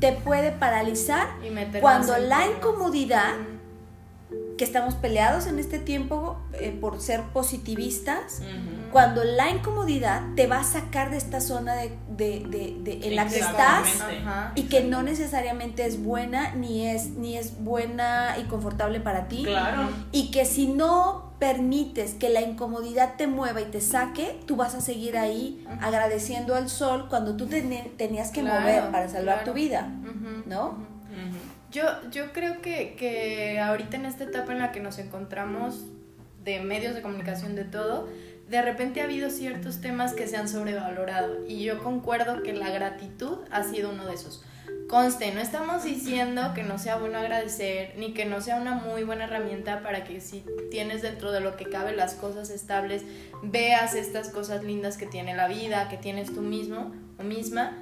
te 0.00 0.12
puede 0.12 0.52
paralizar 0.52 1.26
Y 1.42 1.80
cuando 1.80 2.16
la 2.18 2.46
incomodidad, 2.46 3.34
que 4.58 4.64
estamos 4.64 4.94
peleados 4.94 5.46
en 5.46 5.58
este 5.58 5.78
tiempo 5.78 6.36
eh, 6.52 6.76
por 6.78 7.00
ser 7.00 7.22
positivistas, 7.32 8.42
cuando 8.92 9.24
la 9.24 9.48
incomodidad 9.50 10.22
te 10.34 10.46
va 10.46 10.60
a 10.60 10.64
sacar 10.64 11.10
de 11.10 11.16
esta 11.16 11.40
zona 11.40 11.74
de, 11.74 11.96
de- 12.10 12.44
de- 12.48 12.76
de- 12.82 13.06
en 13.08 13.16
la 13.16 13.26
que 13.26 13.38
estás 13.38 14.00
Ajá. 14.02 14.52
y 14.54 14.64
que 14.64 14.82
no 14.82 15.02
necesariamente 15.02 15.86
es 15.86 16.02
buena 16.02 16.54
ni 16.54 16.86
es 16.86 17.10
ni 17.10 17.36
es 17.36 17.62
buena 17.62 18.36
y 18.38 18.44
confortable 18.44 19.00
para 19.00 19.28
ti 19.28 19.44
Claro. 19.44 19.88
y 20.12 20.30
que 20.30 20.44
si 20.44 20.66
no 20.66 21.28
permites 21.38 22.14
que 22.14 22.28
la 22.30 22.40
incomodidad 22.40 23.14
te 23.16 23.28
mueva 23.28 23.60
y 23.60 23.66
te 23.66 23.80
saque, 23.80 24.40
tú 24.46 24.56
vas 24.56 24.74
a 24.74 24.80
seguir 24.80 25.16
ahí 25.16 25.64
agradeciendo 25.80 26.56
al 26.56 26.68
sol 26.68 27.06
cuando 27.08 27.36
tú 27.36 27.46
teni- 27.46 27.96
tenías 27.96 28.30
que 28.32 28.40
Claro, 28.40 28.60
mover 28.60 28.90
para 28.90 29.08
salvar 29.08 29.36
claro. 29.36 29.50
tu 29.52 29.54
vida, 29.54 29.88
¿no? 30.46 30.87
Yo, 31.70 31.84
yo 32.10 32.32
creo 32.32 32.62
que, 32.62 32.94
que 32.96 33.60
ahorita 33.60 33.96
en 33.96 34.06
esta 34.06 34.24
etapa 34.24 34.52
en 34.52 34.60
la 34.60 34.72
que 34.72 34.80
nos 34.80 34.98
encontramos 34.98 35.84
de 36.42 36.60
medios 36.60 36.94
de 36.94 37.02
comunicación 37.02 37.54
de 37.54 37.64
todo, 37.64 38.08
de 38.48 38.62
repente 38.62 39.00
ha 39.00 39.04
habido 39.04 39.30
ciertos 39.30 39.80
temas 39.80 40.14
que 40.14 40.26
se 40.26 40.36
han 40.36 40.48
sobrevalorado 40.48 41.44
y 41.46 41.62
yo 41.62 41.82
concuerdo 41.82 42.42
que 42.42 42.54
la 42.54 42.70
gratitud 42.70 43.38
ha 43.50 43.62
sido 43.62 43.90
uno 43.90 44.06
de 44.06 44.14
esos. 44.14 44.42
Conste, 44.88 45.32
no 45.32 45.40
estamos 45.40 45.84
diciendo 45.84 46.52
que 46.54 46.62
no 46.62 46.78
sea 46.78 46.96
bueno 46.96 47.18
agradecer 47.18 47.92
ni 47.98 48.14
que 48.14 48.24
no 48.24 48.40
sea 48.40 48.56
una 48.56 48.74
muy 48.74 49.04
buena 49.04 49.24
herramienta 49.24 49.82
para 49.82 50.04
que 50.04 50.22
si 50.22 50.46
tienes 50.70 51.02
dentro 51.02 51.30
de 51.30 51.40
lo 51.40 51.56
que 51.56 51.66
cabe 51.66 51.94
las 51.94 52.14
cosas 52.14 52.48
estables, 52.48 53.02
veas 53.42 53.94
estas 53.94 54.30
cosas 54.30 54.64
lindas 54.64 54.96
que 54.96 55.04
tiene 55.04 55.36
la 55.36 55.46
vida, 55.46 55.90
que 55.90 55.98
tienes 55.98 56.32
tú 56.32 56.40
mismo 56.40 56.94
o 57.18 57.22
misma. 57.22 57.76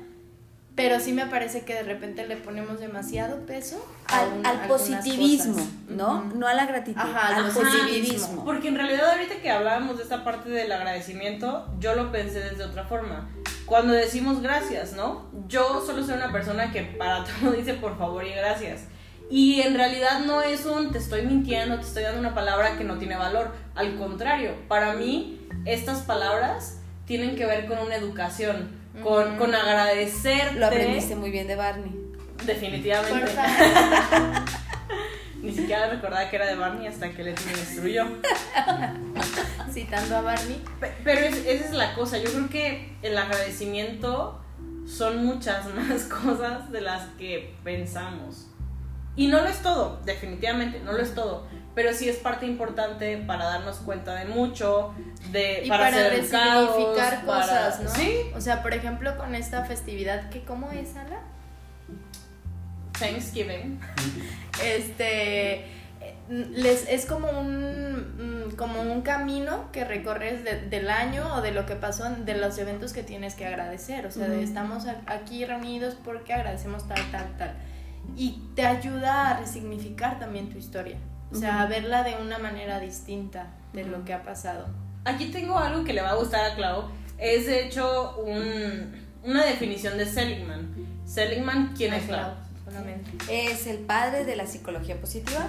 Pero 0.77 1.01
sí 1.01 1.13
me 1.15 1.27
parece 1.27 1.65
que 1.65 1.73
de 1.75 1.83
repente 1.85 2.27
le 2.29 2.37
ponemos 2.37 2.79
demasiado 2.81 3.47
peso 3.47 3.83
a 4.09 4.19
Al, 4.21 4.29
un- 4.29 4.47
al 4.47 4.57
algunas 4.61 4.69
positivismo, 4.69 5.55
cosas. 5.55 5.69
¿no? 5.89 6.25
No 6.35 6.47
a 6.47 6.53
la 6.55 6.67
gratitud, 6.67 7.01
Ajá, 7.01 7.37
al 7.37 7.51
positivismo. 7.51 8.45
Porque 8.45 8.69
en 8.69 8.75
realidad 8.77 9.11
ahorita 9.13 9.37
que 9.41 9.51
hablábamos 9.51 9.97
de 9.97 10.03
esta 10.03 10.23
parte 10.23 10.51
del 10.51 10.71
agradecimiento, 10.71 11.67
yo 11.81 11.95
lo 11.95 12.13
pensé 12.13 12.41
desde 12.41 12.65
otra 12.65 12.85
forma. 12.85 13.29
Cuando 13.65 13.95
decimos 13.95 14.43
gracias, 14.43 14.93
¿no? 14.93 15.27
Yo 15.49 15.83
solo 15.85 16.05
soy 16.05 16.15
una 16.15 16.31
persona 16.31 16.71
que 16.71 16.83
para 16.83 17.25
todo 17.41 17.53
dice 17.53 17.73
por 17.75 17.97
favor 17.99 18.25
y 18.27 18.33
gracias. 18.33 18.83
Y 19.31 19.63
en 19.63 19.75
realidad 19.75 20.21
no 20.27 20.43
es 20.43 20.67
un 20.67 20.93
te 20.93 20.99
estoy 20.99 21.23
mintiendo, 21.23 21.77
te 21.81 21.87
estoy 21.87 22.03
dando 22.03 22.21
una 22.21 22.35
palabra 22.35 22.77
que 22.77 22.85
no 22.85 22.99
tiene 22.99 23.17
valor. 23.17 23.51
Al 23.75 23.97
contrario, 23.97 24.53
para 24.69 24.93
mí 24.93 25.41
estas 25.65 26.03
palabras 26.03 26.81
tienen 27.07 27.35
que 27.35 27.47
ver 27.47 27.67
con 27.67 27.79
una 27.79 27.97
educación, 27.97 28.71
con, 29.03 29.37
con 29.37 29.55
agradecerte. 29.55 30.59
Lo 30.59 30.67
aprendiste 30.67 31.17
muy 31.17 31.31
bien 31.31 31.47
de 31.47 31.57
Barney. 31.57 31.93
Definitivamente. 32.45 33.31
Ni 35.43 35.53
siquiera 35.53 35.89
recordaba 35.89 36.29
que 36.29 36.37
era 36.37 36.47
de 36.47 36.57
Barney 36.57 36.87
hasta 36.89 37.11
que 37.11 37.23
Leti 37.23 37.43
me 37.47 37.53
instruyó. 37.53 38.07
Citando 39.73 40.17
a 40.17 40.21
Barney. 40.23 40.63
Pe- 40.81 40.95
Pero 41.05 41.21
es- 41.21 41.47
esa 41.47 41.65
es 41.67 41.73
la 41.73 41.95
cosa, 41.95 42.19
yo 42.19 42.31
creo 42.31 42.49
que 42.49 42.93
el 43.03 43.17
agradecimiento 43.17 44.41
son 44.87 45.25
muchas 45.25 45.67
más 45.75 46.05
cosas 46.05 46.73
de 46.73 46.81
las 46.81 47.05
que 47.19 47.55
pensamos. 47.63 48.49
Y 49.15 49.29
no 49.29 49.41
lo 49.41 49.49
es 49.49 49.63
todo, 49.63 50.01
definitivamente, 50.05 50.81
no 50.81 50.93
lo 50.93 51.03
es 51.03 51.15
todo. 51.15 51.47
Pero 51.77 51.93
sí 51.93 52.09
es 52.09 52.17
parte 52.17 52.47
importante 52.47 53.17
para 53.19 53.45
darnos 53.45 53.77
cuenta 53.77 54.15
de 54.17 54.25
mucho, 54.25 54.93
de 55.31 55.63
Y 55.65 55.69
para, 55.69 55.91
resignificar 55.91 57.25
para- 57.25 57.41
cosas, 57.43 57.81
¿no? 57.83 57.91
Sí, 57.91 58.23
O 58.35 58.41
sea, 58.41 58.63
por 58.63 58.75
ejemplo, 58.75 59.17
con 59.17 59.35
esta 59.37 59.65
festividad, 59.65 60.29
que 60.31 60.43
¿cómo 60.43 60.73
es, 60.73 60.97
Ala? 60.97 61.21
Thanksgiving. 62.99 63.79
Este 64.65 65.67
les 66.29 66.89
es 66.89 67.07
como 67.07 67.29
un 67.31 68.47
mm, 68.49 68.57
como 68.57 68.81
un 68.81 69.03
camino 69.03 69.71
que 69.71 69.85
recorres 69.85 70.43
de- 70.45 70.63
del 70.63 70.89
año 70.91 71.25
o 71.37 71.41
de 71.43 71.53
lo 71.53 71.67
que 71.67 71.77
pasó 71.77 72.05
de 72.11 72.35
los 72.37 72.59
eventos 72.59 72.93
que 72.93 73.03
tienes 73.05 73.35
que 73.35 73.47
agradecer 73.47 74.07
o 74.07 74.11
sea 74.11 74.27
de 74.29 74.43
estamos 74.43 74.87
aquí 75.07 75.45
reunidos 75.45 75.95
porque 75.95 76.33
agradecemos 76.33 76.89
tal 76.89 77.01
tal 77.13 77.37
tal 77.39 77.55
y 78.17 78.43
te 78.57 78.67
ayuda 78.67 79.31
a 79.31 79.41
resignificar 79.41 80.19
también 80.19 80.49
tu 80.49 80.59
historia. 80.59 80.97
O 81.33 81.35
sea, 81.35 81.67
verla 81.67 82.03
de 82.03 82.17
una 82.23 82.39
manera 82.39 82.79
distinta 82.81 83.49
de 83.73 83.85
lo 83.85 84.05
que 84.05 84.15
ha 84.15 84.23
pasado. 84.23 84.67
Aquí 85.05 85.27
tengo 85.27 85.59
algo 85.59 85.85
que 85.85 85.93
le 85.93 86.03
va 86.03 86.11
a 86.11 86.15
gustar 86.15 86.51
a 86.51 86.55
Clau. 86.55 86.85
Es 87.19 87.47
de 87.47 87.67
hecho 87.67 88.17
un- 88.19 88.93
una 89.25 89.45
definición 89.45 89.99
de 89.99 90.07
Seligman. 90.07 90.75
Seligman, 91.05 91.75
¿quién 91.77 91.95
es 91.95 92.05
Clau? 92.05 92.33
Es 93.31 93.67
el 93.67 93.79
padre 93.79 94.25
de 94.25 94.37
la 94.37 94.47
psicología 94.47 95.01
positiva. 95.01 95.49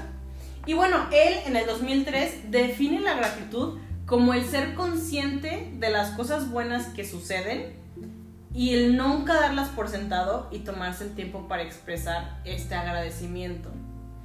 Y 0.65 0.73
bueno, 0.73 1.07
él 1.11 1.35
en 1.45 1.55
el 1.55 1.65
2003 1.65 2.51
define 2.51 2.99
la 2.99 3.13
gratitud 3.15 3.79
como 4.05 4.33
el 4.33 4.45
ser 4.45 4.73
consciente 4.75 5.71
de 5.79 5.89
las 5.89 6.11
cosas 6.11 6.49
buenas 6.49 6.87
que 6.87 7.05
suceden 7.05 7.73
y 8.53 8.73
el 8.73 8.97
nunca 8.97 9.33
darlas 9.39 9.69
por 9.69 9.87
sentado 9.89 10.47
y 10.51 10.59
tomarse 10.59 11.03
el 11.05 11.13
tiempo 11.15 11.47
para 11.47 11.63
expresar 11.63 12.39
este 12.45 12.75
agradecimiento. 12.75 13.69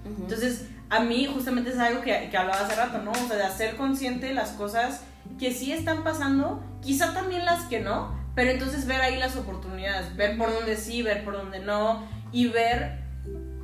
Entonces, 0.05 0.67
a 0.93 1.01
mí 1.01 1.27
justamente 1.27 1.71
es 1.71 1.79
algo 1.79 2.03
que, 2.03 2.29
que 2.31 2.37
hablaba 2.37 2.67
hace 2.67 2.77
rato, 2.77 2.99
¿no? 2.99 3.13
O 3.13 3.27
sea, 3.27 3.37
de 3.37 3.45
hacer 3.45 3.77
consciente 3.77 4.35
las 4.35 4.51
cosas 4.51 5.01
que 5.39 5.51
sí 5.51 5.73
están 5.73 6.05
pasando, 6.05 6.63
quizá 6.83 7.15
también 7.15 7.47
las 7.47 7.63
que 7.65 7.81
no, 7.81 8.15
pero 8.35 8.51
entonces 8.51 8.87
ver 8.87 9.01
ahí 9.01 9.19
las 9.19 9.35
oportunidades, 9.37 10.15
ver 10.17 10.37
por 10.37 10.53
dónde 10.53 10.77
sí, 10.77 11.03
ver 11.03 11.25
por 11.25 11.33
dónde 11.33 11.61
no, 11.61 12.07
y 12.31 12.49
ver 12.49 13.01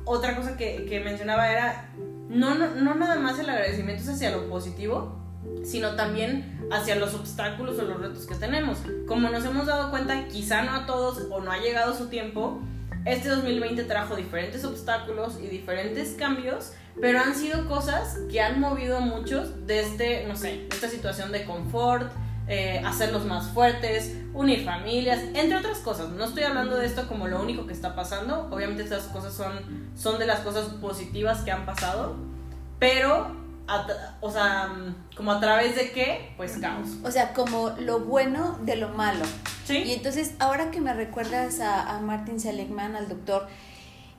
otra 0.05 0.35
cosa 0.35 0.57
que, 0.57 0.87
que 0.89 1.01
mencionaba 1.01 1.51
era, 1.51 1.91
no, 2.29 2.55
no, 2.55 2.73
no 2.73 2.95
nada 2.95 3.19
más 3.19 3.37
el 3.37 3.47
agradecimiento 3.47 4.01
es 4.01 4.09
hacia 4.09 4.31
lo 4.31 4.49
positivo, 4.49 5.15
sino 5.63 5.95
también 5.95 6.67
hacia 6.71 6.95
los 6.95 7.13
obstáculos 7.13 7.77
o 7.77 7.83
los 7.83 8.01
retos 8.01 8.25
que 8.25 8.33
tenemos. 8.33 8.79
Como 9.07 9.29
nos 9.29 9.45
hemos 9.45 9.67
dado 9.67 9.91
cuenta, 9.91 10.27
quizá 10.29 10.63
no 10.63 10.73
a 10.73 10.87
todos 10.87 11.27
o 11.29 11.41
no 11.41 11.51
ha 11.51 11.59
llegado 11.59 11.95
su 11.95 12.07
tiempo, 12.07 12.59
este 13.05 13.29
2020 13.29 13.83
trajo 13.83 14.15
diferentes 14.15 14.65
obstáculos 14.65 15.39
y 15.39 15.47
diferentes 15.47 16.15
cambios, 16.17 16.73
pero 17.01 17.19
han 17.19 17.35
sido 17.35 17.67
cosas 17.67 18.17
que 18.29 18.41
han 18.41 18.59
movido 18.59 18.97
a 18.97 18.99
muchos 18.99 19.65
desde, 19.65 20.25
no 20.27 20.35
sé, 20.35 20.67
esta 20.71 20.89
situación 20.89 21.31
de 21.31 21.45
confort, 21.45 22.11
eh, 22.47 22.81
hacerlos 22.83 23.25
más 23.25 23.47
fuertes, 23.49 24.15
unir 24.33 24.65
familias, 24.65 25.19
entre 25.33 25.55
otras 25.55 25.79
cosas. 25.79 26.09
No 26.09 26.25
estoy 26.25 26.43
hablando 26.43 26.77
de 26.77 26.85
esto 26.85 27.07
como 27.07 27.27
lo 27.27 27.41
único 27.41 27.67
que 27.67 27.73
está 27.73 27.95
pasando, 27.95 28.47
obviamente 28.51 28.83
estas 28.83 29.03
cosas 29.03 29.33
son, 29.33 29.53
son 29.95 30.19
de 30.19 30.25
las 30.25 30.39
cosas 30.39 30.65
positivas 30.75 31.41
que 31.41 31.51
han 31.51 31.65
pasado, 31.65 32.15
pero, 32.79 33.35
a 33.67 33.85
o 34.19 34.31
sea, 34.31 34.69
como 35.15 35.31
a 35.31 35.39
través 35.39 35.75
de 35.75 35.91
qué, 35.91 36.33
pues 36.37 36.57
caos. 36.57 36.87
O 37.03 37.11
sea, 37.11 37.33
como 37.33 37.69
lo 37.79 37.99
bueno 37.99 38.57
de 38.63 38.77
lo 38.77 38.89
malo. 38.89 39.25
Y 39.65 39.67
¿Sí? 39.67 39.93
entonces, 39.93 40.33
ahora 40.39 40.71
que 40.71 40.81
me 40.81 40.93
recuerdas 40.93 41.59
a, 41.59 41.97
a 41.97 42.01
Martin 42.01 42.39
Seligman, 42.39 42.95
al 42.95 43.07
doctor, 43.07 43.47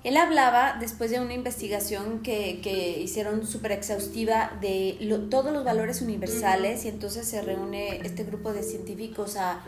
él 0.04 0.16
hablaba 0.16 0.76
después 0.80 1.10
de 1.10 1.20
una 1.20 1.34
investigación 1.34 2.20
que, 2.22 2.60
que 2.62 2.98
hicieron 3.00 3.46
súper 3.46 3.72
exhaustiva 3.72 4.56
de 4.60 4.96
lo- 5.00 5.28
todos 5.28 5.52
los 5.52 5.64
valores 5.64 6.00
universales 6.02 6.84
y 6.84 6.88
entonces 6.88 7.26
se 7.28 7.42
reúne 7.42 8.00
este 8.04 8.24
grupo 8.24 8.52
de 8.52 8.62
científicos 8.62 9.36
a 9.36 9.62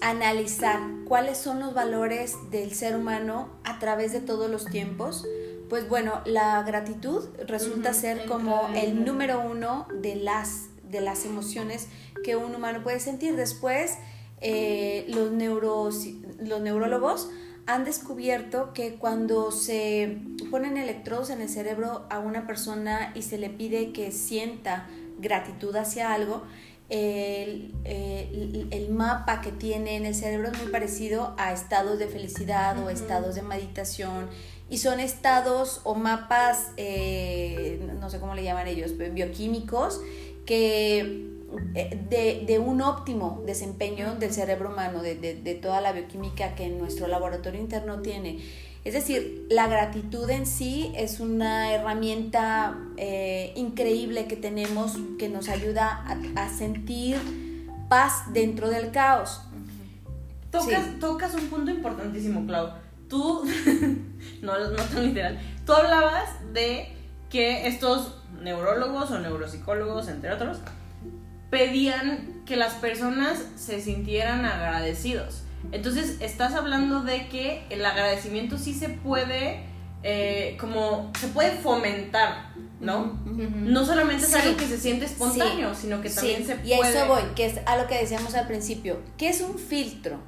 analizar 0.00 0.80
cuáles 1.06 1.38
son 1.38 1.60
los 1.60 1.74
valores 1.74 2.34
del 2.50 2.72
ser 2.72 2.96
humano 2.96 3.48
a 3.64 3.78
través 3.78 4.12
de 4.12 4.20
todos 4.20 4.50
los 4.50 4.66
tiempos. 4.66 5.24
Pues 5.68 5.88
bueno, 5.88 6.22
la 6.24 6.62
gratitud 6.62 7.24
resulta 7.46 7.92
ser 7.92 8.26
como 8.26 8.70
el 8.74 9.04
número 9.04 9.40
uno 9.40 9.86
de 10.00 10.16
las, 10.16 10.66
de 10.84 11.00
las 11.00 11.24
emociones 11.24 11.88
que 12.24 12.36
un 12.36 12.54
humano 12.54 12.82
puede 12.82 13.00
sentir. 13.00 13.36
Después, 13.36 13.94
eh, 14.40 15.04
los, 15.08 15.30
neuros, 15.32 16.06
los 16.38 16.60
neurólogos 16.60 17.28
han 17.68 17.84
descubierto 17.84 18.72
que 18.72 18.94
cuando 18.94 19.50
se 19.52 20.18
ponen 20.50 20.76
electrodos 20.78 21.30
en 21.30 21.40
el 21.42 21.48
cerebro 21.48 22.06
a 22.10 22.18
una 22.18 22.46
persona 22.46 23.12
y 23.14 23.22
se 23.22 23.38
le 23.38 23.50
pide 23.50 23.92
que 23.92 24.10
sienta 24.10 24.88
gratitud 25.20 25.76
hacia 25.76 26.12
algo, 26.14 26.42
el, 26.88 27.74
el- 27.84 28.68
el 28.70 28.88
mapa 28.90 29.42
que 29.42 29.52
tiene 29.52 29.96
en 29.96 30.06
el 30.06 30.14
cerebro 30.14 30.48
es 30.50 30.58
muy 30.62 30.72
parecido 30.72 31.34
a 31.36 31.52
estados 31.52 31.98
de 31.98 32.06
felicidad 32.08 32.82
o 32.82 32.88
estados 32.90 33.34
de 33.34 33.42
meditación. 33.42 34.28
Y 34.70 34.78
son 34.78 34.98
estados 35.00 35.80
o 35.84 35.94
mapas, 35.94 36.72
eh, 36.78 37.80
no 38.00 38.08
sé 38.10 38.18
cómo 38.18 38.34
le 38.34 38.42
llaman 38.44 38.66
ellos, 38.66 38.92
bioquímicos 38.96 40.00
que 40.46 41.37
de, 41.72 42.44
de 42.46 42.58
un 42.58 42.82
óptimo 42.82 43.42
desempeño 43.46 44.14
del 44.16 44.32
cerebro 44.32 44.70
humano, 44.70 45.02
de, 45.02 45.14
de- 45.14 45.34
de 45.34 45.54
toda 45.54 45.80
la 45.80 45.92
bioquímica 45.92 46.54
que 46.54 46.68
nuestro 46.68 47.06
laboratorio 47.08 47.60
interno 47.60 48.00
tiene. 48.02 48.38
Es 48.84 48.94
decir, 48.94 49.46
la 49.50 49.66
gratitud 49.66 50.28
en 50.30 50.46
sí 50.46 50.92
es 50.96 51.20
una 51.20 51.72
herramienta 51.74 52.78
eh, 52.96 53.52
increíble 53.56 54.26
que 54.26 54.36
tenemos 54.36 54.96
que 55.18 55.28
nos 55.28 55.48
ayuda 55.48 56.04
a, 56.06 56.42
a 56.44 56.48
sentir 56.48 57.16
paz 57.88 58.32
dentro 58.32 58.68
del 58.70 58.90
caos. 58.90 59.42
Tocas, 60.50 60.84
Sí. 60.84 60.96
tocas 61.00 61.34
un 61.34 61.48
punto 61.48 61.70
importantísimo, 61.70 62.46
Clau. 62.46 62.70
Tú, 63.08 63.42
no, 64.42 64.58
no 64.58 64.76
tan 64.76 65.06
literal, 65.06 65.38
tú 65.66 65.72
hablabas 65.72 66.28
de 66.52 66.88
que 67.30 67.66
estos 67.66 68.22
neurólogos 68.42 69.10
o 69.10 69.18
neuropsicólogos, 69.18 70.08
entre 70.08 70.32
otros, 70.32 70.58
pedían 71.50 72.42
que 72.46 72.56
las 72.56 72.74
personas 72.74 73.38
se 73.56 73.80
sintieran 73.80 74.44
agradecidos. 74.44 75.42
Entonces, 75.72 76.16
estás 76.20 76.54
hablando 76.54 77.02
de 77.02 77.28
que 77.28 77.64
el 77.70 77.84
agradecimiento 77.84 78.58
sí 78.58 78.74
se 78.74 78.88
puede, 78.90 79.60
eh, 80.02 80.56
como, 80.60 81.10
se 81.18 81.28
puede 81.28 81.52
fomentar, 81.52 82.50
¿no? 82.80 83.18
No 83.26 83.84
solamente 83.84 84.24
es 84.24 84.30
Sí. 84.32 84.38
algo 84.38 84.56
que 84.56 84.66
se 84.66 84.78
siente 84.78 85.06
espontáneo, 85.06 85.74
sino 85.74 86.00
que 86.00 86.10
también 86.10 86.38
Sí, 86.38 86.44
se 86.46 86.66
y 86.66 86.72
a 86.74 86.76
puede... 86.78 86.96
eso 86.96 87.08
voy, 87.08 87.22
que 87.34 87.46
es 87.46 87.60
a 87.66 87.76
lo 87.76 87.86
que 87.88 87.96
decíamos 87.98 88.34
al 88.34 88.46
principio. 88.46 89.00
¿Qué 89.16 89.28
es 89.28 89.40
un 89.40 89.58
filtro? 89.58 90.18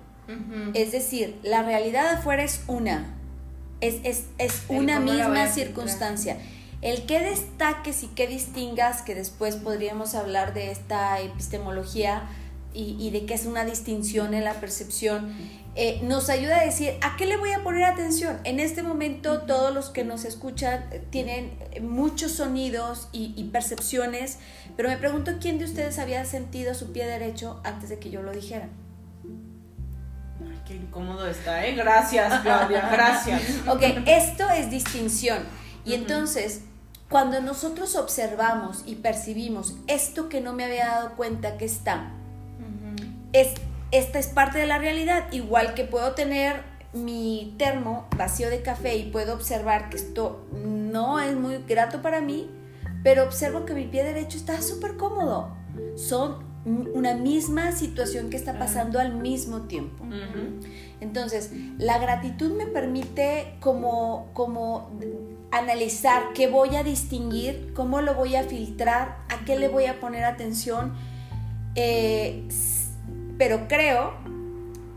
Es 0.75 0.93
decir, 0.93 1.39
la 1.43 1.63
realidad 1.65 2.07
afuera 2.15 2.45
es 2.45 2.63
una, 2.69 3.15
es, 3.81 3.97
es, 4.05 4.27
es 4.39 4.63
una 4.69 5.01
misma 5.01 5.43
a 5.43 5.47
filtrar. 5.49 6.37
El 6.83 7.05
que 7.07 7.21
destaques 7.21 8.03
y 8.03 8.07
que 8.09 8.27
distingas, 8.27 9.03
que 9.03 9.15
después 9.15 9.57
podríamos 9.57 10.15
hablar 10.15 10.55
de 10.55 10.71
esta 10.71 11.21
epistemología 11.21 12.23
y, 12.73 12.97
y 12.99 13.11
de 13.11 13.27
que 13.27 13.35
es 13.35 13.47
una 13.47 13.65
distinción 13.65 14.33
en 14.33 14.45
la 14.45 14.55
percepción, 14.55 15.35
eh, 15.77 16.01
nos 16.03 16.31
ayuda 16.31 16.61
a 16.61 16.65
decir, 16.65 16.95
¿a 17.01 17.17
qué 17.17 17.27
le 17.27 17.37
voy 17.37 17.53
a 17.53 17.63
poner 17.63 17.85
atención? 17.85 18.41
En 18.43 18.59
este 18.59 18.83
momento 18.83 19.43
todos 19.43 19.73
los 19.73 19.91
que 19.91 20.05
nos 20.05 20.25
escuchan 20.25 20.85
eh, 20.91 21.01
tienen 21.11 21.53
muchos 21.81 22.33
sonidos 22.33 23.09
y, 23.13 23.35
y 23.37 23.45
percepciones, 23.45 24.39
pero 24.77 24.89
me 24.89 24.97
pregunto 24.97 25.33
quién 25.41 25.59
de 25.59 25.67
ustedes 25.67 25.99
había 26.01 26.25
sentido 26.25 26.75
su 26.75 26.93
pie 26.93 27.07
derecho 27.07 27.61
antes 27.63 27.89
de 27.89 28.01
que 28.01 28.11
yo 28.11 28.21
lo 28.23 28.33
dijera. 28.33 28.69
Ay, 30.41 30.61
qué 30.67 30.75
incómodo 30.75 31.29
está, 31.29 31.65
¿eh? 31.65 31.75
Gracias, 31.77 32.41
Claudia, 32.41 32.89
gracias. 32.91 33.43
Ok, 33.69 33.83
esto 34.07 34.51
es 34.51 34.71
distinción. 34.71 35.39
Y 35.85 35.95
entonces, 35.95 36.63
cuando 37.11 37.41
nosotros 37.41 37.97
observamos 37.97 38.85
y 38.87 38.95
percibimos 38.95 39.75
esto 39.89 40.29
que 40.29 40.41
no 40.41 40.53
me 40.53 40.65
había 40.65 40.87
dado 40.87 41.17
cuenta 41.17 41.59
que 41.59 41.65
está, 41.65 42.13
es, 43.33 43.55
esta 43.91 44.19
es 44.21 44.29
parte 44.29 44.59
de 44.59 44.67
la 44.67 44.79
realidad. 44.79 45.25
Igual 45.33 45.75
que 45.75 45.85
puedo 45.85 46.13
tener 46.13 46.63
mi 46.93 47.55
termo 47.59 48.07
vacío 48.17 48.49
de 48.49 48.63
café 48.63 48.97
y 48.97 49.11
puedo 49.11 49.35
observar 49.35 49.91
que 49.91 49.97
esto 49.97 50.47
no 50.53 51.19
es 51.19 51.35
muy 51.35 51.59
grato 51.69 52.01
para 52.01 52.21
mí, 52.21 52.49
pero 53.03 53.25
observo 53.25 53.65
que 53.65 53.75
mi 53.75 53.87
pie 53.87 54.05
derecho 54.05 54.39
está 54.39 54.63
súper 54.63 54.97
cómodo. 54.97 55.51
Son 55.97 56.49
una 56.65 57.15
misma 57.15 57.73
situación 57.73 58.31
que 58.31 58.37
está 58.37 58.57
pasando 58.57 59.01
al 59.01 59.15
mismo 59.15 59.63
tiempo. 59.63 60.05
Entonces, 61.01 61.51
la 61.79 61.99
gratitud 61.99 62.53
me 62.53 62.67
permite 62.67 63.57
como, 63.61 64.29
como 64.35 64.91
analizar 65.53 66.33
qué 66.35 66.47
voy 66.49 66.77
a 66.77 66.83
distinguir, 66.85 67.73
cómo 67.75 68.01
lo 68.01 68.15
voy 68.15 68.37
a 68.37 68.45
filtrar, 68.45 69.17
a 69.29 69.45
qué 69.45 69.59
le 69.59 69.69
voy 69.69 69.87
a 69.87 69.99
poner 70.01 70.25
atención, 70.25 70.95
eh, 71.75 72.47
pero 73.39 73.67
creo 73.69 74.13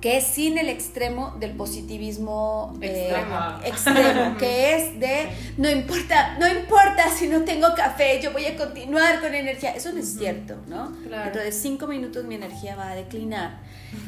que 0.01 0.17
es 0.17 0.25
sin 0.27 0.57
el 0.57 0.67
extremo 0.67 1.33
del 1.39 1.51
positivismo 1.51 2.77
eh, 2.81 3.15
Extremo. 3.63 4.35
que 4.37 4.75
es 4.75 4.99
de 4.99 5.29
no 5.57 5.69
importa, 5.69 6.37
no 6.39 6.47
importa 6.47 7.09
si 7.09 7.27
no 7.27 7.41
tengo 7.45 7.73
café, 7.73 8.19
yo 8.21 8.33
voy 8.33 8.45
a 8.45 8.57
continuar 8.57 9.21
con 9.21 9.33
energía. 9.33 9.73
Eso 9.73 9.93
no 9.93 9.99
es 9.99 10.17
cierto, 10.17 10.57
¿no? 10.67 10.91
Claro. 11.07 11.23
Dentro 11.23 11.41
de 11.41 11.51
cinco 11.53 11.87
minutos 11.87 12.25
mi 12.25 12.35
energía 12.35 12.75
va 12.75 12.89
a 12.91 12.95
declinar. 12.95 13.59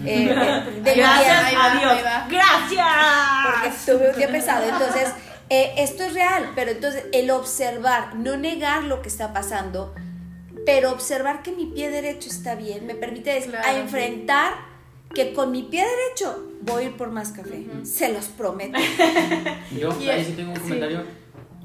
Eh, 0.06 0.28
de- 0.76 0.82
de- 0.82 0.96
Gracias, 0.96 1.44
adiós. 1.58 2.06
va. 2.06 2.24
porque 2.24 2.36
Gracias. 2.36 3.86
tuve 3.86 4.10
un 4.10 4.18
día 4.18 4.28
pesado. 4.28 4.64
Entonces, 4.68 5.14
eh, 5.50 5.74
esto 5.78 6.04
es 6.04 6.14
real, 6.14 6.52
pero 6.56 6.72
entonces 6.72 7.06
el 7.14 7.30
observar, 7.32 8.16
no 8.16 8.36
negar 8.38 8.84
lo 8.84 9.02
que 9.02 9.08
está 9.10 9.34
pasando, 9.34 9.94
pero 10.66 10.92
observar 10.92 11.44
que 11.44 11.52
mi 11.52 11.68
pie 11.68 11.90
derecho 11.92 12.30
está 12.30 12.56
bien, 12.56 12.86
me 12.88 12.96
permite 12.96 13.40
Claro, 13.44 13.68
a 13.68 13.72
sí. 13.74 13.80
enfrentar 13.80 14.54
que 15.14 15.34
con 15.34 15.52
mi 15.52 15.64
pie 15.64 15.84
derecho 15.86 16.52
voy 16.62 16.84
a 16.84 16.86
ir 16.88 16.98
por 16.98 17.12
más 17.12 17.32
café. 17.32 17.66
Se 17.84 18.12
los 18.12 18.26
prometo. 18.26 18.78
Yo 19.80 19.92
ahí 20.12 20.26
sí 20.26 20.34
tengo 20.34 20.52
un 20.52 20.56
sí. 20.58 20.64
comentario. 20.64 21.04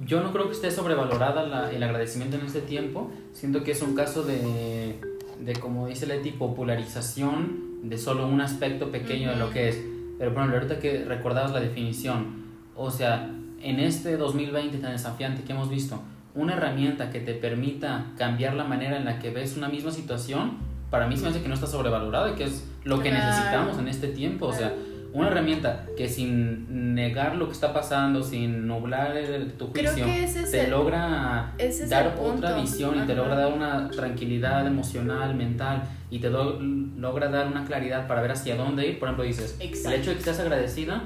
Yo 0.05 0.21
no 0.23 0.33
creo 0.33 0.47
que 0.47 0.53
esté 0.55 0.71
sobrevalorada 0.71 1.43
la- 1.47 1.71
el 1.73 1.83
agradecimiento 1.83 2.37
en 2.37 2.47
este 2.47 2.61
tiempo. 2.61 3.11
Siento 3.33 3.65
que 3.65 3.73
es 3.73 3.83
un 3.83 3.95
caso 3.95 4.23
de, 4.23 4.99
de 5.41 5.53
como 5.55 5.87
dice 5.89 6.07
Leti, 6.07 6.31
popularización 6.33 7.81
de 7.89 7.99
solo 7.99 8.27
un 8.27 8.41
aspecto 8.41 8.91
pequeño 8.91 9.31
de 9.31 9.37
lo 9.37 9.51
que 9.51 9.69
es. 9.69 9.77
Pero 10.19 10.33
por 10.33 10.43
ejemplo, 10.43 10.59
ahorita 10.61 10.79
que 10.81 11.05
recordabas 11.05 11.53
la 11.53 11.61
definición, 11.61 12.45
o 12.77 12.91
sea, 12.91 13.31
en 13.63 13.81
este 13.81 14.17
2020 14.17 14.79
tan 14.79 14.93
desafiante 14.93 15.43
que 15.43 15.53
hemos 15.53 15.69
visto, 15.71 16.03
una 16.35 16.55
herramienta 16.55 17.11
que 17.11 17.21
te 17.21 17.35
permita 17.35 18.07
cambiar 18.17 18.55
la 18.55 18.65
manera 18.65 18.97
en 18.97 19.05
la 19.05 19.19
que 19.19 19.31
ves 19.31 19.57
una 19.57 19.69
misma 19.69 19.91
situación, 19.91 20.59
para 20.91 21.07
mí 21.07 21.17
se 21.17 21.23
me 21.25 21.29
hace 21.31 21.43
que 21.43 21.49
no 21.49 21.55
está 21.55 21.67
sobrevalorada 21.67 22.31
y 22.31 22.35
que 22.35 22.45
es 22.45 22.67
lo 22.85 23.01
que 23.01 23.11
necesitamos 23.11 23.79
en 23.79 23.89
este 23.89 24.09
tiempo. 24.09 24.47
O 24.47 24.53
sea, 24.53 24.73
una 25.13 25.27
herramienta 25.27 25.87
que 25.97 26.09
sin 26.09 26.95
negar 26.95 27.35
lo 27.37 27.47
que 27.47 27.53
está 27.53 27.73
pasando, 27.73 28.23
sin 28.23 28.67
nublar 28.69 29.17
el- 29.17 29.53
tu 29.55 29.67
juicio, 29.69 30.07
ese 30.07 30.45
te 30.45 30.65
el- 30.65 30.71
logra 30.71 31.53
ese 31.59 31.89
dar 31.89 32.17
otra 32.21 32.55
visión 32.61 32.97
y 33.03 33.07
te 33.07 33.15
logra 33.17 33.35
dar 33.35 33.53
una 33.53 33.91
tranquilidad 33.91 34.67
emocional, 34.69 35.35
mental 35.35 35.83
y 36.11 36.21
te 36.21 36.29
do- 36.31 36.61
logra 36.61 37.29
dar 37.29 37.49
una 37.49 37.65
claridad 37.65 38.07
para 38.07 38.23
ver 38.23 38.31
hacia 38.33 38.55
dónde 38.55 38.87
ir. 38.87 38.99
Por 39.01 39.09
ejemplo, 39.09 39.25
dices, 39.25 39.57
Exacto. 39.61 39.89
el 39.97 40.01
hecho 40.01 40.11
de 40.11 40.15
que 40.17 40.21
estés 40.21 40.39
agradecida 40.41 41.03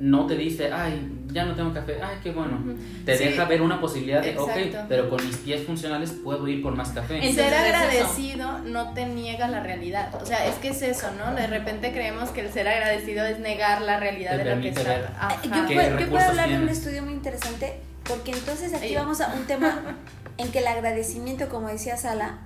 no 0.00 0.26
te 0.26 0.36
dice, 0.36 0.72
ay, 0.72 1.12
ya 1.32 1.44
no 1.44 1.54
tengo 1.56 1.72
café, 1.74 1.98
ay, 2.02 2.18
qué 2.22 2.30
bueno. 2.30 2.62
Te 3.04 3.18
Sí. 3.18 3.24
deja 3.24 3.44
ver 3.46 3.62
una 3.62 3.80
posibilidad 3.80 4.22
de, 4.22 4.38
ok, 4.38 4.48
Exacto. 4.56 4.86
pero 4.88 5.10
con 5.10 5.26
mis 5.26 5.36
pies 5.38 5.64
funcionales 5.66 6.12
puedo 6.22 6.46
ir 6.46 6.62
por 6.62 6.74
más 6.76 6.90
café. 6.90 7.16
Entonces 7.16 7.44
ser 7.46 7.54
agradecido 7.54 8.58
no 8.60 8.92
te 8.94 9.06
niega 9.06 9.48
la 9.48 9.60
realidad. 9.60 10.14
O 10.22 10.24
sea, 10.24 10.46
es 10.46 10.54
que 10.56 10.68
es 10.68 10.82
eso, 10.82 11.08
¿no? 11.18 11.34
De 11.34 11.46
repente 11.48 11.92
creemos 11.92 12.30
que 12.30 12.42
el 12.42 12.52
ser 12.52 12.68
agradecido 12.68 13.24
es 13.26 13.40
negar 13.40 13.82
la 13.82 13.98
realidad 13.98 14.36
Te 14.36 14.44
de 14.44 14.54
lo 14.56 14.62
que 14.62 14.68
está. 14.68 15.40
Yo, 15.42 15.66
¿Qué 15.66 15.74
puedo, 15.74 15.98
yo 15.98 16.08
puedo 16.08 16.24
hablar 16.24 16.48
de 16.48 16.58
un 16.58 16.68
estudio 16.68 17.02
muy 17.02 17.12
interesante 17.14 17.80
porque 18.04 18.30
entonces 18.32 18.72
aquí 18.74 18.94
vamos 18.94 19.20
a 19.20 19.34
un 19.34 19.44
tema 19.46 19.96
en 20.38 20.48
que 20.52 20.60
el 20.60 20.66
agradecimiento, 20.68 21.48
como 21.48 21.68
decía 21.68 21.96
Sala, 21.96 22.38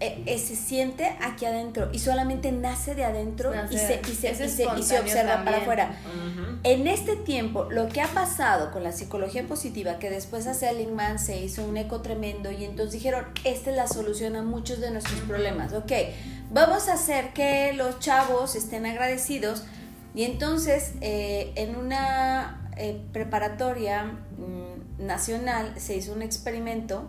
eh, 0.00 0.22
eh, 0.26 0.38
se 0.38 0.56
siente 0.56 1.16
aquí 1.22 1.46
adentro 1.46 1.88
y 1.90 1.98
solamente 1.98 2.52
nace 2.52 2.94
de 2.94 3.04
adentro 3.04 3.52
y 3.52 3.56
Nace- 3.56 3.78
se, 3.78 4.00
y 4.10 4.14
se, 4.14 4.30
y 4.32 4.48
se- 4.48 4.68
y 4.78 4.82
se 4.82 4.98
observa 5.00 5.32
para 5.32 5.34
también. 5.36 5.54
afuera. 5.62 5.98
Ujú. 6.04 6.58
En 6.64 6.86
este 6.86 7.16
tiempo, 7.16 7.64
lo 7.70 7.88
que 7.88 8.02
ha 8.02 8.08
pasado 8.08 8.70
con 8.72 8.82
la 8.82 8.92
psicología 8.92 9.46
positiva, 9.46 9.98
que 9.98 10.10
después 10.10 10.46
a 10.46 10.52
Seligman 10.54 11.18
se 11.18 11.40
hizo 11.40 11.64
un 11.64 11.76
eco 11.78 12.02
tremendo 12.02 12.50
y 12.52 12.64
entonces 12.64 12.92
dijeron, 12.92 13.24
esta 13.44 13.70
es 13.70 13.76
la 13.76 13.86
solución 13.88 14.36
a 14.36 14.42
muchos 14.42 14.80
de 14.80 14.90
nuestros 14.90 15.18
problemas, 15.20 15.72
ok, 15.72 15.92
vamos 16.50 16.88
a 16.88 16.94
hacer 16.94 17.32
que 17.32 17.72
los 17.72 17.98
chavos 18.00 18.54
estén 18.56 18.84
agradecidos 18.84 19.64
y 20.14 20.24
entonces 20.24 20.92
eh, 21.00 21.52
en 21.56 21.76
una 21.76 22.68
eh, 22.76 23.00
preparatoria 23.12 24.04
mm, 24.04 25.06
nacional 25.06 25.72
se 25.78 25.96
hizo 25.96 26.12
un 26.12 26.22
experimento 26.22 27.08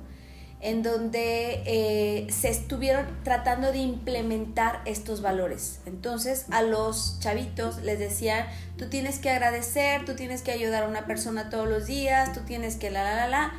en 0.61 0.81
donde 0.81 1.61
eh, 1.65 2.27
se 2.31 2.49
estuvieron 2.49 3.05
tratando 3.23 3.71
de 3.71 3.79
implementar 3.79 4.81
estos 4.85 5.21
valores. 5.21 5.79
Entonces 5.85 6.45
a 6.49 6.61
los 6.61 7.19
chavitos 7.19 7.81
les 7.83 7.99
decían, 7.99 8.47
tú 8.77 8.89
tienes 8.89 9.19
que 9.19 9.29
agradecer, 9.29 10.05
tú 10.05 10.15
tienes 10.15 10.41
que 10.41 10.51
ayudar 10.51 10.83
a 10.83 10.87
una 10.87 11.05
persona 11.05 11.49
todos 11.49 11.67
los 11.67 11.85
días, 11.85 12.33
tú 12.33 12.41
tienes 12.41 12.77
que 12.77 12.89
la, 12.89 13.03
la, 13.03 13.15
la, 13.15 13.27
la. 13.27 13.53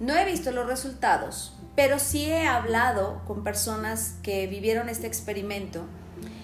No 0.00 0.16
he 0.16 0.24
visto 0.24 0.52
los 0.52 0.66
resultados, 0.66 1.54
pero 1.74 1.98
sí 1.98 2.26
he 2.26 2.46
hablado 2.46 3.22
con 3.26 3.44
personas 3.44 4.14
que 4.22 4.46
vivieron 4.46 4.88
este 4.88 5.06
experimento 5.06 5.84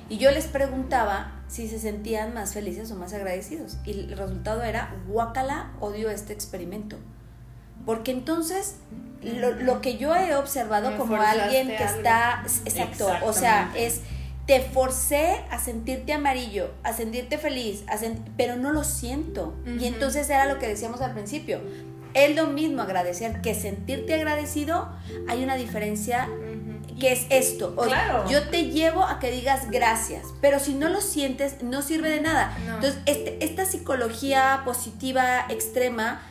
y 0.08 0.18
yo 0.18 0.30
les 0.30 0.46
preguntaba 0.46 1.32
si 1.48 1.68
se 1.68 1.78
sentían 1.78 2.34
más 2.34 2.52
felices 2.52 2.90
o 2.90 2.96
más 2.96 3.12
agradecidos. 3.14 3.78
Y 3.84 3.92
el 3.92 4.16
resultado 4.16 4.62
era, 4.62 4.94
guácala, 5.08 5.72
odio 5.80 6.10
este 6.10 6.32
experimento. 6.32 6.98
Porque 7.86 8.12
entonces 8.12 8.76
lo, 9.24 9.52
lo 9.52 9.80
que 9.80 9.96
yo 9.96 10.14
he 10.14 10.34
observado 10.34 10.90
Me 10.92 10.96
como 10.96 11.16
alguien 11.16 11.68
que 11.68 11.76
algo. 11.78 11.96
está, 11.98 12.42
exacto, 12.64 13.08
o 13.24 13.32
sea, 13.32 13.72
es, 13.76 14.00
te 14.46 14.60
forcé 14.60 15.40
a 15.50 15.58
sentirte 15.58 16.12
amarillo, 16.12 16.70
a 16.82 16.92
sentirte 16.92 17.38
feliz, 17.38 17.82
a 17.88 17.96
pero 18.36 18.56
no 18.56 18.72
lo 18.72 18.84
siento. 18.84 19.54
Y 19.80 19.86
entonces 19.86 20.28
era 20.28 20.46
lo 20.46 20.58
que 20.58 20.68
decíamos 20.68 21.00
al 21.00 21.12
principio. 21.14 21.60
Es 22.12 22.36
lo 22.36 22.46
mismo 22.46 22.82
agradecer 22.82 23.40
que 23.40 23.54
sentirte 23.54 24.14
agradecido, 24.14 24.88
hay 25.28 25.42
una 25.42 25.56
diferencia 25.56 26.28
que 27.00 27.10
es 27.12 27.26
esto. 27.30 27.74
O- 27.76 27.86
Claro. 27.86 28.28
Yo 28.30 28.48
te 28.50 28.66
llevo 28.66 29.02
a 29.02 29.18
que 29.18 29.30
digas 29.32 29.68
gracias, 29.70 30.22
pero 30.40 30.60
si 30.60 30.74
no 30.74 30.88
lo 30.90 31.00
sientes, 31.00 31.60
no 31.62 31.82
sirve 31.82 32.08
de 32.10 32.20
nada. 32.20 32.56
No. 32.66 32.74
Entonces, 32.76 33.00
este- 33.06 33.44
esta 33.44 33.64
psicología 33.64 34.60
positiva 34.64 35.46
extrema, 35.48 36.22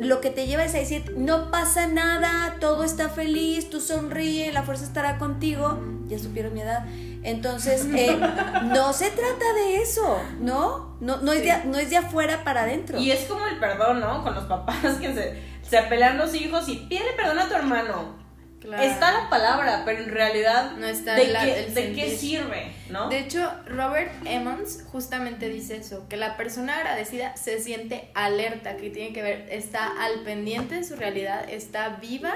lo 0.00 0.20
que 0.20 0.30
te 0.30 0.46
lleva 0.46 0.64
es 0.64 0.74
a 0.74 0.78
decir, 0.78 1.14
no 1.16 1.50
pasa 1.50 1.86
nada, 1.86 2.56
todo 2.60 2.84
está 2.84 3.08
feliz, 3.08 3.70
tú 3.70 3.80
sonríe, 3.80 4.52
la 4.52 4.62
fuerza 4.62 4.84
estará 4.84 5.18
contigo. 5.18 5.78
Ya 6.08 6.18
supieron 6.18 6.54
mi 6.54 6.60
edad. 6.60 6.84
Entonces, 7.22 7.86
eh, 7.94 8.18
no 8.64 8.92
se 8.92 9.10
trata 9.10 9.52
de 9.54 9.82
eso, 9.82 10.20
¿no? 10.40 10.96
No, 11.00 11.18
no, 11.18 11.32
es 11.32 11.42
de, 11.42 11.64
no 11.64 11.78
es 11.78 11.90
de 11.90 11.96
afuera 11.96 12.44
para 12.44 12.62
adentro. 12.62 12.98
Y 12.98 13.10
es 13.10 13.24
como 13.24 13.46
el 13.46 13.58
perdón, 13.58 14.00
¿no? 14.00 14.22
Con 14.22 14.34
los 14.34 14.44
papás 14.44 14.96
que 15.00 15.14
se, 15.14 15.42
se 15.68 15.82
pelean 15.82 16.18
los 16.18 16.34
hijos 16.34 16.68
y 16.68 16.76
pídele 16.76 17.12
perdón 17.16 17.38
a 17.38 17.48
tu 17.48 17.54
hermano. 17.54 18.21
Claro. 18.62 18.82
Está 18.82 19.12
la 19.12 19.28
palabra, 19.28 19.82
pero 19.84 20.04
en 20.04 20.08
realidad, 20.10 20.72
No 20.78 20.86
está 20.86 21.14
¿de, 21.16 21.26
la- 21.28 21.44
qué, 21.44 21.64
el 21.64 21.74
¿de 21.74 21.92
qué 21.94 22.16
sirve? 22.16 22.72
¿no? 22.90 23.08
De 23.08 23.18
hecho, 23.18 23.50
Robert 23.66 24.12
Emmons 24.24 24.84
justamente 24.92 25.48
dice 25.48 25.76
eso, 25.78 26.06
que 26.08 26.16
la 26.16 26.36
persona 26.36 26.76
agradecida 26.76 27.36
se 27.36 27.58
siente 27.60 28.08
alerta, 28.14 28.76
que 28.76 28.90
tiene 28.90 29.12
que 29.12 29.22
ver, 29.22 29.46
está 29.50 29.90
al 30.00 30.20
pendiente 30.20 30.76
de 30.76 30.84
su 30.84 30.94
realidad, 30.96 31.44
está 31.50 31.88
viva 32.00 32.34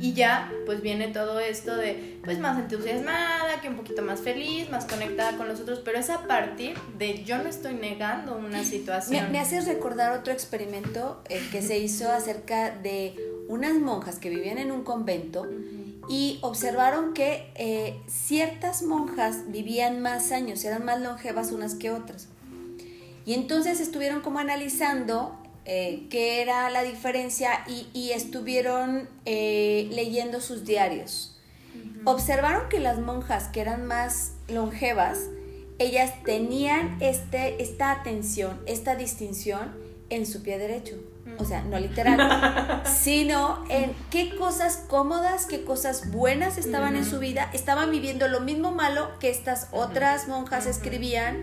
y 0.00 0.12
ya 0.14 0.50
pues 0.66 0.80
viene 0.80 1.08
todo 1.08 1.38
esto 1.40 1.76
de 1.76 2.18
pues 2.24 2.38
más 2.38 2.58
entusiasmada, 2.58 3.60
que 3.60 3.68
un 3.68 3.76
poquito 3.76 4.02
más 4.02 4.20
feliz, 4.20 4.70
más 4.70 4.86
conectada 4.86 5.36
con 5.36 5.46
los 5.48 5.60
otros, 5.60 5.80
pero 5.84 5.98
es 5.98 6.08
a 6.10 6.26
partir 6.26 6.76
de 6.98 7.22
yo 7.24 7.38
no 7.38 7.48
estoy 7.48 7.74
negando 7.74 8.36
una 8.36 8.58
Me, 8.58 8.64
situación. 8.64 9.30
me 9.30 9.38
haces 9.40 9.66
recordar 9.66 10.16
otro 10.18 10.32
experimento 10.32 11.22
eh, 11.28 11.40
que 11.52 11.62
se 11.62 11.78
hizo 11.78 12.10
acerca 12.10 12.70
de 12.70 13.14
unas 13.48 13.74
monjas 13.74 14.18
que 14.18 14.30
vivían 14.30 14.58
en 14.58 14.72
un 14.72 14.84
convento 14.84 15.46
y 16.08 16.38
observaron 16.42 17.14
que 17.14 17.50
eh, 17.54 18.00
ciertas 18.06 18.82
monjas 18.82 19.50
vivían 19.50 20.00
más 20.00 20.32
años, 20.32 20.64
eran 20.64 20.84
más 20.84 21.00
longevas 21.00 21.52
unas 21.52 21.74
que 21.74 21.90
otras. 21.90 22.28
Y 23.26 23.34
entonces 23.34 23.80
estuvieron 23.80 24.20
como 24.20 24.38
analizando 24.38 25.38
eh, 25.64 26.06
qué 26.10 26.42
era 26.42 26.68
la 26.68 26.82
diferencia 26.82 27.64
y, 27.66 27.86
y 27.94 28.10
estuvieron 28.10 29.08
eh, 29.24 29.88
leyendo 29.92 30.40
sus 30.40 30.64
diarios. 30.64 31.30
Observaron 32.04 32.68
que 32.68 32.80
las 32.80 32.98
monjas 32.98 33.48
que 33.48 33.62
eran 33.62 33.86
más 33.86 34.34
longevas, 34.48 35.18
ellas 35.78 36.12
tenían 36.22 36.98
este, 37.00 37.62
esta 37.62 37.90
atención, 37.90 38.60
esta 38.66 38.94
distinción 38.94 39.72
en 40.10 40.26
su 40.26 40.42
pie 40.42 40.58
derecho. 40.58 40.96
O 41.38 41.44
sea, 41.44 41.62
no 41.62 41.78
literal, 41.78 42.82
sino 42.86 43.64
en 43.68 43.92
qué 44.10 44.36
cosas 44.36 44.84
cómodas, 44.88 45.46
qué 45.46 45.64
cosas 45.64 46.10
buenas 46.10 46.58
estaban 46.58 46.96
en 46.96 47.04
su 47.04 47.18
vida. 47.18 47.50
Estaban 47.52 47.90
viviendo 47.90 48.28
lo 48.28 48.40
mismo 48.40 48.72
malo 48.72 49.08
que 49.20 49.30
estas 49.30 49.68
otras 49.72 50.28
monjas 50.28 50.66
escribían, 50.66 51.38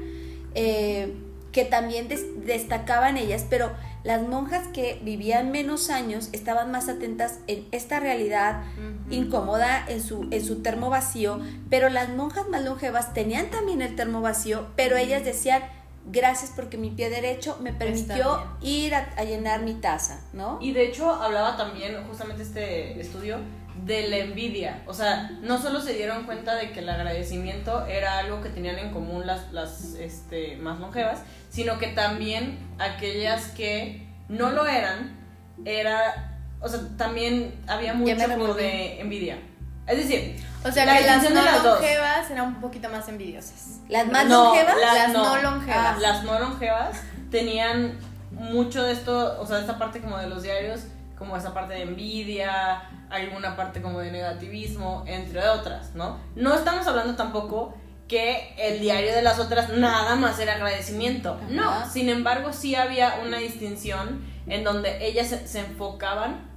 eh, 0.56 1.14
que 1.52 1.66
también 1.66 2.08
des- 2.08 2.46
destacaban 2.46 3.18
ellas, 3.18 3.46
pero 3.50 3.72
las 4.04 4.22
monjas 4.28 4.68
que 4.74 5.00
vivían 5.04 5.52
menos 5.52 5.90
años 5.90 6.30
estaban 6.32 6.72
más 6.72 6.90
atentas 6.90 7.40
en 7.48 7.68
esta 7.72 8.00
realidad 8.00 8.64
incómoda 9.12 9.86
en 9.88 10.02
su, 10.02 10.28
en 10.32 10.44
su 10.44 10.62
termo 10.64 10.90
vacío, 10.90 11.40
pero 11.70 11.90
las 11.90 12.10
monjas 12.10 12.48
más 12.50 12.64
longevas 12.64 13.14
tenían 13.14 13.50
también 13.52 13.82
el 13.82 13.96
termo 13.96 14.22
vacío, 14.22 14.68
pero 14.76 14.96
ellas 14.98 15.24
decían, 15.26 15.62
gracias 16.06 16.52
porque 16.56 16.78
mi 16.78 16.90
pie 16.90 17.10
derecho 17.10 17.58
me 17.62 17.74
permitió 17.74 18.44
ir 18.62 18.96
a, 18.96 19.10
a 19.18 19.24
llenar 19.24 19.62
mi 19.64 19.76
taza, 19.76 20.22
¿no? 20.34 20.60
Y 20.62 20.74
de 20.74 20.88
hecho 20.88 21.10
hablaba 21.10 21.58
también 21.58 22.04
justamente 22.08 22.44
este 22.44 23.00
estudio 23.00 23.38
de 23.86 24.08
la 24.08 24.18
envidia. 24.18 24.84
O 24.86 24.94
sea, 24.94 25.32
no 25.42 25.60
solo 25.60 25.82
se 25.82 25.94
dieron 25.94 26.26
cuenta 26.26 26.56
de 26.56 26.72
que 26.72 26.80
el 26.80 26.90
agradecimiento 26.90 27.86
era 27.86 28.20
algo 28.20 28.42
que 28.42 28.50
tenían 28.50 28.78
en 28.78 28.92
común 28.92 29.26
las, 29.26 29.52
las 29.52 29.96
este, 29.96 30.58
más 30.58 30.80
longevas, 30.80 31.24
sino 31.50 31.80
que 31.80 31.88
también 31.88 32.60
aquellas 32.80 33.48
que 33.48 34.08
no 34.30 34.52
lo 34.52 34.68
eran, 34.68 35.18
era, 35.66 36.40
o 36.62 36.70
sea, 36.70 36.80
también 36.98 37.60
había 37.68 37.94
mucho 37.94 38.16
como 38.28 38.54
de 38.54 39.02
envidia. 39.02 39.40
Es 39.88 39.98
decir, 39.98 40.44
O 40.64 40.72
sea, 40.72 40.86
la 40.86 40.98
que 40.98 41.06
las 41.06 41.24
no 41.30 41.42
las 41.44 41.64
dos. 41.64 41.80
longevas 41.82 42.30
eran 42.32 42.48
un 42.48 42.62
poquito 42.62 42.88
más 42.90 43.08
envidiosas. 43.10 43.80
Las 43.90 44.08
más 44.08 44.26
No, 44.28 44.46
longevas, 44.46 44.76
las 44.80 44.94
las 44.96 45.10
no. 45.14 45.24
no, 45.36 45.42
longevas. 45.42 45.78
Ah. 45.78 45.98
las 46.00 46.24
no 46.24 46.40
longevas 46.40 47.02
tenían 47.32 47.98
mucho 48.32 48.84
de 48.84 48.94
esto, 48.94 49.38
o 49.42 49.46
sea, 49.46 49.60
esta 49.60 49.78
parte 49.78 50.00
como 50.02 50.18
de 50.18 50.28
los 50.28 50.44
diarios, 50.44 50.82
como 51.18 51.36
esa 51.38 51.54
parte 51.54 51.74
de 51.74 51.82
envidia, 51.84 52.84
alguna 53.10 53.56
parte 53.56 53.82
como 53.82 54.00
de 54.00 54.12
negativismo, 54.12 55.04
entre 55.08 55.48
otras, 55.50 55.94
¿no? 55.96 56.20
No 56.36 56.54
estamos 56.54 56.88
hablando 56.88 57.16
tampoco 57.16 57.74
que 58.08 58.54
el 58.58 58.80
diario 58.82 59.14
de 59.14 59.22
las 59.22 59.40
otras 59.40 59.70
nada 59.70 60.16
más 60.16 60.38
era 60.40 60.56
agradecimiento. 60.56 61.34
Ajá. 61.42 61.46
No, 61.50 61.90
sin 61.90 62.10
embargo 62.10 62.52
sí 62.54 62.76
había 62.76 63.20
una 63.26 63.38
distinción 63.38 64.26
en 64.48 64.64
donde 64.64 65.06
ellas 65.08 65.28
se, 65.28 65.48
se 65.48 65.60
enfocaban 65.60 66.51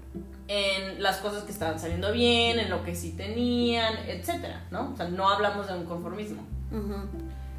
en 0.48 1.02
las 1.02 1.18
cosas 1.18 1.44
que 1.44 1.52
estaban 1.52 1.78
saliendo 1.78 2.12
bien, 2.12 2.58
en 2.58 2.70
lo 2.70 2.84
que 2.84 2.94
sí 2.94 3.12
tenían, 3.16 3.94
etcétera, 4.06 4.66
¿no? 4.70 4.92
O 4.92 4.96
sea, 4.96 5.08
no 5.08 5.28
hablamos 5.28 5.66
de 5.66 5.74
un 5.74 5.84
conformismo. 5.84 6.42
Ujú. 6.70 6.94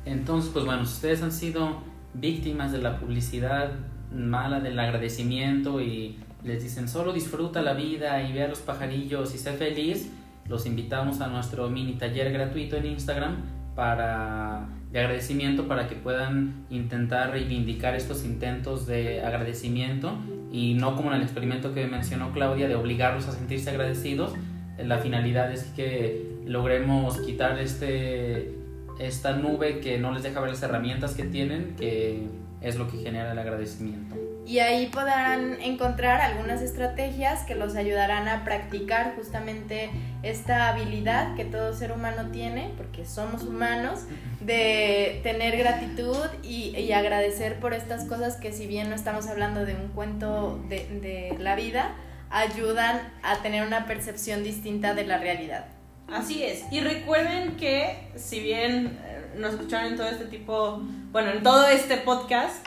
Entonces, 0.06 0.52
pues 0.54 0.66
bueno, 0.66 0.86
si 0.86 0.94
ustedes 0.94 1.22
han 1.24 1.32
sido 1.32 1.82
víctimas 2.14 2.72
de 2.72 2.80
la 2.80 3.00
publicidad 3.00 3.72
mala, 4.14 4.60
del 4.60 4.80
agradecimiento 4.80 5.82
y 5.82 6.20
les 6.44 6.62
dicen 6.64 6.88
solo 6.88 7.12
disfruta 7.12 7.62
la 7.62 7.74
vida 7.74 8.22
y 8.22 8.32
ve 8.32 8.44
a 8.44 8.48
los 8.48 8.60
pajarillos 8.60 9.34
y 9.34 9.38
sé 9.38 9.54
feliz, 9.54 10.12
los 10.48 10.66
invitamos 10.66 11.22
a 11.22 11.28
nuestro 11.28 11.70
mini 11.70 11.94
taller 11.94 12.32
gratuito 12.32 12.78
en 12.78 12.86
Instagram 12.86 13.38
para 13.76 14.70
de 14.92 15.00
agradecimiento 15.00 15.68
para 15.68 15.88
que 15.88 15.96
puedan 15.96 16.66
intentar 16.70 17.32
reivindicar 17.32 17.96
estos 17.96 18.24
intentos 18.24 18.86
de 18.86 19.22
agradecimiento 19.22 20.14
y 20.56 20.74
no 20.74 20.96
como 20.96 21.10
en 21.10 21.18
el 21.18 21.22
experimento 21.22 21.74
que 21.74 21.86
mencionó 21.86 22.32
Claudia 22.32 22.70
de 22.70 22.76
obligarlos 22.76 23.28
a 23.28 23.34
sentirse 23.34 23.70
agradecidos. 23.70 24.34
La 24.78 25.00
finalidad 25.00 25.52
es 25.52 25.66
que 25.76 26.40
logremos 26.46 27.20
quitar 27.20 27.60
este 27.60 28.56
esta 28.98 29.36
nube 29.36 29.82
que 29.82 30.00
no 30.00 30.14
les 30.14 30.24
deja 30.24 30.40
ver 30.40 30.52
las 30.52 30.64
herramientas 30.64 31.14
que 31.14 31.24
tienen, 31.24 31.76
que 31.78 32.24
es 32.62 32.78
lo 32.78 32.88
que 32.88 33.00
genera 33.00 33.34
el 33.34 33.40
agradecimiento. 33.40 34.16
Y 34.46 34.60
ahí 34.60 34.88
podrán 34.88 35.60
encontrar 35.62 36.22
algunas 36.22 36.62
estrategias 36.62 37.44
que 37.46 37.56
los 37.56 37.76
ayudarán 37.76 38.28
a 38.28 38.44
practicar 38.44 39.16
justamente 39.16 39.90
esta 40.22 40.70
habilidad 40.70 41.36
que 41.36 41.46
todo 41.46 41.74
ser 41.74 41.92
humano 41.92 42.30
tiene, 42.32 42.72
porque 42.78 43.06
somos 43.06 43.44
humanos, 43.44 44.02
de 44.42 45.20
tener 45.24 45.58
gratitud 45.58 46.28
y, 46.44 46.92
agradecer 46.92 47.60
por 47.60 47.74
estas 47.74 48.06
cosas 48.06 48.38
que 48.38 48.54
si 48.54 48.68
bien 48.68 48.90
no 48.90 48.96
estamos 48.96 49.28
hablando 49.28 49.66
de 49.66 49.74
un 49.74 49.90
cuento 49.90 50.64
de, 50.70 50.88
de 51.02 51.36
la 51.40 51.56
vida, 51.56 51.96
ayudan 52.30 53.02
a 53.24 53.38
tener 53.38 53.66
una 53.66 53.86
percepción 53.86 54.44
distinta 54.44 54.94
de 54.94 55.06
la 55.06 55.18
realidad. 55.18 55.66
Así 56.08 56.44
es. 56.44 56.64
Y 56.72 56.82
recuerden 56.82 57.58
que 57.58 58.10
si 58.16 58.40
bien 58.40 59.00
eh, 59.04 59.34
nos 59.38 59.54
escucharon 59.54 59.92
en 59.92 59.98
todo 59.98 60.08
este 60.08 60.26
tipo, 60.26 60.82
bueno, 61.12 61.32
en 61.32 61.44
todo 61.44 61.68
este 61.68 61.98
podcast, 61.98 62.66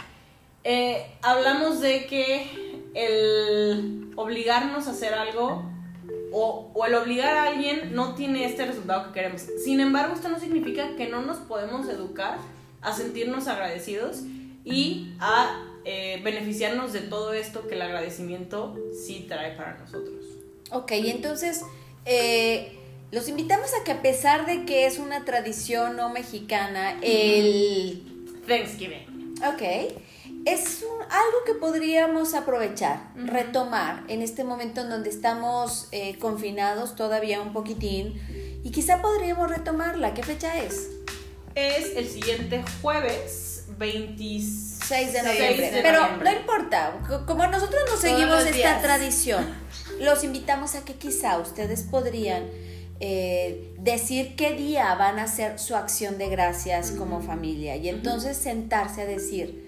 eh, 0.64 1.06
hablamos 1.22 1.80
de 1.80 2.06
que 2.06 2.46
el 2.94 4.10
obligarnos 4.16 4.86
a 4.88 4.90
hacer 4.90 5.14
algo 5.14 5.64
o, 6.32 6.70
o 6.74 6.86
el 6.86 6.94
obligar 6.94 7.36
a 7.36 7.44
alguien 7.44 7.94
no 7.94 8.14
tiene 8.14 8.44
este 8.44 8.66
resultado 8.66 9.06
que 9.06 9.12
queremos. 9.12 9.42
Sin 9.64 9.80
embargo, 9.80 10.14
esto 10.14 10.28
no 10.28 10.38
significa 10.38 10.96
que 10.96 11.08
no 11.08 11.22
nos 11.22 11.38
podemos 11.38 11.88
educar 11.88 12.38
a 12.80 12.92
sentirnos 12.92 13.48
agradecidos 13.48 14.22
y 14.64 15.12
a 15.20 15.64
eh, 15.84 16.20
beneficiarnos 16.22 16.92
de 16.92 17.00
todo 17.00 17.32
esto 17.32 17.66
que 17.66 17.74
el 17.74 17.82
agradecimiento 17.82 18.76
sí 18.92 19.24
trae 19.28 19.56
para 19.56 19.78
nosotros. 19.78 20.24
Ok, 20.70 20.92
entonces 20.92 21.62
eh, 22.04 22.76
los 23.10 23.28
invitamos 23.28 23.70
a 23.80 23.84
que 23.84 23.92
a 23.92 24.02
pesar 24.02 24.44
de 24.44 24.66
que 24.66 24.86
es 24.86 24.98
una 24.98 25.24
tradición 25.24 25.96
no 25.96 26.10
mexicana, 26.10 26.98
el... 27.00 28.02
Thanksgiving. 28.46 29.34
Ok, 29.46 29.94
es 30.54 30.82
un- 30.82 31.02
algo 31.02 31.38
que 31.46 31.54
podríamos 31.54 32.34
aprovechar, 32.34 33.10
retomar 33.16 34.04
en 34.08 34.22
este 34.22 34.44
momento 34.44 34.80
en 34.82 34.90
donde 34.90 35.10
estamos 35.10 35.88
eh, 35.92 36.18
confinados 36.18 36.96
todavía 36.96 37.40
un 37.40 37.52
poquitín 37.52 38.20
y 38.64 38.70
quizá 38.70 39.00
podríamos 39.02 39.50
retomarla. 39.50 40.14
¿Qué 40.14 40.22
fecha 40.22 40.56
es? 40.58 40.88
Es 41.54 41.96
el 41.96 42.08
siguiente 42.08 42.62
jueves 42.82 43.64
26 43.78 44.78
6 44.86 45.12
de 45.12 45.20
6 45.20 45.24
noviembre. 45.24 45.70
de 45.70 45.82
Pero 45.82 46.00
noviembre. 46.02 46.30
no 46.32 46.40
importa, 46.40 46.92
co- 47.08 47.26
como 47.26 47.46
nosotros 47.46 47.82
nos 47.90 48.00
seguimos 48.00 48.40
esta 48.40 48.52
días. 48.56 48.82
tradición, 48.82 49.46
los 50.00 50.24
invitamos 50.24 50.74
a 50.76 50.84
que 50.84 50.94
quizá 50.94 51.38
ustedes 51.38 51.82
podrían 51.82 52.44
eh, 53.00 53.74
decir 53.78 54.34
qué 54.34 54.52
día 54.54 54.94
van 54.96 55.18
a 55.18 55.24
hacer 55.24 55.58
su 55.60 55.76
acción 55.76 56.18
de 56.18 56.28
gracias 56.30 56.90
como 56.92 57.20
familia 57.20 57.76
y 57.76 57.88
entonces 57.88 58.36
sentarse 58.36 59.02
a 59.02 59.06
decir, 59.06 59.67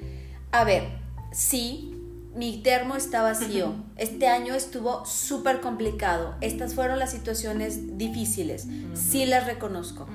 a 0.52 0.64
ver, 0.64 0.88
sí, 1.32 1.94
mi 2.34 2.62
termo 2.62 2.96
está 2.96 3.22
vacío, 3.22 3.74
este 3.96 4.28
año 4.28 4.54
estuvo 4.54 5.04
súper 5.04 5.60
complicado, 5.60 6.34
estas 6.40 6.74
fueron 6.74 6.98
las 6.98 7.10
situaciones 7.10 7.98
difíciles, 7.98 8.66
sí 8.94 9.26
las 9.26 9.46
reconozco, 9.46 10.06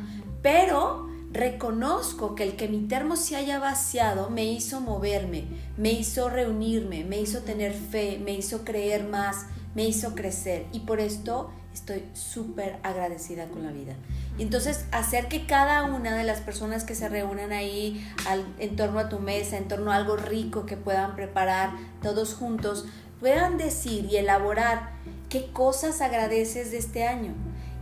pero 0.41 1.09
reconozco 1.31 2.33
que 2.35 2.43
el 2.43 2.55
que 2.55 2.69
mi 2.69 2.87
termo 2.87 3.17
se 3.17 3.35
haya 3.35 3.59
vaciado 3.59 4.29
me 4.29 4.45
hizo 4.45 4.79
moverme, 4.79 5.45
me 5.77 5.91
hizo 5.91 6.29
reunirme, 6.29 7.03
me 7.03 7.19
hizo 7.19 7.39
tener 7.39 7.73
fe, 7.73 8.21
me 8.23 8.31
hizo 8.31 8.63
creer 8.63 9.03
más, 9.03 9.47
me 9.75 9.85
hizo 9.85 10.15
crecer. 10.15 10.65
Y 10.71 10.79
por 10.81 11.01
esto 11.01 11.51
estoy 11.75 12.03
súper 12.13 12.77
agradecida 12.83 13.45
con 13.47 13.63
la 13.63 13.71
vida. 13.71 13.93
Y 14.37 14.43
entonces 14.43 14.85
hacer 14.91 15.27
que 15.27 15.45
cada 15.45 15.83
una 15.83 16.15
de 16.15 16.23
las 16.23 16.39
personas 16.39 16.85
que 16.85 16.95
se 16.95 17.09
reúnan 17.09 17.51
ahí 17.51 18.05
al- 18.27 18.47
en 18.59 18.75
torno 18.77 18.99
a 18.99 19.09
tu 19.09 19.19
mesa, 19.19 19.57
en 19.57 19.67
torno 19.67 19.91
a 19.91 19.97
algo 19.97 20.15
rico 20.15 20.65
que 20.65 20.77
puedan 20.77 21.15
preparar 21.15 21.71
todos 22.01 22.33
juntos, 22.33 22.85
puedan 23.19 23.57
decir 23.57 24.05
y 24.09 24.15
elaborar 24.17 24.91
qué 25.29 25.51
cosas 25.51 26.01
agradeces 26.01 26.71
de 26.71 26.77
este 26.77 27.05
año. 27.07 27.33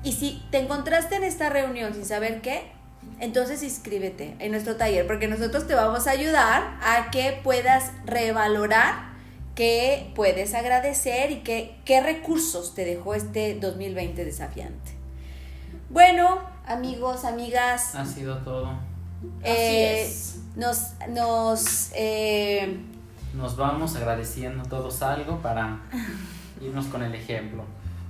Y 0.04 0.14
si 0.14 0.44
te 0.52 0.58
encontraste 0.58 1.16
en 1.16 1.24
esta 1.24 1.50
reunión 1.50 1.94
sin 1.94 2.06
saber 2.06 2.42
qué, 2.42 2.72
entonces 3.20 3.62
inscríbete 3.62 4.36
en 4.40 4.52
nuestro 4.52 4.76
taller 4.76 5.06
porque 5.06 5.28
nosotros 5.28 5.68
te 5.68 5.76
vamos 5.76 6.08
a 6.08 6.12
ayudar 6.12 6.78
a 6.82 7.12
que 7.12 7.40
puedas 7.44 7.92
revalorar 8.06 9.13
qué 9.56 10.12
puedes 10.16 10.54
agradecer 10.54 11.32
y 11.32 11.38
qué, 11.38 11.76
qué 11.86 12.02
recursos 12.02 12.74
te 12.76 12.86
dejó 12.86 13.14
este 13.16 13.56
2020 13.60 14.26
desafiante. 14.26 14.92
Bueno, 15.90 16.40
amigos, 16.66 17.24
amigas, 17.26 17.94
Ha 17.96 18.06
sido 18.06 18.38
todo. 18.40 18.74
eh, 19.44 20.04
es. 20.06 20.38
nos, 20.56 20.94
nos 21.10 21.92
eh, 21.96 22.78
Nos 23.36 23.56
vamos 23.56 23.96
agradeciendo 23.96 24.64
todos 24.68 25.02
algo 25.04 25.38
para 25.40 25.78
irnos 26.62 26.86
con 26.88 27.04
el 27.04 27.14
ejemplo. 27.14 27.64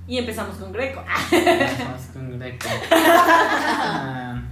Y 0.06 0.18
empezamos 0.18 0.56
con 0.56 0.70
Greco. 0.72 1.02
Vamos 1.32 2.02
con 2.12 2.38
Greco. 2.38 2.66
Ah, 2.90 4.42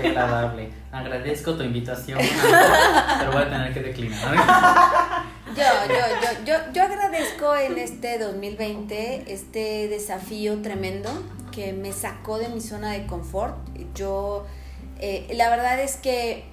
qué 0.00 0.08
agradable. 0.08 0.70
Agradezco 0.90 1.54
tu 1.54 1.62
invitación, 1.62 2.18
pero 3.20 3.32
voy 3.32 3.42
a 3.42 3.48
tener 3.50 3.72
que 3.72 3.80
declinar. 3.82 4.34
Yo, 5.56 5.62
yo, 5.88 5.94
yo, 6.22 6.44
yo, 6.44 6.72
yo 6.72 6.82
agradezco 6.84 7.56
en 7.56 7.78
este 7.78 8.18
2020 8.18 9.24
este 9.32 9.88
desafío 9.88 10.60
tremendo 10.62 11.10
que 11.52 11.72
me 11.72 11.92
sacó 11.92 12.38
de 12.38 12.48
mi 12.48 12.60
zona 12.60 12.92
de 12.92 13.06
confort. 13.06 13.56
Yo, 13.94 14.46
eh, 15.00 15.26
la 15.34 15.50
verdad 15.50 15.80
es 15.80 15.96
que 15.96 16.44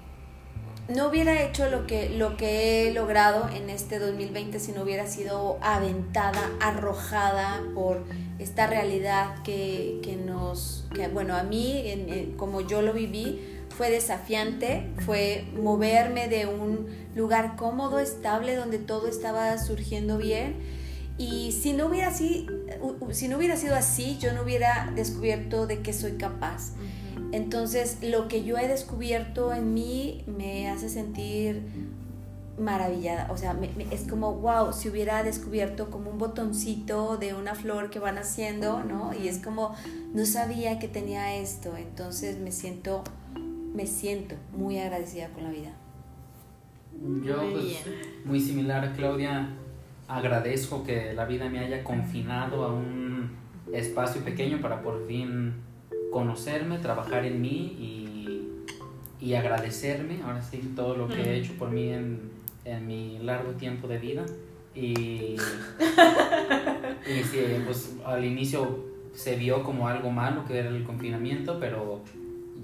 no 0.90 1.08
hubiera 1.08 1.42
hecho 1.44 1.70
lo 1.70 1.86
que, 1.86 2.10
lo 2.10 2.38
que 2.38 2.88
he 2.88 2.94
logrado 2.94 3.50
en 3.54 3.70
este 3.70 4.00
2020 4.00 4.60
si 4.60 4.72
no 4.72 4.84
hubiera 4.84 5.06
sido 5.06 5.58
aventada, 5.62 6.50
arrojada 6.62 7.62
por 7.76 8.04
esta 8.40 8.68
realidad 8.68 9.44
que, 9.44 10.00
que 10.02 10.16
nos, 10.16 10.88
que, 10.96 11.08
bueno, 11.08 11.36
a 11.36 11.44
mí, 11.44 11.84
en- 11.86 12.36
como 12.38 12.62
yo 12.62 12.82
lo 12.82 12.94
viví, 12.94 13.57
fue 13.78 13.92
desafiante, 13.92 14.90
fue 15.06 15.46
moverme 15.62 16.28
de 16.28 16.48
un 16.48 16.88
lugar 17.16 17.56
cómodo, 17.56 18.00
estable, 18.00 18.56
donde 18.56 18.80
todo 18.80 19.08
estaba 19.08 19.58
surgiendo 19.60 20.18
bien. 20.18 20.56
Y 21.20 21.52
si 21.52 21.74
no 21.74 21.86
hubiera, 21.88 22.08
así, 22.10 22.48
si 23.12 23.28
no 23.28 23.38
hubiera 23.38 23.56
sido 23.56 23.76
así, 23.76 24.18
yo 24.20 24.34
no 24.34 24.42
hubiera 24.44 24.92
descubierto 24.96 25.68
de 25.68 25.82
qué 25.82 25.94
soy 25.94 26.14
capaz. 26.14 26.74
Entonces, 27.32 27.98
lo 28.02 28.28
que 28.28 28.44
yo 28.44 28.58
he 28.58 28.68
descubierto 28.68 29.54
en 29.54 29.74
mí 29.74 30.24
me 30.28 30.70
hace 30.70 30.90
sentir 30.90 31.64
maravillada. 32.58 33.28
O 33.32 33.38
sea, 33.38 33.54
me- 33.54 33.70
me- 33.76 33.94
es 33.94 34.02
como, 34.10 34.34
wow, 34.36 34.74
si 34.74 34.90
hubiera 34.90 35.22
descubierto 35.24 35.92
como 35.92 36.10
un 36.10 36.18
botoncito 36.18 37.18
de 37.18 37.34
una 37.36 37.54
flor 37.54 37.90
que 37.92 38.00
van 38.00 38.18
haciendo, 38.18 38.84
¿no? 38.84 39.12
Y 39.14 39.28
es 39.28 39.38
como, 39.40 39.76
no 40.14 40.26
sabía 40.26 40.80
que 40.80 40.88
tenía 40.88 41.36
esto. 41.36 41.76
Entonces, 41.78 42.40
me 42.40 42.52
siento, 42.52 43.04
me 43.78 43.86
siento 43.86 44.34
muy 44.54 44.80
agradecida 44.80 45.30
con 45.30 45.44
la 45.44 45.52
vida. 45.52 45.72
Yo, 47.24 47.44
Muy 47.44 47.52
pues, 47.52 47.86
muy 48.26 48.40
similar 48.40 48.84
a 48.84 48.94
Claudia, 48.94 49.50
agradezco 50.08 50.84
que 50.84 51.14
la 51.14 51.26
vida 51.26 51.48
me 51.48 51.60
haya 51.60 51.84
confinado 51.84 52.64
a 52.64 52.74
un 52.74 53.30
espacio 53.72 54.24
pequeño 54.24 54.60
para 54.62 54.82
por 54.82 55.06
fin 55.06 55.54
conocerme, 56.12 56.80
trabajar 56.80 57.24
en 57.26 57.40
mí 57.40 57.78
y, 57.78 58.50
y 59.24 59.36
agradecerme, 59.36 60.24
ahora 60.24 60.42
sí, 60.42 60.74
todo 60.76 60.98
lo 60.98 61.08
que 61.08 61.22
he 61.22 61.38
hecho 61.38 61.54
por 61.54 61.70
mí 61.70 61.90
en, 61.90 62.32
en 62.66 62.88
mi 62.88 63.20
largo 63.20 63.52
tiempo 63.52 63.88
de 63.88 64.00
vida. 64.00 64.26
Y, 64.74 65.36
y 67.06 67.24
sí, 67.24 67.40
pues 67.64 67.96
al 68.04 68.26
inicio 68.26 68.86
se 69.14 69.36
vio 69.36 69.62
como 69.62 69.88
algo 69.88 70.10
malo 70.10 70.46
que 70.46 70.58
era 70.58 70.70
el 70.70 70.84
confinamiento, 70.84 71.60
pero 71.60 72.02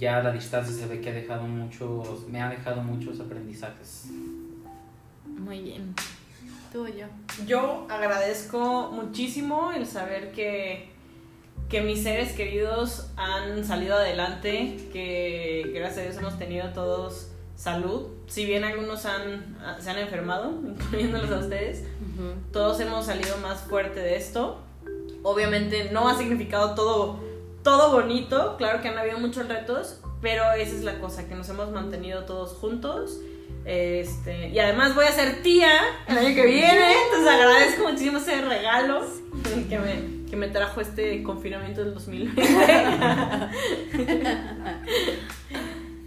ya 0.04 0.18
a 0.18 0.24
la 0.24 0.32
distancia 0.32 0.76
se 0.76 0.86
ve 0.88 1.01
que 1.01 1.10
ha 1.10 1.14
dejado 1.14 1.43
muchos, 1.43 2.28
me 2.28 2.41
ha 2.41 2.49
dejado 2.49 2.84
muchos 2.84 3.20
aprendizajes. 3.20 4.08
Muy 5.26 5.62
bien. 5.62 5.95
Tú 6.72 6.88
yo. 6.88 7.08
Yo 7.47 7.88
agradezco 7.89 8.91
muchísimo 8.91 9.72
el 9.72 9.86
saber 9.88 10.32
que, 10.32 10.89
que 11.70 11.82
mis 11.82 12.04
seres 12.04 12.34
queridos 12.34 13.12
han 13.16 13.64
salido 13.64 13.95
adelante, 13.95 14.89
que 14.91 15.72
gracias 15.74 15.99
a 15.99 16.01
Dios 16.04 16.18
hemos 16.18 16.38
tenido 16.38 16.70
todos 16.74 17.30
salud. 17.56 18.08
Si 18.28 18.45
bien 18.45 18.64
algunos 18.64 19.06
han, 19.06 19.58
se 19.80 19.89
han 19.89 19.99
enfermado, 19.99 20.51
incluyéndolos 20.68 21.32
a 21.32 21.39
ustedes, 21.39 21.86
todos 22.51 22.80
hemos 22.80 23.06
salido 23.06 23.38
más 23.38 23.62
fuerte 23.62 23.99
de 23.99 24.18
esto. 24.18 24.60
Obviamente 25.22 25.89
no 25.91 26.10
ha 26.10 26.18
significado 26.18 26.76
todo, 26.76 27.20
todo 27.64 27.91
bonito, 27.91 28.55
claro 28.57 28.82
que 28.82 28.89
han 28.89 28.97
habido 28.97 29.20
muchos 29.20 29.47
retos, 29.47 30.01
pero 30.22 30.51
esa 30.51 30.76
es 30.76 30.84
la 30.84 30.99
cosa, 30.99 31.28
que 31.28 31.36
nos 31.36 31.49
hemos 31.49 31.72
mantenido 31.72 32.26
todos 32.26 32.53
juntos. 32.53 33.20
Este, 33.66 34.49
y 34.49 34.59
además 34.59 34.93
voy 34.93 35.05
a 35.05 35.11
ser 35.11 35.41
tía 35.41 35.72
el 36.07 36.18
año 36.18 36.36
que 36.36 36.45
viene, 36.45 36.93
entonces 37.05 37.30
agradezco 37.30 37.84
muchísimo 37.84 38.18
ese 38.18 38.41
regalo 38.41 39.05
que 39.70 39.80
me, 39.80 40.30
que 40.30 40.36
me 40.36 40.49
trajo 40.49 40.82
este 40.82 41.24
confinamiento 41.24 41.82
del 41.84 41.93
2020. 41.93 42.41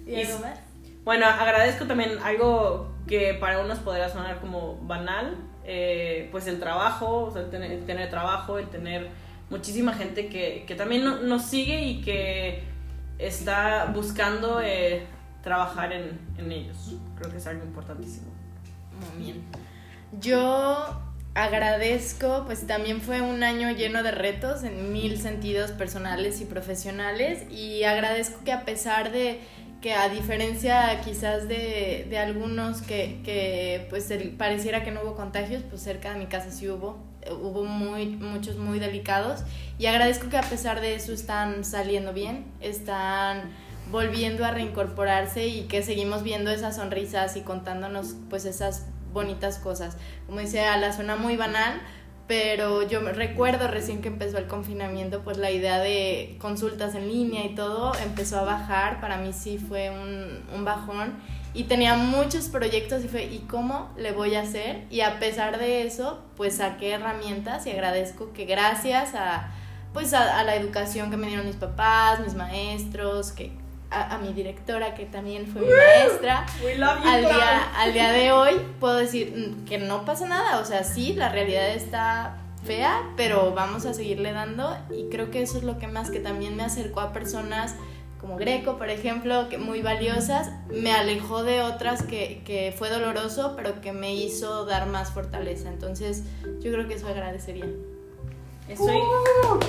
¿Y 0.07 0.21
algo 0.23 0.39
más? 0.41 0.61
Bueno, 1.05 1.27
agradezco 1.27 1.87
también 1.87 2.19
algo 2.23 2.89
que 3.07 3.35
para 3.35 3.61
unos 3.61 3.79
podría 3.79 4.09
sonar 4.09 4.41
como 4.41 4.77
banal, 4.83 5.37
eh, 5.65 6.29
pues 6.33 6.47
el 6.49 6.61
trabajo, 6.61 7.25
o 7.25 7.31
sea, 7.33 7.43
el 7.43 7.51
tener, 7.51 7.73
el 7.73 7.87
tener 7.87 8.11
trabajo, 8.11 8.59
el 8.59 8.69
tener 8.69 9.09
muchísima 9.51 9.93
gente 9.95 10.29
que, 10.29 10.65
que 10.67 10.75
también 10.75 11.05
no- 11.05 11.21
nos 11.21 11.43
sigue 11.47 11.83
y 11.85 12.01
que 12.03 12.63
está 13.19 13.87
buscando 13.95 14.61
eh, 14.63 15.07
trabajar 15.43 15.93
en, 15.93 16.19
en 16.39 16.53
ellos. 16.53 16.95
Creo 17.19 17.31
que 17.31 17.39
es 17.39 17.47
algo 17.47 17.65
importantísimo. 17.65 18.27
Yo 20.21 21.01
agradezco, 21.35 22.45
pues 22.47 22.67
también 22.67 23.01
fue 23.01 23.21
un 23.21 23.43
año 23.43 23.71
lleno 23.71 24.03
de 24.03 24.11
retos 24.11 24.63
en 24.65 24.93
mil 24.93 25.21
sentidos 25.21 25.71
personales 25.73 26.41
y 26.41 26.47
profesionales 26.47 27.51
y 27.51 27.85
agradezco 27.85 28.43
que 28.45 28.53
a 28.53 28.65
pesar 28.65 29.13
de 29.13 29.41
que 29.83 29.93
a 29.93 30.09
diferencia 30.09 31.01
quizás 31.05 31.47
de, 31.49 32.07
de 32.09 32.19
algunos 32.19 32.81
que, 32.81 33.21
que 33.25 33.87
pues 33.91 34.11
pareciera 34.39 34.83
que 34.83 34.91
no 34.91 35.03
hubo 35.03 35.15
contagios, 35.15 35.63
pues 35.69 35.83
cerca 35.83 36.13
de 36.15 36.19
mi 36.19 36.27
casa 36.27 36.51
sí 36.51 36.69
hubo, 36.71 36.99
hubo 37.31 37.65
muy, 37.65 38.07
muchos 38.07 38.57
muy 38.57 38.79
delicados. 38.79 39.43
Y 39.79 39.87
agradezco 39.87 40.29
que 40.29 40.39
a 40.39 40.43
pesar 40.43 40.81
de 40.81 40.95
eso 40.95 41.13
están 41.13 41.65
saliendo 41.65 42.13
bien, 42.13 42.45
están 42.61 43.51
volviendo 43.91 44.45
a 44.45 44.51
reincorporarse 44.51 45.47
y 45.47 45.63
que 45.63 45.83
seguimos 45.83 46.23
viendo 46.23 46.51
esas 46.51 46.77
sonrisas 46.77 47.37
y 47.37 47.43
contándonos 47.43 48.17
pues 48.29 48.45
esas 48.45 48.87
bonitas 49.13 49.59
cosas. 49.59 49.97
Como 50.27 50.41
dice 50.41 50.61
Ala, 50.61 50.93
suena 50.93 51.17
muy 51.17 51.37
banal, 51.37 51.81
pero 52.27 52.83
yo 52.83 53.01
recuerdo 53.13 53.69
recién 53.69 54.03
que 54.03 54.09
empezó 54.09 54.39
el 54.39 54.47
confinamiento, 54.47 55.23
pues 55.23 55.39
la 55.39 55.51
idea 55.51 55.79
de 55.79 56.37
consultas 56.41 56.95
en 56.95 57.09
línea 57.09 57.45
y 57.45 57.55
todo 57.55 57.93
empezó 58.03 58.41
a 58.41 58.45
bajar, 58.45 59.01
para 59.01 59.17
mí 59.19 59.33
sí 59.33 59.59
fue 59.59 59.91
un, 59.91 60.43
un 60.55 60.65
bajón 60.65 61.15
y 61.57 61.65
tenía 61.65 61.95
muchos 61.95 62.49
proyectos 62.49 63.05
y 63.05 63.09
fue, 63.09 63.25
¿y 63.25 63.39
cómo 63.49 63.91
le 63.97 64.13
voy 64.13 64.35
a 64.35 64.43
hacer? 64.43 64.85
Y 64.91 65.01
a 65.01 65.19
pesar 65.19 65.59
de 65.59 65.87
eso, 65.87 66.23
pues 66.37 66.57
saqué 66.57 66.93
herramientas 66.93 67.67
y 67.67 67.71
agradezco 67.71 68.33
que 68.33 68.45
gracias 68.45 69.15
a 69.15 69.51
pues 69.93 70.13
a, 70.13 70.39
a 70.39 70.45
la 70.45 70.57
educación 70.57 71.11
que 71.11 71.17
me 71.17 71.29
dieron 71.29 71.47
mis 71.47 71.57
papás, 71.57 72.21
mis 72.21 72.35
maestros, 72.35 73.33
que 73.33 73.53
a, 73.91 74.15
a 74.15 74.19
mi 74.19 74.35
directora 74.35 74.95
que 74.95 75.07
también 75.07 75.47
fue 75.47 75.63
mi 75.63 75.69
maestra, 75.69 76.45
We 76.63 76.77
love 76.77 77.03
you, 77.03 77.09
al 77.09 77.21
día, 77.23 77.73
al 77.75 77.93
día 77.95 78.13
de 78.13 78.33
hoy 78.33 78.61
puedo 78.79 78.97
decir 78.97 79.33
mm, 79.35 79.65
que 79.65 79.79
no 79.79 80.05
pasa 80.05 80.27
nada, 80.27 80.61
o 80.61 80.65
sea, 80.67 80.85
sí, 80.85 81.15
la 81.15 81.31
realidad 81.31 81.71
está 81.71 82.37
fea, 82.67 83.01
pero 83.17 83.53
vamos 83.55 83.87
a 83.87 83.95
seguirle 83.95 84.33
dando 84.33 84.77
y 84.91 85.09
creo 85.09 85.31
que 85.31 85.41
eso 85.41 85.57
es 85.57 85.65
lo 85.65 85.79
que 85.79 85.87
más 85.87 86.11
que 86.11 86.21
también 86.21 86.57
me 86.57 86.65
acercó 86.65 87.01
a 87.01 87.13
personas 87.13 87.77
como 88.21 88.37
Greco, 88.37 88.79
por 88.79 88.89
ejemplo, 88.89 89.49
que 89.49 89.59
muy 89.59 89.83
valiosas, 89.83 90.51
me 90.69 90.93
alejó 90.93 91.43
de 91.43 91.61
otras 91.61 92.03
que, 92.03 92.43
que 92.45 92.75
fue 92.77 92.91
doloroso, 92.91 93.55
pero 93.57 93.81
que 93.81 93.93
me 93.93 94.15
hizo 94.15 94.65
dar 94.65 94.87
más 94.87 95.11
fortaleza. 95.13 95.69
Entonces, 95.69 96.23
yo 96.61 96.73
creo 96.73 96.89
que 96.89 96.95
eso 96.95 97.07
agradecería. 97.09 97.67
Estoy, 98.69 98.99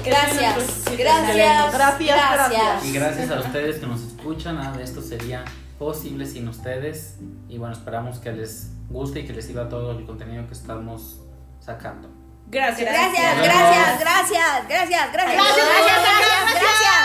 Gracias, 0.03 0.57
Excelente. 0.57 1.03
gracias, 1.03 1.73
Gracias, 1.73 2.33
gracias. 2.33 2.85
Y 2.85 2.93
gracias 2.93 3.29
a 3.29 3.39
ustedes 3.41 3.77
que 3.77 3.85
nos 3.85 4.01
escuchan, 4.01 4.55
nada 4.55 4.75
de 4.75 4.83
esto 4.83 5.01
sería 5.01 5.45
posible 5.77 6.25
sin 6.25 6.47
ustedes. 6.47 7.17
Y 7.47 7.59
bueno, 7.59 7.75
esperamos 7.75 8.17
que 8.17 8.31
les 8.31 8.71
guste 8.89 9.19
y 9.19 9.27
que 9.27 9.33
les 9.33 9.45
sirva 9.45 9.69
todo 9.69 9.91
el 9.91 10.05
contenido 10.05 10.47
que 10.47 10.53
estamos 10.53 11.19
sacando. 11.59 12.09
gracias. 12.47 12.89
Gracias, 12.89 13.37
gracias, 13.37 13.99
gracias, 13.99 14.67
gracias, 14.67 15.13
gracias. 15.13 15.13
Gracias, 15.13 15.55
gracias, 15.55 16.53
gracias. 16.53 16.96